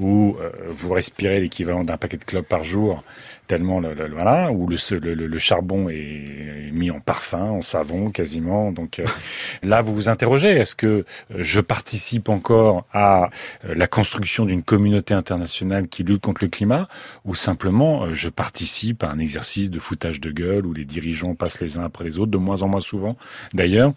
où 0.00 0.36
euh, 0.40 0.50
vous 0.68 0.92
respirez 0.92 1.38
l'équivalent 1.38 1.84
d'un 1.84 1.96
paquet 1.96 2.16
de 2.16 2.24
clopes 2.24 2.48
par 2.48 2.64
jour, 2.64 3.04
tellement 3.50 3.80
le, 3.80 3.94
le- 3.94 4.08
voilà, 4.12 4.48
où 4.52 4.68
le, 4.68 4.76
le, 5.00 5.14
le- 5.14 5.26
le 5.26 5.38
charbon 5.38 5.88
est 5.88 6.70
mis 6.72 6.92
en 6.92 7.00
parfum, 7.00 7.50
en 7.50 7.62
savon 7.62 8.10
quasiment. 8.10 8.70
Donc 8.70 9.00
euh, 9.00 9.04
là, 9.64 9.82
vous 9.82 9.92
vous 9.92 10.08
interrogez 10.08 10.50
est-ce 10.50 10.76
que 10.76 10.86
euh, 10.86 11.04
je 11.38 11.60
participe 11.60 12.28
encore 12.28 12.86
à 12.92 13.24
euh, 13.64 13.74
la 13.74 13.88
construction 13.88 14.44
d'une 14.46 14.62
communauté 14.62 15.14
internationale 15.14 15.88
qui 15.88 16.04
lutte 16.04 16.20
contre 16.22 16.44
le 16.44 16.48
climat, 16.48 16.88
ou 17.24 17.34
simplement 17.34 18.14
je 18.14 18.28
participe 18.28 19.02
à 19.02 19.08
un 19.10 19.18
exercice 19.18 19.68
de 19.68 19.80
foutage 19.80 20.20
de 20.20 20.30
gueule 20.30 20.64
où 20.64 20.72
les 20.72 20.84
dirigeants 20.84 21.34
passent 21.34 21.60
les 21.60 21.76
uns 21.76 21.82
après 21.84 22.04
les 22.04 22.20
autres, 22.20 22.30
de 22.30 22.38
moins 22.38 22.62
en 22.62 22.68
moins 22.68 22.80
souvent 22.80 23.16
d'ailleurs 23.52 23.92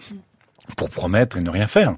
pour 0.78 0.90
promettre 0.90 1.38
et 1.38 1.42
ne 1.42 1.50
rien 1.50 1.68
faire. 1.68 1.96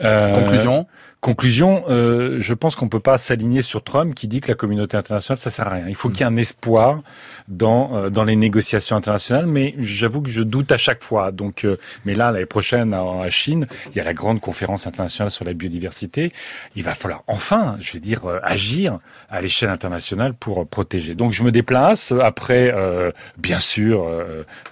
Euh, 0.00 0.34
Conclusion 0.34 0.86
Conclusion, 1.20 1.84
euh, 1.90 2.36
je 2.40 2.54
pense 2.54 2.76
qu'on 2.76 2.88
peut 2.88 2.98
pas 2.98 3.18
s'aligner 3.18 3.60
sur 3.60 3.84
Trump 3.84 4.14
qui 4.14 4.26
dit 4.26 4.40
que 4.40 4.48
la 4.48 4.54
communauté 4.54 4.96
internationale 4.96 5.36
ça 5.36 5.50
sert 5.50 5.66
à 5.66 5.74
rien. 5.74 5.84
Il 5.86 5.94
faut 5.94 6.08
qu'il 6.08 6.20
y 6.20 6.22
ait 6.22 6.32
un 6.32 6.36
espoir 6.38 7.02
dans 7.46 7.94
euh, 7.94 8.08
dans 8.08 8.24
les 8.24 8.36
négociations 8.36 8.96
internationales, 8.96 9.44
mais 9.44 9.74
j'avoue 9.78 10.22
que 10.22 10.30
je 10.30 10.42
doute 10.42 10.72
à 10.72 10.78
chaque 10.78 11.02
fois. 11.04 11.30
Donc, 11.30 11.66
euh, 11.66 11.76
mais 12.06 12.14
là 12.14 12.30
l'année 12.30 12.46
prochaine 12.46 12.94
à, 12.94 13.02
à 13.02 13.28
Chine, 13.28 13.66
il 13.90 13.96
y 13.96 14.00
a 14.00 14.04
la 14.04 14.14
grande 14.14 14.40
conférence 14.40 14.86
internationale 14.86 15.30
sur 15.30 15.44
la 15.44 15.52
biodiversité. 15.52 16.32
Il 16.74 16.84
va 16.84 16.94
falloir 16.94 17.22
enfin, 17.26 17.76
je 17.82 17.92
vais 17.92 18.00
dire, 18.00 18.24
euh, 18.24 18.38
agir 18.42 18.98
à 19.28 19.42
l'échelle 19.42 19.68
internationale 19.68 20.32
pour 20.32 20.62
euh, 20.62 20.64
protéger. 20.64 21.14
Donc 21.14 21.32
je 21.34 21.42
me 21.42 21.52
déplace. 21.52 22.14
Après, 22.22 22.72
euh, 22.74 23.12
bien 23.36 23.60
sûr, 23.60 24.06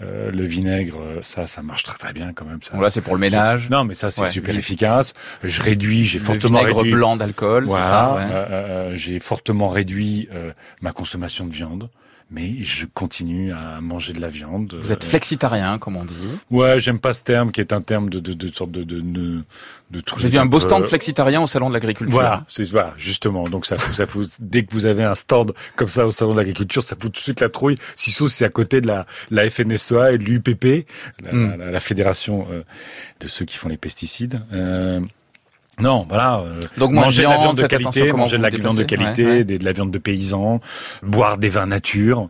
le 0.00 0.44
vinaigre, 0.46 0.98
ça, 1.20 1.44
ça 1.44 1.60
marche 1.60 1.82
très 1.82 1.98
très 1.98 2.14
bien 2.14 2.32
quand 2.34 2.46
même. 2.46 2.62
Ça. 2.62 2.70
Voilà, 2.72 2.88
c'est 2.88 3.02
pour 3.02 3.14
le 3.14 3.20
ménage. 3.20 3.68
Non, 3.68 3.84
mais 3.84 3.92
ça 3.94 4.10
c'est 4.10 4.22
Ouais. 4.22 4.28
super 4.28 4.56
efficace. 4.56 5.12
Je 5.44 5.62
réduis, 5.62 6.04
j'ai 6.06 6.18
fortement 6.40 6.58
vinaigre 6.60 6.76
réduit. 6.78 6.92
blanc 6.92 7.16
d'alcool, 7.16 7.64
Voilà, 7.66 8.14
ouais. 8.14 8.22
euh, 8.22 8.46
euh, 8.50 8.94
j'ai 8.94 9.18
fortement 9.18 9.68
réduit 9.68 10.28
euh, 10.34 10.52
ma 10.80 10.92
consommation 10.92 11.46
de 11.46 11.52
viande, 11.52 11.88
mais 12.30 12.62
je 12.62 12.84
continue 12.92 13.52
à 13.52 13.80
manger 13.80 14.12
de 14.12 14.20
la 14.20 14.28
viande. 14.28 14.76
Vous 14.80 14.92
êtes 14.92 15.02
Euh, 15.04 15.08
flexitarien, 15.08 15.78
comme 15.78 15.96
on 15.96 16.04
dit. 16.04 16.14
Ouais, 16.50 16.78
j'aime 16.78 16.98
pas 16.98 17.14
ce 17.14 17.22
terme 17.24 17.52
qui 17.52 17.62
est 17.62 17.72
un 17.72 17.80
terme 17.80 18.10
de 18.10 18.20
de, 18.20 18.34
de 18.34 18.48
sorte 18.54 18.70
de 18.70 18.82
de, 18.84 19.00
de, 19.00 19.42
de 19.90 20.00
truc 20.00 20.20
J'ai 20.20 20.28
vu 20.28 20.36
un 20.36 20.44
beau 20.44 20.60
stand 20.60 20.84
flexitarien 20.84 21.40
au 21.40 21.46
salon 21.46 21.70
de 21.70 21.74
l'agriculture. 21.74 22.12
Voilà, 22.12 22.44
c'est 22.46 22.68
voilà, 22.70 22.92
justement. 22.98 23.48
Donc 23.48 23.64
ça, 23.64 23.78
ça 23.78 24.06
fout, 24.06 24.28
dès 24.40 24.62
que 24.64 24.74
vous 24.74 24.84
avez 24.84 25.04
un 25.04 25.14
stand 25.14 25.54
comme 25.74 25.88
ça 25.88 26.06
au 26.06 26.10
salon 26.10 26.32
de 26.32 26.36
l'agriculture, 26.36 26.82
ça 26.82 26.96
fout 26.96 27.04
tout 27.04 27.08
de 27.08 27.16
suite 27.16 27.40
la 27.40 27.48
trouille. 27.48 27.76
Si 27.96 28.10
sauf 28.10 28.30
c'est 28.30 28.44
à 28.44 28.50
côté 28.50 28.82
de 28.82 28.86
la, 28.88 29.06
la 29.30 29.48
FNSEA 29.48 30.12
et 30.12 30.18
de 30.18 30.24
l'UPP, 30.24 30.86
la, 31.24 31.32
Mm. 31.32 31.56
la, 31.58 31.70
la 31.70 31.80
fédération 31.80 32.46
euh, 32.50 32.62
de 33.20 33.26
ceux 33.28 33.46
qui 33.46 33.56
font 33.56 33.70
les 33.70 33.78
pesticides. 33.78 34.42
Euh, 34.52 35.00
non, 35.80 36.06
voilà. 36.08 36.38
euh, 36.40 36.60
Donc, 36.76 36.92
manger 36.92 37.22
de 37.24 37.28
la 37.28 37.36
viande, 37.38 37.56
de 37.56 37.66
qualité, 37.66 38.12
manger 38.12 38.38
de 38.38 38.42
la 38.42 38.48
viande 38.50 38.76
de 38.78 38.82
qualité, 38.84 39.24
Ouais, 39.24 39.30
ouais. 39.38 39.44
des- 39.44 39.58
de 39.58 39.64
la 39.64 39.72
viande 39.72 39.90
de 39.90 39.98
paysans, 39.98 40.60
boire 41.02 41.38
des 41.38 41.48
vins 41.48 41.66
nature. 41.66 42.28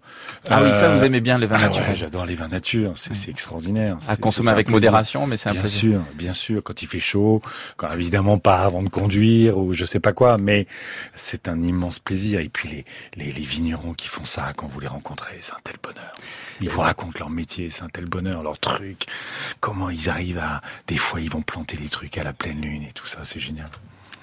Ah 0.50 0.62
oui, 0.62 0.72
ça, 0.72 0.86
Euh, 0.86 0.96
vous 0.96 1.04
aimez 1.04 1.20
bien 1.20 1.38
les 1.38 1.46
vins 1.46 1.56
ah 1.60 1.68
ouais, 1.70 1.94
J'adore 1.94 2.24
les 2.26 2.34
vins 2.34 2.48
nature, 2.48 2.92
c'est 2.94 3.28
extraordinaire. 3.28 3.96
À 4.08 4.16
consommer 4.16 4.50
avec 4.50 4.68
modération, 4.68 5.26
mais 5.26 5.36
c'est 5.36 5.48
un 5.48 5.52
bien 5.52 5.60
plaisir. 5.62 5.80
sûr, 5.80 6.00
bien 6.14 6.32
sûr, 6.32 6.62
quand 6.62 6.80
il 6.82 6.88
fait 6.88 7.00
chaud, 7.00 7.42
quand 7.76 7.90
évidemment 7.92 8.38
pas 8.38 8.60
avant 8.62 8.82
de 8.82 8.88
conduire 8.88 9.58
ou 9.58 9.72
je 9.72 9.84
sais 9.84 10.00
pas 10.00 10.12
quoi, 10.12 10.38
mais 10.38 10.66
c'est 11.14 11.48
un 11.48 11.62
immense 11.62 11.98
plaisir. 11.98 12.40
Et 12.40 12.48
puis 12.48 12.68
les, 12.68 12.84
les, 13.16 13.32
les 13.32 13.42
vignerons 13.42 13.92
qui 13.94 14.08
font 14.08 14.24
ça, 14.24 14.52
quand 14.56 14.66
vous 14.66 14.80
les 14.80 14.86
rencontrez, 14.88 15.36
c'est 15.40 15.52
un 15.52 15.58
tel 15.64 15.76
bonheur. 15.82 16.12
Ils 16.60 16.68
vous 16.68 16.80
racontent 16.80 17.18
leur 17.18 17.30
métier, 17.30 17.70
c'est 17.70 17.82
un 17.82 17.88
tel 17.88 18.06
bonheur, 18.06 18.42
leur 18.42 18.58
truc, 18.58 19.06
comment 19.60 19.90
ils 19.90 20.08
arrivent 20.10 20.38
à, 20.38 20.62
des 20.86 20.96
fois 20.96 21.20
ils 21.20 21.30
vont 21.30 21.42
planter 21.42 21.76
des 21.76 21.88
trucs 21.88 22.18
à 22.18 22.24
la 22.24 22.32
pleine 22.32 22.60
lune 22.60 22.82
et 22.82 22.92
tout 22.92 23.06
ça, 23.06 23.24
c'est 23.24 23.40
génial. 23.40 23.68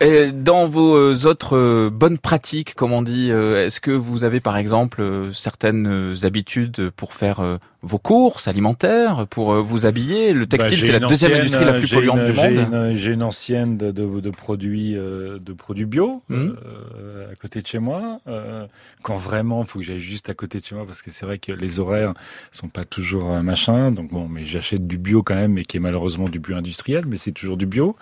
Et 0.01 0.31
dans 0.31 0.67
vos 0.67 0.95
euh, 0.95 1.25
autres 1.25 1.55
euh, 1.55 1.89
bonnes 1.89 2.17
pratiques, 2.17 2.75
comme 2.75 2.91
on 2.91 3.01
dit, 3.01 3.29
euh, 3.31 3.65
est-ce 3.65 3.79
que 3.79 3.91
vous 3.91 4.23
avez 4.25 4.39
par 4.41 4.57
exemple 4.57 5.29
certaines 5.31 6.13
habitudes 6.23 6.89
pour 6.97 7.13
faire 7.13 7.59
vos 7.81 7.97
courses 7.99 8.47
alimentaires, 8.47 9.25
pour 9.29 9.53
vous 9.61 9.85
habiller? 9.85 10.33
Le 10.33 10.47
textile, 10.47 10.77
Bah, 10.77 10.79
j'ai 10.81 10.85
c'est 10.87 10.99
la 10.99 11.07
deuxième 11.07 11.33
industrie 11.33 11.65
la 11.65 11.73
plus 11.73 11.89
polluante 11.93 12.19
une- 12.19 12.25
du 12.25 12.33
monde. 12.33 12.91
J'ai 12.95 13.13
une 13.13 13.23
ancienne 13.23 13.77
de, 13.77 13.91
de, 13.91 14.19
de 14.19 14.29
produits 14.31 14.93
de 14.95 15.53
produits 15.53 15.85
bio 15.85 16.21
euh, 16.31 17.31
à 17.31 17.35
côté 17.35 17.61
de 17.61 17.67
chez 17.67 17.79
moi. 17.79 18.19
Euh, 18.27 18.65
quand 19.01 19.15
vraiment, 19.15 19.61
il 19.61 19.67
faut 19.67 19.79
que 19.79 19.85
j'aille 19.85 19.99
juste 19.99 20.29
à 20.29 20.33
côté 20.33 20.59
de 20.59 20.65
chez 20.65 20.75
moi 20.75 20.85
parce 20.85 21.01
que 21.03 21.11
c'est 21.11 21.25
vrai 21.25 21.37
que 21.37 21.51
les 21.53 21.79
horaires 21.79 22.13
sont 22.51 22.67
pas 22.69 22.83
toujours 22.85 23.25
machin. 23.43 23.91
Donc 23.91 24.11
bon, 24.11 24.27
mais 24.27 24.45
j'achète 24.45 24.87
du 24.87 24.97
bio 24.97 25.23
quand 25.23 25.35
même, 25.35 25.53
mais 25.53 25.63
qui 25.63 25.77
est 25.77 25.79
malheureusement 25.79 26.27
du 26.27 26.39
bio 26.39 26.57
industriel, 26.57 27.05
mais 27.07 27.15
c'est 27.17 27.31
toujours 27.31 27.55
du 27.55 27.65
bio. 27.67 27.95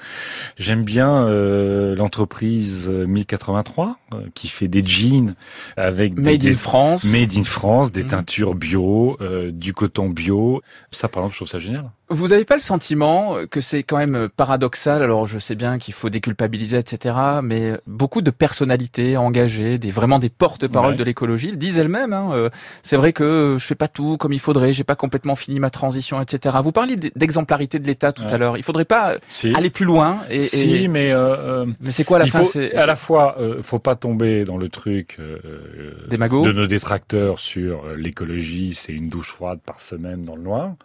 J'aime 0.57 0.83
bien 0.83 1.27
euh, 1.27 1.82
l'entreprise 1.97 2.87
euh, 2.89 3.05
1083 3.05 3.97
euh, 4.13 4.17
qui 4.33 4.47
fait 4.47 4.67
des 4.67 4.85
jeans 4.85 5.35
avec 5.77 6.15
des, 6.15 6.21
Made 6.21 6.33
in 6.45 6.49
des- 6.49 6.53
France. 6.53 7.03
made 7.05 7.35
in 7.37 7.43
France, 7.43 7.91
des 7.91 8.03
Mhm. 8.03 8.07
teintures 8.09 8.55
bio, 8.55 9.17
euh, 9.21 9.51
du 9.51 9.73
coton 9.73 10.09
bio. 10.09 10.61
Ça, 10.91 11.07
par 11.07 11.23
exemple, 11.23 11.33
je 11.33 11.39
trouve 11.39 11.47
ça 11.49 11.59
génial. 11.59 11.89
Vous 12.09 12.27
n'avez 12.27 12.45
pas 12.45 12.55
le 12.55 12.61
sentiment 12.61 13.37
que 13.49 13.59
c'est 13.59 13.81
quand 13.81 13.97
même 13.97 14.27
paradoxal 14.35 15.01
Alors 15.01 15.25
je 15.25 15.39
sais 15.39 15.55
bien 15.55 15.79
qu'il 15.79 15.95
faut 15.95 16.09
déculpabiliser, 16.11 16.77
etc. 16.77 17.15
Mais 17.41 17.71
beaucoup 17.87 18.21
de 18.21 18.29
personnalités 18.29 19.17
engagées, 19.17 19.79
des 19.79 19.89
vraiment 19.89 20.19
des 20.19 20.29
porte-paroles 20.29 20.91
Ouais. 20.91 20.97
de 20.97 21.03
l'écologie, 21.03 21.49
le 21.49 21.57
disent 21.57 21.77
elles-mêmes. 21.79 22.13
hein, 22.13 22.29
euh, 22.33 22.49
c'est 22.83 22.97
vrai 22.97 23.13
que 23.13 23.57
je 23.59 23.65
fais 23.65 23.73
pas 23.75 23.87
tout 23.87 24.17
comme 24.17 24.31
il 24.33 24.39
faudrait, 24.39 24.73
j'ai 24.73 24.83
pas 24.83 24.95
complètement 24.95 25.35
fini 25.35 25.59
ma 25.59 25.69
transition, 25.71 26.21
etc. 26.21 26.55
Vous 26.63 26.71
parliez 26.71 26.97
d'exemplarité 27.15 27.79
de 27.79 27.87
l'État 27.87 28.11
tout 28.11 28.23
Ouais. 28.23 28.33
à 28.33 28.37
l'heure. 28.37 28.57
Il 28.57 28.63
faudrait 28.63 28.85
pas 28.85 29.15
Si. 29.29 29.51
aller 29.55 29.69
plus 29.71 29.85
loin. 29.85 30.19
Et, 30.29 30.39
si, 30.39 30.75
et- 30.75 30.87
mais 30.87 31.11
euh, 31.11 31.63
euh, 31.63 31.65
mais 31.81 31.91
c'est 31.91 32.03
quoi 32.03 32.17
à 32.17 32.19
la 32.21 32.25
il 32.25 32.31
fin 32.31 32.39
faut, 32.39 32.45
c'est- 32.45 32.73
À 32.75 32.85
la 32.85 32.95
fois, 32.95 33.39
euh, 33.39 33.61
faut 33.61 33.79
pas 33.79 33.95
tomber 33.95 34.43
dans 34.43 34.57
le 34.57 34.69
truc 34.69 35.17
euh, 35.19 35.37
euh, 35.45 36.07
Des 36.09 36.17
magots 36.17 36.43
de 36.43 36.51
nos 36.51 36.67
détracteurs 36.67 37.39
sur 37.39 37.85
euh, 37.85 37.95
l'écologie, 37.95 38.73
c'est 38.73 38.93
une 38.93 39.09
douche 39.09 39.29
froide 39.29 39.59
par 39.65 39.81
semaine 39.81 40.23
dans 40.25 40.35
le 40.35 40.43
noir. 40.43 40.75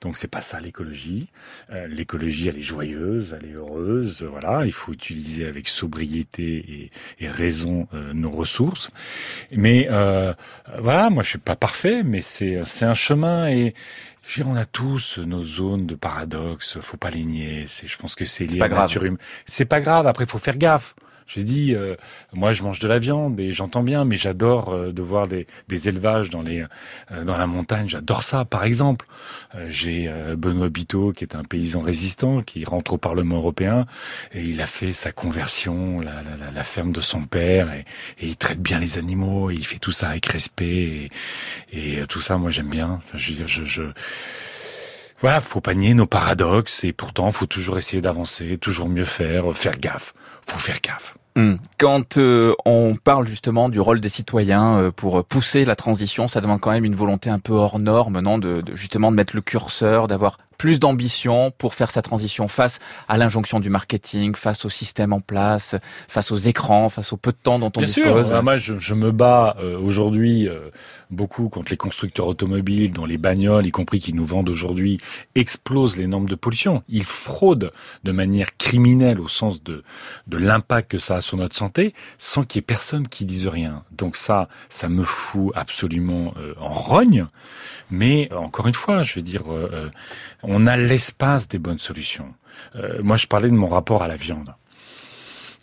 Donc 0.00 0.16
c'est 0.16 0.26
pas 0.26 0.40
ça 0.40 0.58
l'écologie. 0.58 1.28
Euh, 1.70 1.86
l'écologie, 1.86 2.48
elle 2.48 2.58
est 2.58 2.60
joyeuse, 2.62 3.36
elle 3.40 3.48
est 3.48 3.52
heureuse. 3.54 4.26
Voilà, 4.28 4.66
il 4.66 4.72
faut 4.72 4.92
utiliser 4.92 5.46
avec 5.46 5.68
sobriété 5.68 6.90
et, 7.20 7.24
et 7.24 7.28
raison 7.28 7.86
euh, 7.94 8.12
nos 8.12 8.30
ressources. 8.32 8.90
Mais 9.52 9.86
euh, 9.92 10.34
voilà, 10.80 11.08
moi 11.08 11.22
je 11.22 11.28
suis 11.30 11.38
pas 11.38 11.54
parfait, 11.54 12.02
mais 12.02 12.20
c'est 12.20 12.62
c'est 12.64 12.84
un 12.84 12.94
chemin 12.94 13.48
et 13.48 13.74
je 14.26 14.38
veux 14.38 14.44
dire, 14.44 14.52
on 14.52 14.56
a 14.56 14.64
tous 14.64 15.18
nos 15.18 15.42
zones 15.42 15.86
de 15.86 15.94
paradoxe, 15.94 16.78
faut 16.80 16.96
pas 16.96 17.10
les 17.10 17.24
nier. 17.24 17.64
C'est, 17.66 17.86
je 17.86 17.98
pense 17.98 18.14
que 18.14 18.24
c'est 18.24 18.44
lié 18.44 18.60
à 18.60 18.68
la 18.68 18.76
nature 18.76 19.04
humaine. 19.04 19.18
C'est 19.46 19.64
pas 19.64 19.80
grave. 19.80 20.06
Après, 20.06 20.26
faut 20.26 20.38
faire 20.38 20.56
gaffe. 20.56 20.94
J'ai 21.34 21.44
dit, 21.44 21.74
euh, 21.74 21.96
moi, 22.34 22.52
je 22.52 22.62
mange 22.62 22.78
de 22.78 22.88
la 22.88 22.98
viande 22.98 23.40
et 23.40 23.52
j'entends 23.52 23.82
bien, 23.82 24.04
mais 24.04 24.18
j'adore 24.18 24.68
euh, 24.68 24.92
de 24.92 25.00
voir 25.00 25.28
des, 25.28 25.46
des 25.68 25.88
élevages 25.88 26.28
dans 26.28 26.42
les 26.42 26.64
euh, 27.10 27.24
dans 27.24 27.38
la 27.38 27.46
montagne. 27.46 27.88
J'adore 27.88 28.22
ça. 28.22 28.44
Par 28.44 28.64
exemple, 28.64 29.06
euh, 29.54 29.66
j'ai 29.70 30.08
euh, 30.08 30.36
Benoît 30.36 30.68
Biteau, 30.68 31.12
qui 31.12 31.24
est 31.24 31.34
un 31.34 31.44
paysan 31.44 31.80
résistant, 31.80 32.42
qui 32.42 32.66
rentre 32.66 32.92
au 32.92 32.98
Parlement 32.98 33.36
européen 33.36 33.86
et 34.34 34.42
il 34.42 34.60
a 34.60 34.66
fait 34.66 34.92
sa 34.92 35.10
conversion, 35.10 36.00
la, 36.00 36.22
la, 36.22 36.36
la, 36.38 36.50
la 36.50 36.64
ferme 36.64 36.92
de 36.92 37.00
son 37.00 37.22
père, 37.24 37.72
et, 37.72 37.86
et 38.20 38.26
il 38.26 38.36
traite 38.36 38.60
bien 38.60 38.78
les 38.78 38.98
animaux. 38.98 39.50
Et 39.50 39.54
il 39.54 39.64
fait 39.64 39.78
tout 39.78 39.90
ça 39.90 40.10
avec 40.10 40.26
respect 40.26 41.10
et, 41.72 42.00
et 42.00 42.06
tout 42.08 42.20
ça. 42.20 42.36
Moi, 42.36 42.50
j'aime 42.50 42.68
bien. 42.68 43.00
Enfin, 43.02 43.16
je 43.16 43.32
je, 43.46 43.64
je 43.64 43.82
voilà, 45.20 45.40
faut 45.40 45.60
pas 45.60 45.74
nier 45.74 45.94
nos 45.94 46.06
paradoxes 46.06 46.84
et 46.84 46.92
pourtant 46.92 47.30
faut 47.30 47.46
toujours 47.46 47.78
essayer 47.78 48.02
d'avancer, 48.02 48.58
toujours 48.58 48.88
mieux 48.88 49.04
faire, 49.04 49.56
faire 49.56 49.78
gaffe. 49.78 50.12
Faut 50.44 50.58
faire 50.58 50.80
gaffe. 50.82 51.14
Hmm. 51.34 51.54
Quand 51.78 52.18
euh, 52.18 52.54
on 52.66 52.94
parle 53.02 53.26
justement 53.26 53.70
du 53.70 53.80
rôle 53.80 54.00
des 54.00 54.10
citoyens 54.10 54.78
euh, 54.78 54.90
pour 54.90 55.24
pousser 55.24 55.64
la 55.64 55.76
transition, 55.76 56.28
ça 56.28 56.40
demande 56.42 56.60
quand 56.60 56.72
même 56.72 56.84
une 56.84 56.94
volonté 56.94 57.30
un 57.30 57.38
peu 57.38 57.54
hors 57.54 57.78
norme, 57.78 58.20
non 58.20 58.36
de, 58.36 58.60
de 58.60 58.74
justement 58.74 59.10
de 59.10 59.16
mettre 59.16 59.34
le 59.34 59.40
curseur, 59.40 60.08
d'avoir 60.08 60.36
plus 60.62 60.78
d'ambition 60.78 61.50
pour 61.50 61.74
faire 61.74 61.90
sa 61.90 62.02
transition 62.02 62.46
face 62.46 62.78
à 63.08 63.18
l'injonction 63.18 63.58
du 63.58 63.68
marketing, 63.68 64.36
face 64.36 64.64
au 64.64 64.68
système 64.68 65.12
en 65.12 65.18
place, 65.18 65.74
face 66.06 66.30
aux 66.30 66.36
écrans, 66.36 66.88
face 66.88 67.12
au 67.12 67.16
peu 67.16 67.32
de 67.32 67.36
temps 67.36 67.58
dont 67.58 67.72
on 67.76 67.80
Bien 67.80 67.86
dispose. 67.86 68.28
sûr, 68.28 68.42
moi 68.44 68.58
je, 68.58 68.78
je 68.78 68.94
me 68.94 69.10
bats 69.10 69.56
euh, 69.58 69.76
aujourd'hui 69.76 70.48
euh, 70.48 70.70
beaucoup 71.10 71.48
contre 71.48 71.72
les 71.72 71.76
constructeurs 71.76 72.28
automobiles 72.28 72.92
dont 72.92 73.06
les 73.06 73.18
bagnoles, 73.18 73.66
y 73.66 73.72
compris 73.72 73.98
qui 73.98 74.12
nous 74.14 74.24
vendent 74.24 74.50
aujourd'hui, 74.50 75.00
explosent 75.34 75.96
les 75.96 76.06
normes 76.06 76.28
de 76.28 76.36
pollution. 76.36 76.84
Ils 76.88 77.02
fraudent 77.02 77.72
de 78.04 78.12
manière 78.12 78.56
criminelle 78.56 79.18
au 79.18 79.26
sens 79.26 79.64
de, 79.64 79.82
de 80.28 80.36
l'impact 80.36 80.92
que 80.92 80.98
ça 80.98 81.16
a 81.16 81.20
sur 81.20 81.38
notre 81.38 81.56
santé 81.56 81.92
sans 82.18 82.44
qu'il 82.44 82.58
y 82.58 82.60
ait 82.60 82.62
personne 82.62 83.08
qui 83.08 83.24
dise 83.24 83.48
rien. 83.48 83.82
Donc 83.90 84.14
ça, 84.14 84.48
ça 84.68 84.88
me 84.88 85.02
fout 85.02 85.50
absolument 85.56 86.34
euh, 86.38 86.54
en 86.60 86.70
rogne. 86.70 87.26
Mais 87.90 88.30
encore 88.32 88.68
une 88.68 88.74
fois, 88.74 89.02
je 89.02 89.16
veux 89.16 89.22
dire, 89.22 89.42
on 90.52 90.66
a 90.66 90.76
l'espace 90.76 91.48
des 91.48 91.58
bonnes 91.58 91.78
solutions. 91.78 92.34
Euh, 92.76 93.00
moi, 93.02 93.16
je 93.16 93.26
parlais 93.26 93.48
de 93.48 93.54
mon 93.54 93.68
rapport 93.68 94.02
à 94.02 94.08
la 94.08 94.16
viande. 94.16 94.54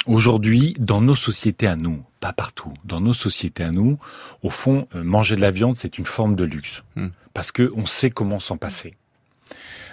Aujourd'hui, 0.06 0.76
dans 0.80 1.02
nos 1.02 1.16
sociétés 1.16 1.68
à 1.68 1.76
nous, 1.76 2.04
pas 2.20 2.34
partout, 2.34 2.74
dans 2.86 3.00
nos 3.00 3.14
sociétés 3.14 3.64
à 3.64 3.72
nous, 3.72 4.00
au 4.42 4.50
fond, 4.50 4.88
euh, 4.96 5.04
manger 5.04 5.36
de 5.36 5.42
la 5.42 5.52
viande, 5.52 5.76
c'est 5.78 5.98
une 5.98 6.06
forme 6.06 6.36
de 6.36 6.44
luxe. 6.44 6.84
Hmm. 6.96 7.10
Parce 7.34 7.52
que 7.52 7.72
on 7.76 7.86
sait 7.86 8.10
comment 8.10 8.40
s'en 8.40 8.58
passer. 8.58 8.96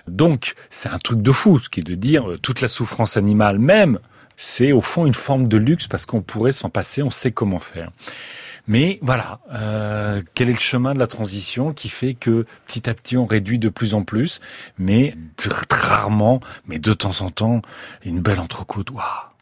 Donc, 0.09 0.55
c'est 0.70 0.88
un 0.88 0.99
truc 0.99 1.20
de 1.20 1.32
fou, 1.32 1.59
ce 1.59 1.68
qui 1.68 1.80
est 1.80 1.82
de 1.82 1.94
dire 1.94 2.30
euh, 2.30 2.38
toute 2.38 2.61
la 2.61 2.68
souffrance 2.68 3.16
animale 3.16 3.59
même, 3.59 3.99
c'est 4.36 4.72
au 4.72 4.80
fond 4.80 5.07
une 5.07 5.14
forme 5.14 5.49
de 5.49 5.57
luxe 5.57 5.88
parce 5.88 6.07
qu'on 6.07 6.22
pourrait 6.22 6.53
s'en 6.53 6.70
passer, 6.70 7.03
on 7.03 7.11
sait 7.11 7.32
comment 7.32 7.59
faire. 7.59 7.90
Mais 8.68 8.98
voilà, 9.02 9.40
euh, 9.52 10.22
quel 10.34 10.48
est 10.48 10.52
le 10.52 10.58
chemin 10.58 10.94
de 10.94 10.98
la 10.98 11.06
transition 11.06 11.72
qui 11.72 11.88
fait 11.88 12.14
que 12.14 12.46
petit 12.66 12.88
à 12.88 12.94
petit 12.94 13.16
on 13.16 13.26
réduit 13.26 13.58
de 13.58 13.68
plus 13.68 13.94
en 13.94 14.02
plus, 14.02 14.40
mais 14.78 15.16
rarement, 15.70 16.40
mais 16.66 16.78
de 16.78 16.92
temps 16.92 17.20
en 17.20 17.30
temps, 17.30 17.62
une 18.04 18.20
belle 18.20 18.40
entrecôte. 18.40 18.90
Waouh 18.90 19.36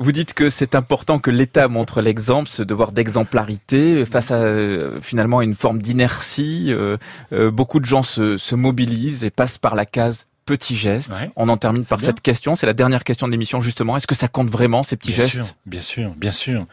vous 0.00 0.12
dites 0.12 0.32
que 0.32 0.48
c'est 0.48 0.74
important 0.74 1.18
que 1.18 1.30
l'État 1.30 1.68
montre 1.68 2.00
l'exemple, 2.00 2.48
ce 2.48 2.62
devoir 2.62 2.92
d'exemplarité 2.92 4.06
face 4.06 4.30
à 4.30 4.36
euh, 4.36 4.98
finalement 5.02 5.42
une 5.42 5.54
forme 5.54 5.82
d'inertie. 5.82 6.72
Euh, 6.72 6.96
euh, 7.32 7.50
beaucoup 7.50 7.80
de 7.80 7.84
gens 7.84 8.02
se, 8.02 8.38
se, 8.38 8.54
mobilisent 8.54 9.24
et 9.24 9.30
passent 9.30 9.58
par 9.58 9.74
la 9.74 9.84
case 9.84 10.26
petits 10.46 10.74
gestes. 10.74 11.12
On 11.36 11.50
en 11.50 11.58
termine 11.58 11.84
par 11.84 12.00
cette 12.00 12.22
question. 12.22 12.56
C'est 12.56 12.66
la 12.66 12.72
dernière 12.72 13.04
question 13.04 13.26
de 13.26 13.32
l'émission 13.32 13.60
justement. 13.60 13.96
Est-ce 13.96 14.06
que 14.06 14.14
ça 14.14 14.26
compte 14.26 14.48
vraiment 14.48 14.82
ces 14.82 14.96
petits 14.96 15.12
gestes? 15.12 15.54
Bien 15.66 15.82
sûr, 15.82 16.14
bien 16.16 16.32
sûr. 16.32 16.66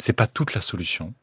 C'est 0.00 0.12
pas 0.12 0.26
toute 0.26 0.54
la 0.54 0.60
solution. 0.60 1.14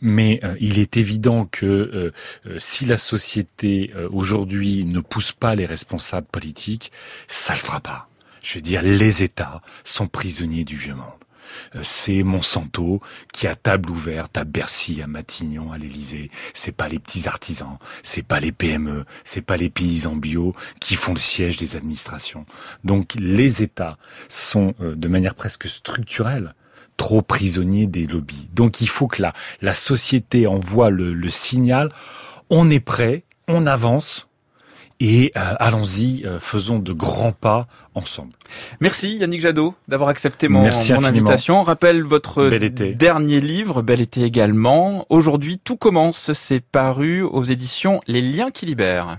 Mais 0.00 0.40
il 0.60 0.78
est 0.78 0.96
évident 0.96 1.46
que 1.46 2.12
si 2.58 2.86
la 2.86 2.98
société 2.98 3.92
aujourd'hui 4.10 4.84
ne 4.84 5.00
pousse 5.00 5.32
pas 5.32 5.54
les 5.54 5.66
responsables 5.66 6.26
politiques, 6.26 6.92
ça 7.26 7.54
le 7.54 7.60
fera 7.60 7.80
pas 7.80 8.08
je 8.48 8.54
veux 8.54 8.62
dire, 8.62 8.80
les 8.82 9.22
États 9.22 9.60
sont 9.84 10.06
prisonniers 10.06 10.64
du 10.64 10.76
vieux 10.76 10.94
monde. 10.94 11.04
Euh, 11.74 11.80
c'est 11.82 12.22
Monsanto 12.22 13.00
qui 13.32 13.46
a 13.46 13.54
table 13.54 13.90
ouverte 13.90 14.38
à 14.38 14.44
Bercy, 14.44 15.02
à 15.02 15.06
Matignon, 15.06 15.72
à 15.72 15.78
l'Élysée. 15.78 16.30
C'est 16.54 16.72
pas 16.72 16.88
les 16.88 16.98
petits 16.98 17.28
artisans, 17.28 17.78
c'est 18.02 18.22
pas 18.22 18.40
les 18.40 18.52
PME, 18.52 19.04
c'est 19.24 19.42
pas 19.42 19.56
les 19.56 19.68
paysans 19.68 20.16
bio 20.16 20.54
qui 20.80 20.94
font 20.94 21.12
le 21.12 21.18
siège 21.18 21.56
des 21.56 21.76
administrations. 21.76 22.46
Donc 22.84 23.14
les 23.18 23.62
États 23.62 23.98
sont 24.28 24.74
euh, 24.80 24.94
de 24.94 25.08
manière 25.08 25.34
presque 25.34 25.68
structurelle 25.68 26.54
trop 26.98 27.22
prisonniers 27.22 27.86
des 27.86 28.06
lobbies. 28.06 28.48
Donc 28.52 28.82
il 28.82 28.88
faut 28.88 29.06
que 29.06 29.22
la, 29.22 29.32
la 29.62 29.72
société 29.72 30.46
envoie 30.46 30.90
le, 30.90 31.14
le 31.14 31.30
signal, 31.30 31.88
on 32.50 32.68
est 32.68 32.80
prêt, 32.80 33.24
on 33.48 33.64
avance, 33.64 34.28
et 35.00 35.30
euh, 35.36 35.54
allons-y, 35.60 36.24
euh, 36.26 36.40
faisons 36.40 36.80
de 36.80 36.92
grands 36.92 37.30
pas 37.32 37.68
ensemble. 37.94 38.32
Merci 38.80 39.18
Yannick 39.18 39.40
Jadot 39.40 39.74
d'avoir 39.86 40.08
accepté 40.08 40.48
mon, 40.48 40.64
mon 40.64 41.04
invitation. 41.04 41.60
On 41.60 41.62
rappelle 41.62 42.02
votre 42.02 42.50
dernier 42.92 43.40
livre, 43.40 43.80
Bel 43.82 44.00
été 44.00 44.24
également. 44.24 45.06
Aujourd'hui, 45.08 45.60
tout 45.62 45.76
commence. 45.76 46.32
C'est 46.32 46.60
paru 46.60 47.22
aux 47.22 47.44
éditions 47.44 48.00
Les 48.08 48.20
Liens 48.20 48.50
qui 48.50 48.66
libèrent. 48.66 49.16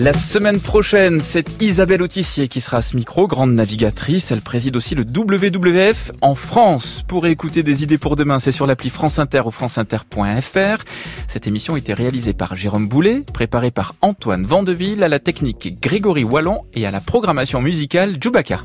La 0.00 0.12
semaine 0.12 0.60
prochaine, 0.60 1.20
c'est 1.20 1.60
Isabelle 1.60 2.02
Autissier 2.02 2.46
qui 2.46 2.60
sera 2.60 2.76
à 2.76 2.82
ce 2.82 2.94
micro, 2.94 3.26
grande 3.26 3.52
navigatrice. 3.52 4.30
Elle 4.30 4.42
préside 4.42 4.76
aussi 4.76 4.94
le 4.94 5.02
WWF 5.02 6.12
en 6.20 6.36
France. 6.36 7.02
Pour 7.08 7.26
écouter 7.26 7.64
des 7.64 7.82
idées 7.82 7.98
pour 7.98 8.14
demain, 8.14 8.38
c'est 8.38 8.52
sur 8.52 8.68
l'appli 8.68 8.90
France 8.90 9.18
Inter 9.18 9.42
ou 9.46 9.50
franceinter.fr. 9.50 10.84
Cette 11.26 11.48
émission 11.48 11.74
a 11.74 11.78
été 11.78 11.94
réalisée 11.94 12.32
par 12.32 12.54
Jérôme 12.54 12.88
Boulet, 12.88 13.24
préparée 13.34 13.72
par 13.72 13.96
Antoine 14.00 14.46
Vandeville, 14.46 15.02
à 15.02 15.08
la 15.08 15.18
technique 15.18 15.80
Grégory 15.80 16.22
Wallon 16.22 16.62
et 16.74 16.86
à 16.86 16.92
la 16.92 17.00
programmation 17.00 17.60
musicale 17.60 18.18
Djoubaka. 18.20 18.60